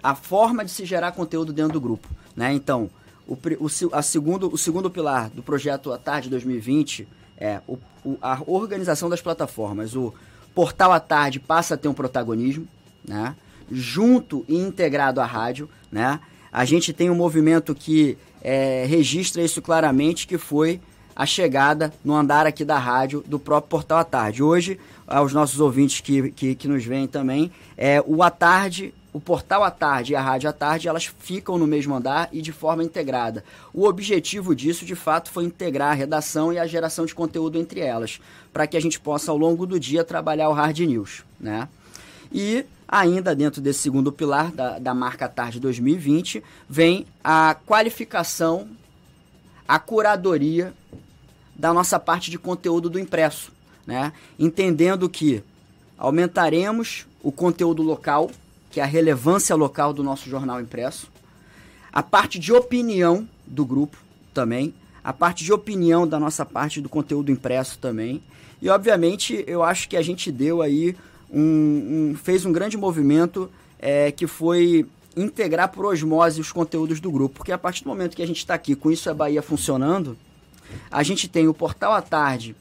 [0.03, 2.53] à forma de se gerar conteúdo dentro do grupo, né?
[2.53, 2.91] Então,
[3.27, 7.07] o, o, a segundo, o segundo pilar do projeto à tarde 2020
[7.39, 9.95] é o, o, a organização das plataformas.
[9.95, 10.15] O
[10.55, 12.67] portal à tarde passa a ter um protagonismo,
[13.07, 13.35] né?
[13.71, 15.69] junto e integrado à rádio.
[15.91, 16.21] Né?
[16.53, 20.81] A gente tem um movimento que é, registra isso claramente, que foi
[21.17, 24.43] a chegada no andar aqui da rádio do próprio Portal à Tarde.
[24.43, 29.21] Hoje, aos nossos ouvintes que, que, que nos veem também, é, o à tarde o
[29.21, 32.51] portal à tarde e a rádio à tarde, elas ficam no mesmo andar e de
[32.51, 33.45] forma integrada.
[33.73, 37.79] O objetivo disso, de fato, foi integrar a redação e a geração de conteúdo entre
[37.79, 38.21] elas,
[38.53, 41.23] para que a gente possa, ao longo do dia, trabalhar o hard news.
[41.39, 41.69] Né?
[42.33, 48.67] E ainda dentro desse segundo pilar da, da marca Tarde 2020, vem a qualificação,
[49.67, 50.75] a curadoria
[51.55, 53.53] da nossa parte de conteúdo do impresso,
[53.87, 54.13] né?
[54.41, 55.41] entendendo que
[55.97, 58.29] aumentaremos o conteúdo local
[58.75, 61.07] que é a relevância local do nosso jornal impresso,
[61.93, 63.97] a parte de opinião do grupo
[64.35, 64.75] também,
[65.05, 68.21] a parte de opinião da nossa parte do conteúdo impresso também.
[68.61, 70.97] E obviamente eu acho que a gente deu aí
[71.31, 73.49] um, um fez um grande movimento
[73.79, 74.85] é, que foi
[75.17, 78.39] integrar por osmose os conteúdos do grupo, porque a partir do momento que a gente
[78.39, 80.19] está aqui com isso é Bahia funcionando,
[80.91, 82.57] a gente tem o portal à tarde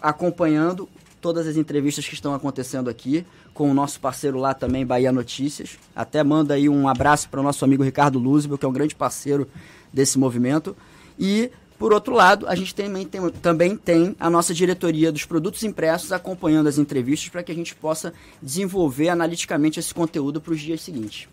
[0.00, 0.88] acompanhando
[1.20, 5.78] todas as entrevistas que estão acontecendo aqui, com o nosso parceiro lá também, Bahia Notícias.
[5.94, 8.96] Até manda aí um abraço para o nosso amigo Ricardo Luzbel, que é um grande
[8.96, 9.48] parceiro
[9.92, 10.76] desse movimento.
[11.16, 15.62] E, por outro lado, a gente tem, tem, também tem a nossa diretoria dos produtos
[15.62, 18.12] impressos acompanhando as entrevistas para que a gente possa
[18.42, 21.28] desenvolver analiticamente esse conteúdo para os dias seguintes.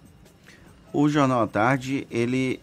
[0.94, 2.60] O Jornal à Tarde, ele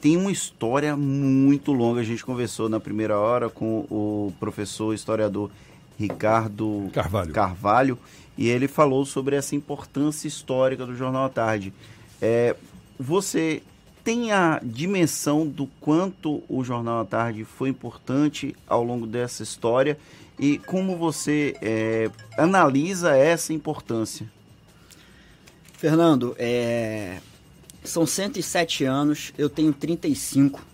[0.00, 2.00] tem uma história muito longa.
[2.00, 5.48] A gente conversou na primeira hora com o professor historiador
[5.96, 7.32] Ricardo Carvalho.
[7.32, 7.98] Carvalho
[8.40, 11.74] e ele falou sobre essa importância histórica do Jornal à Tarde.
[12.22, 12.56] É,
[12.98, 13.62] você
[14.02, 19.98] tem a dimensão do quanto o Jornal à Tarde foi importante ao longo dessa história
[20.38, 24.26] e como você é, analisa essa importância?
[25.74, 27.18] Fernando, é,
[27.84, 30.64] são 107 anos, eu tenho 35.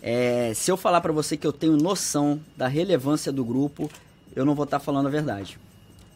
[0.00, 3.90] É, se eu falar para você que eu tenho noção da relevância do grupo,
[4.34, 5.58] eu não vou estar tá falando a verdade.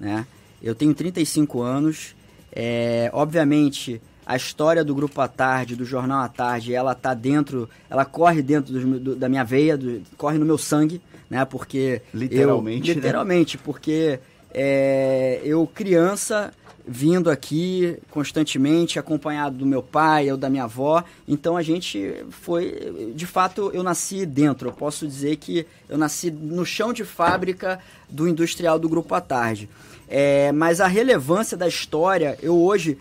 [0.02, 0.26] Né?
[0.60, 2.16] Eu tenho 35 anos,
[2.52, 7.68] é, obviamente a história do Grupo à Tarde, do Jornal à Tarde, ela tá dentro,
[7.88, 11.00] ela corre dentro do, do, da minha veia, do, corre no meu sangue,
[11.30, 11.44] né?
[11.44, 13.62] Porque literalmente, eu, literalmente, né?
[13.64, 14.18] porque
[14.52, 16.52] é, eu criança
[16.86, 21.04] vindo aqui constantemente, acompanhado do meu pai ou da minha avó.
[21.26, 24.68] Então a gente foi, de fato, eu nasci dentro.
[24.68, 27.78] Eu posso dizer que eu nasci no chão de fábrica
[28.10, 29.68] do industrial do Grupo à Tarde.
[30.14, 32.98] É, mas a relevância da história, eu hoje,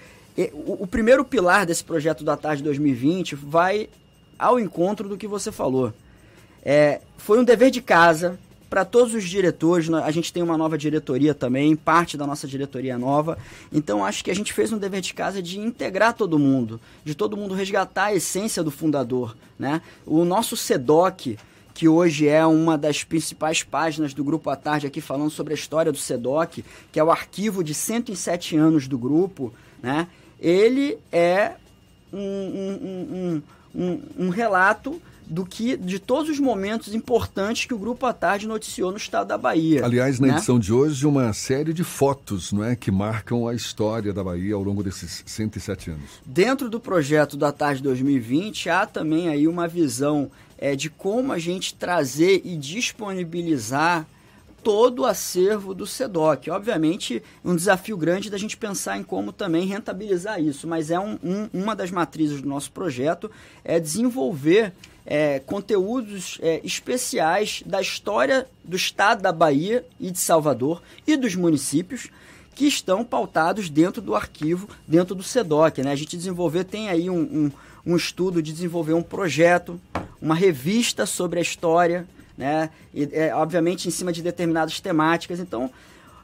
[0.53, 3.89] o, o primeiro pilar desse projeto da Tarde 2020 vai
[4.39, 5.93] ao encontro do que você falou.
[6.63, 8.39] É, foi um dever de casa
[8.69, 9.91] para todos os diretores.
[9.91, 13.38] A gente tem uma nova diretoria também, parte da nossa diretoria nova.
[13.73, 17.13] Então acho que a gente fez um dever de casa de integrar todo mundo, de
[17.13, 19.35] todo mundo resgatar a essência do fundador.
[19.59, 19.81] Né?
[20.05, 21.38] O nosso SEDOC,
[21.73, 25.56] que hoje é uma das principais páginas do Grupo à Tarde aqui falando sobre a
[25.56, 30.07] história do SEDOC, que é o arquivo de 107 anos do grupo, né?
[30.39, 31.53] ele é
[32.11, 33.41] um, um,
[33.73, 38.45] um, um relato do que de todos os momentos importantes que o Grupo à Tarde
[38.45, 39.85] noticiou no estado da Bahia.
[39.85, 40.33] Aliás, na né?
[40.33, 44.55] edição de hoje, uma série de fotos não é, que marcam a história da Bahia
[44.55, 46.09] ao longo desses 107 anos.
[46.25, 51.39] Dentro do projeto da Tarde 2020, há também aí uma visão é, de como a
[51.39, 54.05] gente trazer e disponibilizar
[54.61, 56.49] todo o acervo do SEDOC.
[56.49, 61.17] Obviamente, um desafio grande da gente pensar em como também rentabilizar isso, mas é um,
[61.23, 63.31] um, uma das matrizes do nosso projeto
[63.63, 64.73] é desenvolver
[65.06, 71.36] é, conteúdos é, especiais da história do estado da Bahia e de Salvador e dos
[71.36, 72.10] municípios
[72.53, 75.82] que estão pautados dentro do arquivo, dentro do SEDOC.
[75.82, 75.91] Né?
[75.91, 77.52] A gente desenvolver, tem aí um, um,
[77.86, 79.80] um estudo de desenvolver um projeto,
[80.22, 82.07] uma revista sobre a história,
[82.38, 82.69] né?
[82.94, 85.40] E, é, obviamente em cima de determinadas temáticas.
[85.40, 85.72] Então,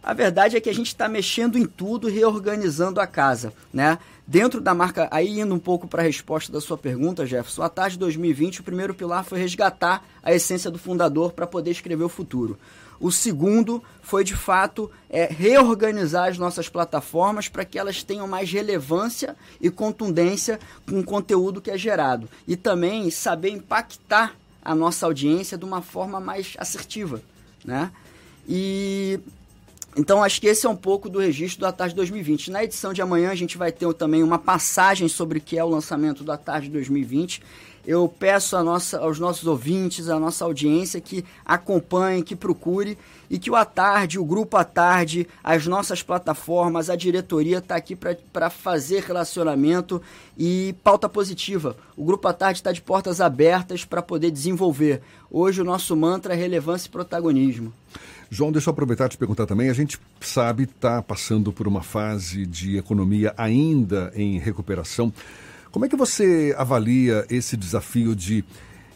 [0.02, 3.98] a verdade é que a gente está mexendo em tudo, reorganizando a casa, né?
[4.26, 7.70] Dentro da marca, aí indo um pouco para a resposta da sua pergunta, Jefferson, a
[7.70, 12.04] tarde de 2020, o primeiro pilar foi resgatar a essência do fundador para poder escrever
[12.04, 12.58] o futuro.
[13.00, 18.52] O segundo foi, de fato, é, reorganizar as nossas plataformas para que elas tenham mais
[18.52, 20.60] relevância e contundência
[20.90, 22.28] com o conteúdo que é gerado.
[22.48, 27.22] E também saber impactar a nossa audiência de uma forma mais assertiva.
[27.64, 27.92] Né?
[28.48, 29.20] E
[29.98, 32.52] então, acho que esse é um pouco do registro da Tarde 2020.
[32.52, 35.64] Na edição de amanhã, a gente vai ter também uma passagem sobre o que é
[35.64, 37.42] o lançamento da Tarde 2020.
[37.84, 42.96] Eu peço nossa, aos nossos ouvintes, à nossa audiência, que acompanhe, que procure
[43.28, 47.76] e que o A Tarde, o Grupo A Tarde, as nossas plataformas, a diretoria está
[47.76, 50.00] aqui para fazer relacionamento
[50.38, 51.76] e pauta positiva.
[51.96, 55.02] O Grupo A Tarde está de portas abertas para poder desenvolver.
[55.32, 57.74] Hoje o nosso mantra é relevância e protagonismo.
[58.30, 59.70] João, deixa eu aproveitar e te perguntar também.
[59.70, 65.14] A gente sabe está passando por uma fase de economia ainda em recuperação.
[65.72, 68.44] Como é que você avalia esse desafio de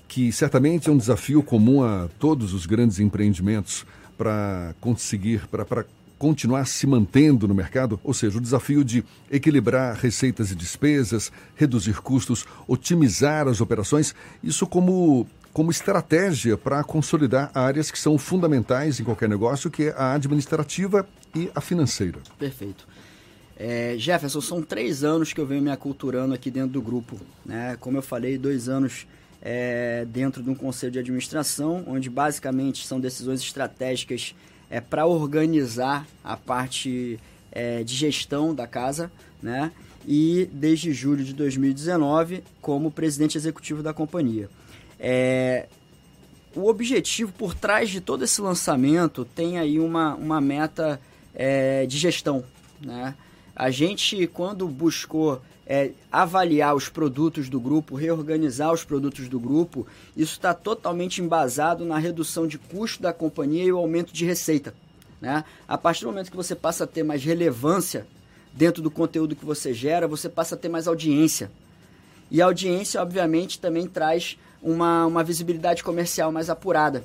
[0.08, 3.86] que certamente é um desafio comum a todos os grandes empreendimentos
[4.18, 5.86] para conseguir, para
[6.20, 12.02] continuar se mantendo no mercado, ou seja, o desafio de equilibrar receitas e despesas, reduzir
[12.02, 14.14] custos, otimizar as operações,
[14.44, 19.96] isso como como estratégia para consolidar áreas que são fundamentais em qualquer negócio, que é
[19.98, 22.20] a administrativa e a financeira.
[22.38, 22.88] Perfeito.
[23.58, 27.18] É, Jefferson, são três anos que eu venho me aculturando aqui dentro do grupo.
[27.46, 27.78] Né?
[27.80, 29.06] Como eu falei, dois anos
[29.42, 34.36] é, dentro de um conselho de administração, onde basicamente são decisões estratégicas
[34.70, 37.20] é, para organizar a parte
[37.52, 39.12] é, de gestão da casa,
[39.42, 39.72] né?
[40.08, 44.50] E desde julho de 2019 como presidente executivo da companhia.
[45.04, 45.68] É,
[46.56, 51.02] o objetivo por trás de todo esse lançamento tem aí uma, uma meta
[51.34, 52.44] é, de gestão.
[52.80, 53.16] Né?
[53.56, 59.88] A gente, quando buscou é, avaliar os produtos do grupo, reorganizar os produtos do grupo,
[60.16, 64.74] isso está totalmente embasado na redução de custo da companhia e o aumento de receita.
[65.20, 65.44] Né?
[65.68, 68.06] A partir do momento que você passa a ter mais relevância
[68.54, 71.50] dentro do conteúdo que você gera, você passa a ter mais audiência.
[72.30, 77.04] E a audiência, obviamente, também traz uma, uma visibilidade comercial mais apurada,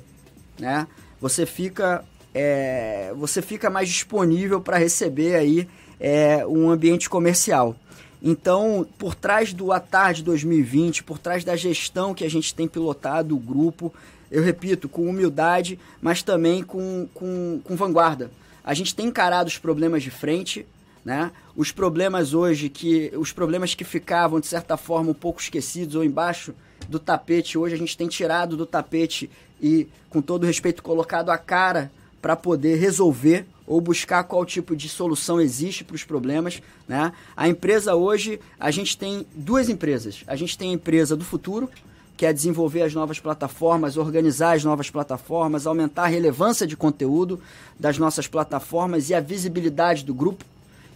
[0.59, 0.87] né?
[1.19, 2.03] Você fica,
[2.33, 5.67] é, você fica mais disponível para receber aí
[5.99, 7.75] é, um ambiente comercial.
[8.21, 13.35] Então, por trás do Atarde 2020, por trás da gestão que a gente tem pilotado
[13.35, 13.93] o grupo,
[14.29, 18.31] eu repito, com humildade, mas também com, com, com vanguarda.
[18.63, 20.65] A gente tem encarado os problemas de frente,
[21.05, 21.31] né?
[21.55, 26.03] Os problemas hoje que os problemas que ficavam de certa forma um pouco esquecidos ou
[26.03, 26.53] embaixo
[26.87, 29.29] do tapete, hoje a gente tem tirado do tapete
[29.61, 31.91] e com todo respeito colocado a cara
[32.21, 37.11] para poder resolver ou buscar qual tipo de solução existe para os problemas, né?
[37.35, 40.23] A empresa hoje, a gente tem duas empresas.
[40.25, 41.69] A gente tem a empresa do futuro,
[42.15, 47.39] que é desenvolver as novas plataformas, organizar as novas plataformas, aumentar a relevância de conteúdo
[47.77, 50.45] das nossas plataformas e a visibilidade do grupo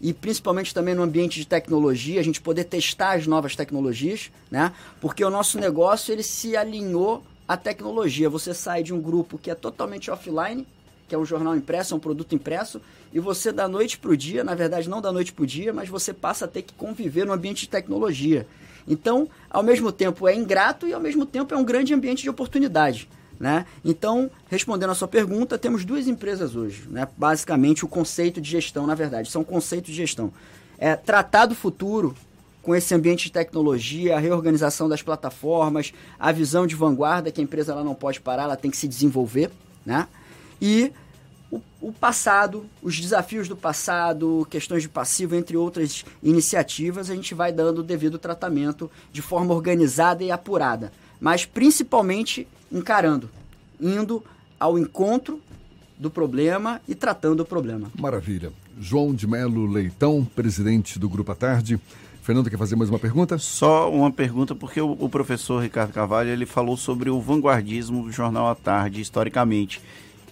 [0.01, 4.73] e principalmente também no ambiente de tecnologia, a gente poder testar as novas tecnologias, né?
[4.99, 8.27] Porque o nosso negócio ele se alinhou à tecnologia.
[8.29, 10.65] Você sai de um grupo que é totalmente offline,
[11.07, 12.81] que é um jornal impresso, é um produto impresso,
[13.13, 15.71] e você da noite para o dia, na verdade não da noite para o dia,
[15.71, 18.47] mas você passa a ter que conviver no ambiente de tecnologia.
[18.87, 22.29] Então, ao mesmo tempo é ingrato e ao mesmo tempo é um grande ambiente de
[22.29, 23.07] oportunidade.
[23.41, 23.65] Né?
[23.83, 26.83] Então, respondendo a sua pergunta, temos duas empresas hoje.
[26.87, 27.07] Né?
[27.17, 30.31] Basicamente, o conceito de gestão, na verdade, são conceitos de gestão.
[30.77, 32.15] É tratar do futuro
[32.61, 37.43] com esse ambiente de tecnologia, a reorganização das plataformas, a visão de vanguarda, que a
[37.43, 39.49] empresa ela não pode parar, ela tem que se desenvolver.
[39.83, 40.07] Né?
[40.61, 40.91] E
[41.49, 47.33] o, o passado, os desafios do passado, questões de passivo, entre outras iniciativas, a gente
[47.33, 50.93] vai dando o devido tratamento de forma organizada e apurada.
[51.19, 53.29] Mas principalmente encarando,
[53.79, 54.23] indo
[54.59, 55.41] ao encontro
[55.97, 57.91] do problema e tratando o problema.
[57.99, 58.51] Maravilha.
[58.79, 61.79] João de Melo Leitão, presidente do Grupo à Tarde.
[62.23, 63.37] Fernando, quer fazer mais uma pergunta?
[63.37, 68.11] Só uma pergunta, porque o, o professor Ricardo Carvalho ele falou sobre o vanguardismo do
[68.11, 69.81] Jornal à Tarde, historicamente.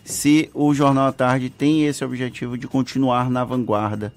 [0.04, 4.14] Se o Jornal à Tarde tem esse objetivo de continuar na vanguarda,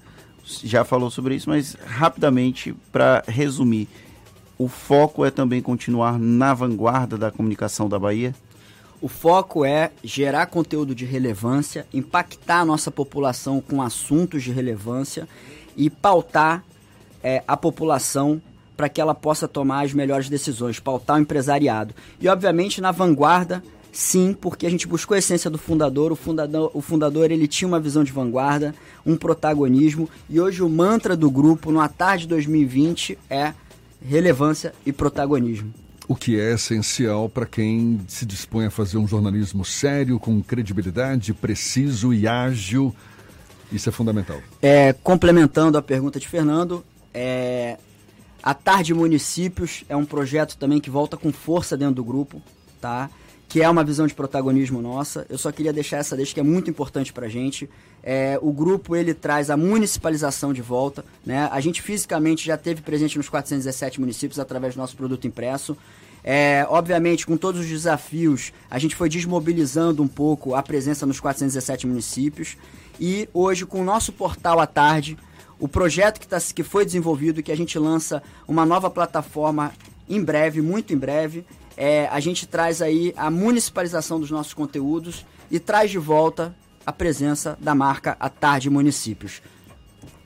[0.63, 3.87] já falou sobre isso, mas rapidamente, para resumir,
[4.57, 8.35] o foco é também continuar na vanguarda da comunicação da Bahia?
[9.01, 15.27] O foco é gerar conteúdo de relevância, impactar a nossa população com assuntos de relevância
[15.75, 16.63] e pautar
[17.21, 18.41] é, a população
[18.77, 21.93] para que ela possa tomar as melhores decisões, pautar o empresariado.
[22.19, 26.11] E, obviamente, na vanguarda, sim, porque a gente buscou a essência do fundador.
[26.11, 28.73] O fundador, o fundador ele tinha uma visão de vanguarda,
[29.05, 33.53] um protagonismo, e hoje o mantra do grupo, no Atarde 2020, é
[34.07, 35.73] relevância e protagonismo.
[36.07, 41.33] O que é essencial para quem se dispõe a fazer um jornalismo sério, com credibilidade,
[41.33, 42.93] preciso e ágil.
[43.71, 44.39] Isso é fundamental.
[44.61, 47.77] É, complementando a pergunta de Fernando, é,
[48.41, 52.41] a Tarde Municípios é um projeto também que volta com força dentro do grupo,
[52.81, 53.09] tá?
[53.53, 55.27] Que é uma visão de protagonismo nossa.
[55.29, 57.69] Eu só queria deixar essa deixa que é muito importante para a gente.
[58.01, 61.05] É, o grupo ele traz a municipalização de volta.
[61.23, 61.47] Né?
[61.51, 65.77] A gente fisicamente já teve presente nos 417 municípios através do nosso produto impresso.
[66.23, 71.19] É, obviamente, com todos os desafios, a gente foi desmobilizando um pouco a presença nos
[71.19, 72.57] 417 municípios.
[72.99, 75.15] E hoje, com o nosso portal à tarde,
[75.59, 79.71] o projeto que, tá, que foi desenvolvido, que a gente lança uma nova plataforma
[80.09, 85.25] em breve, muito em breve, é, a gente traz aí a municipalização dos nossos conteúdos
[85.49, 86.55] e traz de volta
[86.85, 89.41] a presença da marca A Tarde Municípios.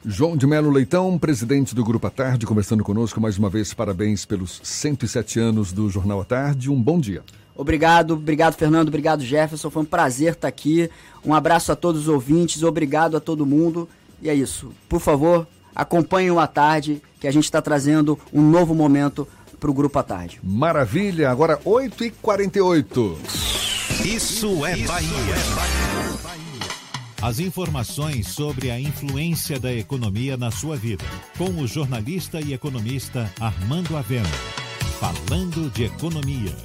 [0.06, 3.74] João de Melo Leitão, presidente do Grupo A Tarde, conversando conosco mais uma vez.
[3.74, 6.72] Parabéns pelos 107 anos do Jornal A Tarde.
[6.72, 7.24] Um bom dia.
[7.56, 9.70] Obrigado, obrigado Fernando, obrigado Jefferson.
[9.70, 10.90] Foi um prazer estar aqui.
[11.26, 13.90] Um abraço a todos os ouvintes, obrigado a todo mundo.
[14.22, 14.72] E é isso.
[14.88, 19.28] Por favor, acompanhem o A Tarde, que a gente está trazendo um novo momento
[19.60, 20.40] para o Grupo à Tarde.
[20.44, 23.18] Maravilha, agora 8h48.
[24.06, 25.08] Isso é Bahia.
[27.22, 31.04] As informações sobre a influência da economia na sua vida.
[31.38, 34.30] Com o jornalista e economista Armando Avena.
[35.00, 36.56] Falando de economia.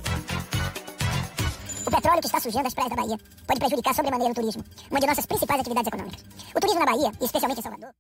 [1.87, 5.01] O petróleo que está surgindo das praias da Bahia pode prejudicar sobremaneira o turismo, uma
[5.01, 6.25] de nossas principais atividades econômicas.
[6.55, 7.91] O turismo na Bahia, e especialmente em Salvador.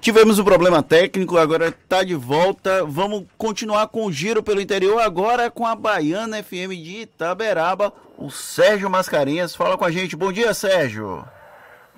[0.00, 2.84] Tivemos um problema técnico, agora está de volta.
[2.86, 7.92] Vamos continuar com o giro pelo interior, agora com a Baiana FM de Itaberaba.
[8.16, 10.16] O Sérgio Mascarenhas fala com a gente.
[10.16, 11.22] Bom dia, Sérgio.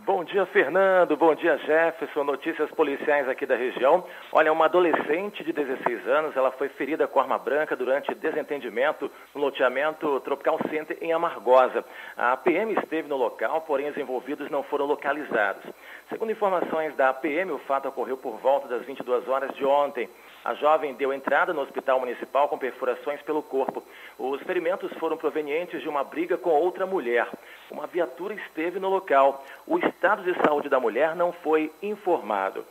[0.05, 1.17] Bom dia, Fernando.
[1.17, 2.25] Bom dia, Jefferson.
[2.25, 4.05] Notícias policiais aqui da região.
[4.33, 9.41] Olha, uma adolescente de 16 anos, ela foi ferida com arma branca durante desentendimento no
[9.41, 11.85] loteamento Tropical Center em Amargosa.
[12.17, 15.63] A PM esteve no local, porém os envolvidos não foram localizados.
[16.09, 20.09] Segundo informações da PM, o fato ocorreu por volta das 22 horas de ontem.
[20.45, 23.83] A jovem deu entrada no hospital municipal com perfurações pelo corpo.
[24.19, 27.29] Os ferimentos foram provenientes de uma briga com outra mulher.
[27.71, 29.45] Uma viatura esteve no local.
[29.67, 32.65] O estado de saúde da mulher não foi informado.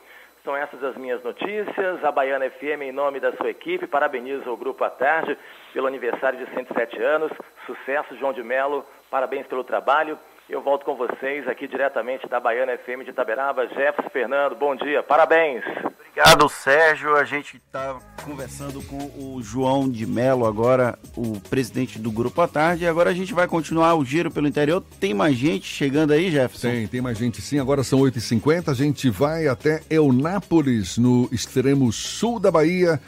[0.43, 2.03] São essas as minhas notícias.
[2.03, 5.37] A Baiana FM, em nome da sua equipe, parabeniza o Grupo à Tarde
[5.71, 7.31] pelo aniversário de 107 anos.
[7.65, 8.85] Sucesso, João de Melo.
[9.09, 10.17] Parabéns pelo trabalho.
[10.51, 13.69] Eu volto com vocês aqui diretamente da Baiana FM de Itaberaba.
[13.69, 15.01] Jefferson Fernando, bom dia.
[15.01, 15.63] Parabéns.
[15.95, 17.15] Obrigado, Sérgio.
[17.15, 22.49] A gente está conversando com o João de Melo, agora o presidente do Grupo à
[22.49, 22.83] Tarde.
[22.83, 24.83] E agora a gente vai continuar o giro pelo interior.
[24.99, 26.67] Tem mais gente chegando aí, Jefferson?
[26.67, 27.57] Tem, tem mais gente sim.
[27.57, 28.67] Agora são 8h50.
[28.67, 32.99] A gente vai até Eunápolis, no extremo sul da Bahia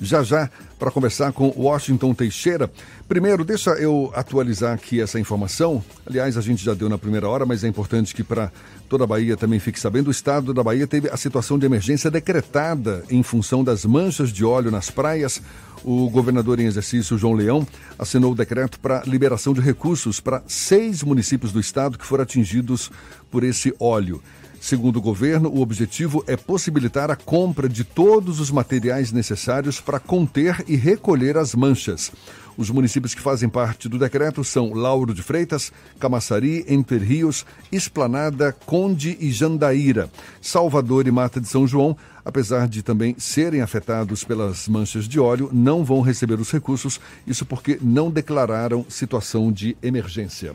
[0.00, 2.70] já já para conversar com Washington Teixeira.
[3.08, 5.84] Primeiro, deixa eu atualizar aqui essa informação.
[6.04, 8.50] Aliás, a gente já deu na primeira hora, mas é importante que para
[8.88, 10.08] toda a Bahia também fique sabendo.
[10.08, 14.44] O estado da Bahia teve a situação de emergência decretada em função das manchas de
[14.44, 15.40] óleo nas praias.
[15.84, 17.66] O governador em exercício, João Leão,
[17.98, 22.90] assinou o decreto para liberação de recursos para seis municípios do estado que foram atingidos
[23.30, 24.22] por esse óleo.
[24.62, 29.98] Segundo o governo, o objetivo é possibilitar a compra de todos os materiais necessários para
[29.98, 32.12] conter e recolher as manchas.
[32.56, 38.56] Os municípios que fazem parte do decreto são Lauro de Freitas, Camaçari, Entre Rios, Esplanada,
[38.64, 40.08] Conde e Jandaíra.
[40.40, 45.50] Salvador e Mata de São João, apesar de também serem afetados pelas manchas de óleo,
[45.52, 50.52] não vão receber os recursos, isso porque não declararam situação de emergência.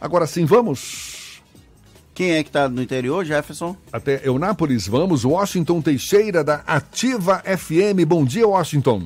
[0.00, 1.17] Agora sim, vamos
[2.18, 3.76] quem é que está no interior, Jefferson?
[3.92, 5.24] Até Eunápolis, vamos.
[5.24, 8.04] Washington Teixeira, da Ativa FM.
[8.04, 9.02] Bom dia, Washington.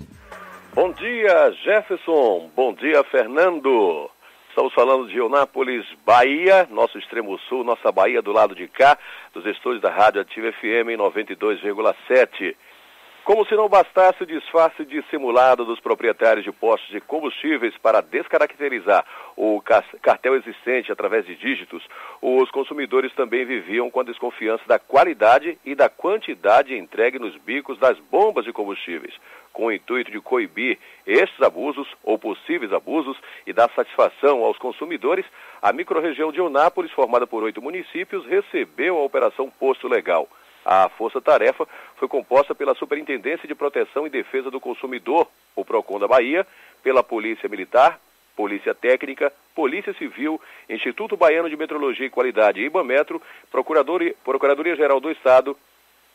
[0.72, 2.48] Bom dia, Jefferson.
[2.56, 4.08] Bom dia, Fernando.
[4.48, 8.96] Estamos falando de Eunápolis, Bahia, nosso extremo sul, nossa Bahia do lado de cá,
[9.34, 12.56] dos estúdios da Rádio Ativa FM 92,7.
[13.24, 19.04] Como se não bastasse o disfarce dissimulado dos proprietários de postos de combustíveis para descaracterizar
[19.36, 19.62] o
[20.02, 21.86] cartel existente através de dígitos,
[22.20, 27.78] os consumidores também viviam com a desconfiança da qualidade e da quantidade entregue nos bicos
[27.78, 29.14] das bombas de combustíveis.
[29.52, 30.76] Com o intuito de coibir
[31.06, 33.16] estes abusos ou possíveis abusos
[33.46, 35.24] e dar satisfação aos consumidores,
[35.62, 40.28] a microrregião de Eunápolis, formada por oito municípios, recebeu a Operação Posto Legal.
[40.64, 41.66] A força-tarefa
[41.96, 46.46] foi composta pela Superintendência de Proteção e Defesa do Consumidor, o PROCON da Bahia,
[46.82, 47.98] pela Polícia Militar,
[48.36, 53.20] Polícia Técnica, Polícia Civil, Instituto Baiano de Metrologia e Qualidade, IBAMetro,
[53.50, 55.56] Procuradoria-Geral do Estado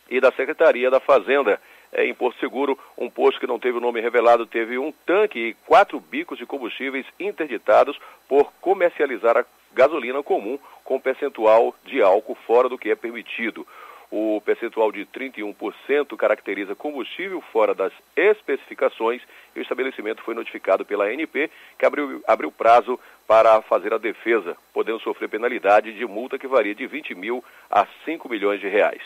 [0.10, 1.60] e da Secretaria da Fazenda.
[1.92, 5.40] É, em Porto Seguro, um posto que não teve o nome revelado teve um tanque
[5.40, 7.98] e quatro bicos de combustíveis interditados
[8.28, 13.66] por comercializar a gasolina comum com percentual de álcool fora do que é permitido.
[14.10, 19.22] O percentual de 31% caracteriza combustível fora das especificações
[19.54, 22.98] e o estabelecimento foi notificado pela ANP, que abriu, abriu prazo
[23.28, 27.86] para fazer a defesa, podendo sofrer penalidade de multa que varia de 20 mil a
[28.06, 29.02] 5 milhões de reais.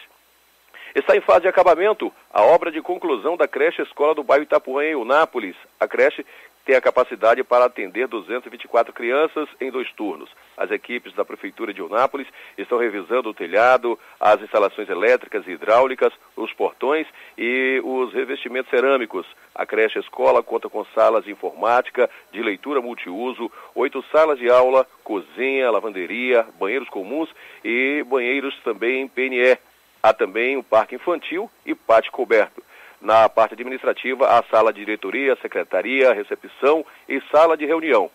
[0.94, 4.84] Está em fase de acabamento a obra de conclusão da creche escola do bairro Itapuã,
[4.84, 5.56] em Unápolis.
[5.80, 6.26] A creche
[6.66, 10.30] tem a capacidade para atender 224 crianças em dois turnos.
[10.56, 12.28] As equipes da Prefeitura de Unápolis
[12.58, 17.08] estão revisando o telhado, as instalações elétricas e hidráulicas, os portões
[17.38, 19.26] e os revestimentos cerâmicos.
[19.56, 24.86] A creche escola conta com salas de informática, de leitura multiuso, oito salas de aula,
[25.04, 27.30] cozinha, lavanderia, banheiros comuns
[27.64, 29.58] e banheiros também em PNE.
[30.04, 32.64] Há também o parque infantil e pátio coberto.
[33.02, 38.12] Na parte administrativa, a sala de diretoria, secretaria, recepção e sala de reunião.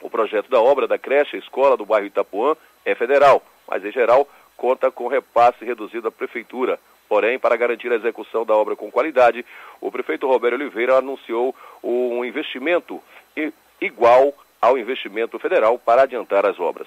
[0.00, 4.26] O projeto da obra da creche escola do bairro Itapuã é federal, mas em geral
[4.56, 6.78] conta com repasse reduzido da prefeitura.
[7.06, 9.44] Porém, para garantir a execução da obra com qualidade,
[9.80, 13.02] o prefeito Roberto Oliveira anunciou um investimento
[13.80, 16.86] igual ao investimento federal para adiantar as obras.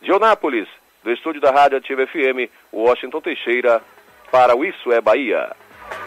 [0.00, 0.68] De Onápolis,
[1.02, 3.82] do estúdio da Rádio Ativa FM, Washington Teixeira,
[4.30, 5.54] para o Isso é Bahia.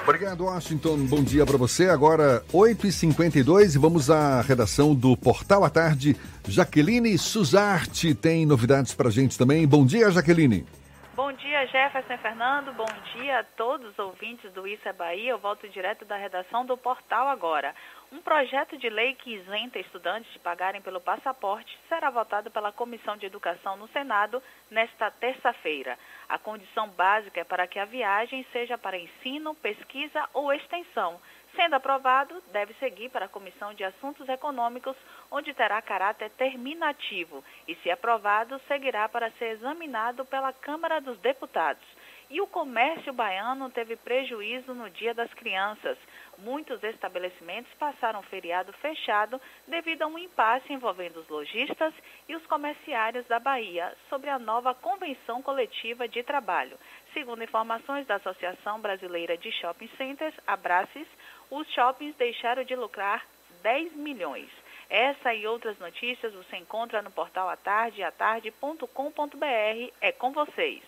[0.08, 1.06] Obrigado, Washington.
[1.06, 1.90] Bom dia para você.
[1.90, 6.16] Agora, 8h52 e vamos à redação do Portal à Tarde.
[6.48, 9.68] Jaqueline Suzarte tem novidades para a gente também.
[9.68, 10.66] Bom dia, Jaqueline.
[11.14, 12.72] Bom dia, Jefferson Fernando.
[12.74, 15.32] Bom dia a todos os ouvintes do Isso é Bahia.
[15.32, 17.76] Eu volto direto da redação do Portal agora.
[18.10, 23.18] Um projeto de lei que isenta estudantes de pagarem pelo passaporte será votado pela Comissão
[23.18, 26.00] de Educação no Senado nesta terça-feira.
[26.30, 31.20] A condição básica é para que a viagem seja para ensino, pesquisa ou extensão.
[31.54, 34.96] Sendo aprovado, deve seguir para a Comissão de Assuntos Econômicos,
[35.30, 41.84] onde terá caráter terminativo, e, se aprovado, seguirá para ser examinado pela Câmara dos Deputados.
[42.30, 45.98] E o comércio baiano teve prejuízo no Dia das Crianças.
[46.38, 51.94] Muitos estabelecimentos passaram feriado fechado devido a um impasse envolvendo os lojistas
[52.28, 56.78] e os comerciários da Bahia sobre a nova convenção coletiva de trabalho.
[57.14, 61.08] Segundo informações da Associação Brasileira de Shopping Centers, Abraces,
[61.50, 63.26] os shoppings deixaram de lucrar
[63.64, 64.50] 10 milhões.
[64.90, 69.94] Essa e outras notícias você encontra no portal atarde, atarde.com.br.
[70.02, 70.84] É com vocês.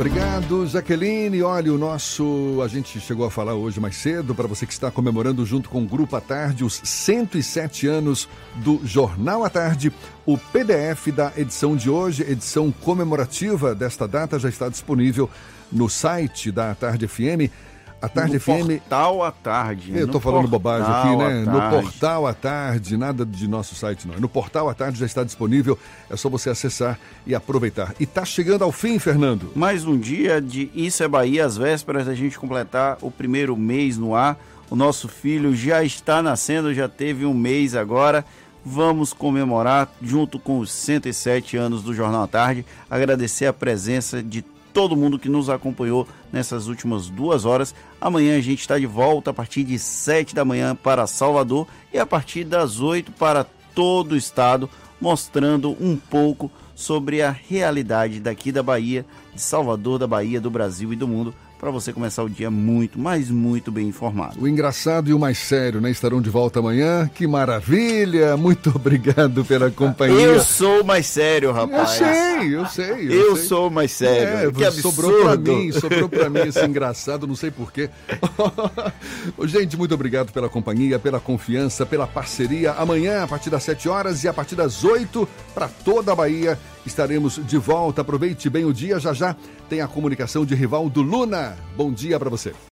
[0.00, 1.42] Obrigado, Jaqueline.
[1.42, 2.58] Olha, o nosso.
[2.64, 5.82] A gente chegou a falar hoje mais cedo, para você que está comemorando junto com
[5.82, 9.92] o Grupo à Tarde os 107 anos do Jornal à Tarde.
[10.24, 15.28] O PDF da edição de hoje, edição comemorativa desta data, já está disponível
[15.70, 17.52] no site da Tarde FM.
[18.02, 18.66] A Tarde no FM.
[18.78, 19.92] Portal à tarde.
[19.94, 21.44] Eu no tô falando bobagem aqui, né?
[21.44, 21.82] No.
[21.82, 24.18] Portal à Tarde, nada de nosso site não.
[24.18, 25.78] No Portal à Tarde já está disponível,
[26.08, 27.94] é só você acessar e aproveitar.
[28.00, 29.52] E tá chegando ao fim, Fernando.
[29.54, 33.98] Mais um dia de Isso é Bahia, às vésperas da gente completar o primeiro mês
[33.98, 34.38] no ar.
[34.70, 38.24] O nosso filho já está nascendo, já teve um mês agora.
[38.64, 42.64] Vamos comemorar junto com os 107 anos do Jornal à Tarde.
[42.88, 47.74] Agradecer a presença de todo mundo que nos acompanhou nessas últimas duas horas.
[48.00, 51.98] Amanhã a gente está de volta a partir de 7 da manhã para Salvador e
[51.98, 53.44] a partir das 8 para
[53.74, 54.68] todo o estado,
[55.00, 60.92] mostrando um pouco sobre a realidade daqui da Bahia, de Salvador, da Bahia, do Brasil
[60.92, 64.40] e do mundo, para você começar o dia muito, mas muito bem informado.
[64.40, 65.90] O engraçado e o mais sério, né?
[65.90, 67.08] Estarão de volta amanhã.
[67.14, 68.34] Que maravilha!
[68.36, 70.18] Muito obrigado pela companhia.
[70.20, 71.90] Eu sou mais sério, Eu rapaz.
[71.90, 73.12] sei, eu sei.
[73.12, 74.48] Eu sou mais sério.
[74.48, 74.94] É, que absurdo.
[74.94, 77.90] sobrou pra mim, sobrou pra mim esse engraçado, não sei porquê.
[79.44, 82.72] Gente, muito obrigado pela companhia, pela confiança, pela parceria.
[82.72, 86.58] Amanhã, a partir das 7 horas e a partir das 8, para toda a Bahia,
[86.86, 88.00] estaremos de volta.
[88.02, 88.98] Aproveite bem o dia.
[88.98, 89.36] Já já
[89.68, 91.56] tem a comunicação de Rivaldo Luna.
[91.76, 92.69] Bom dia para você.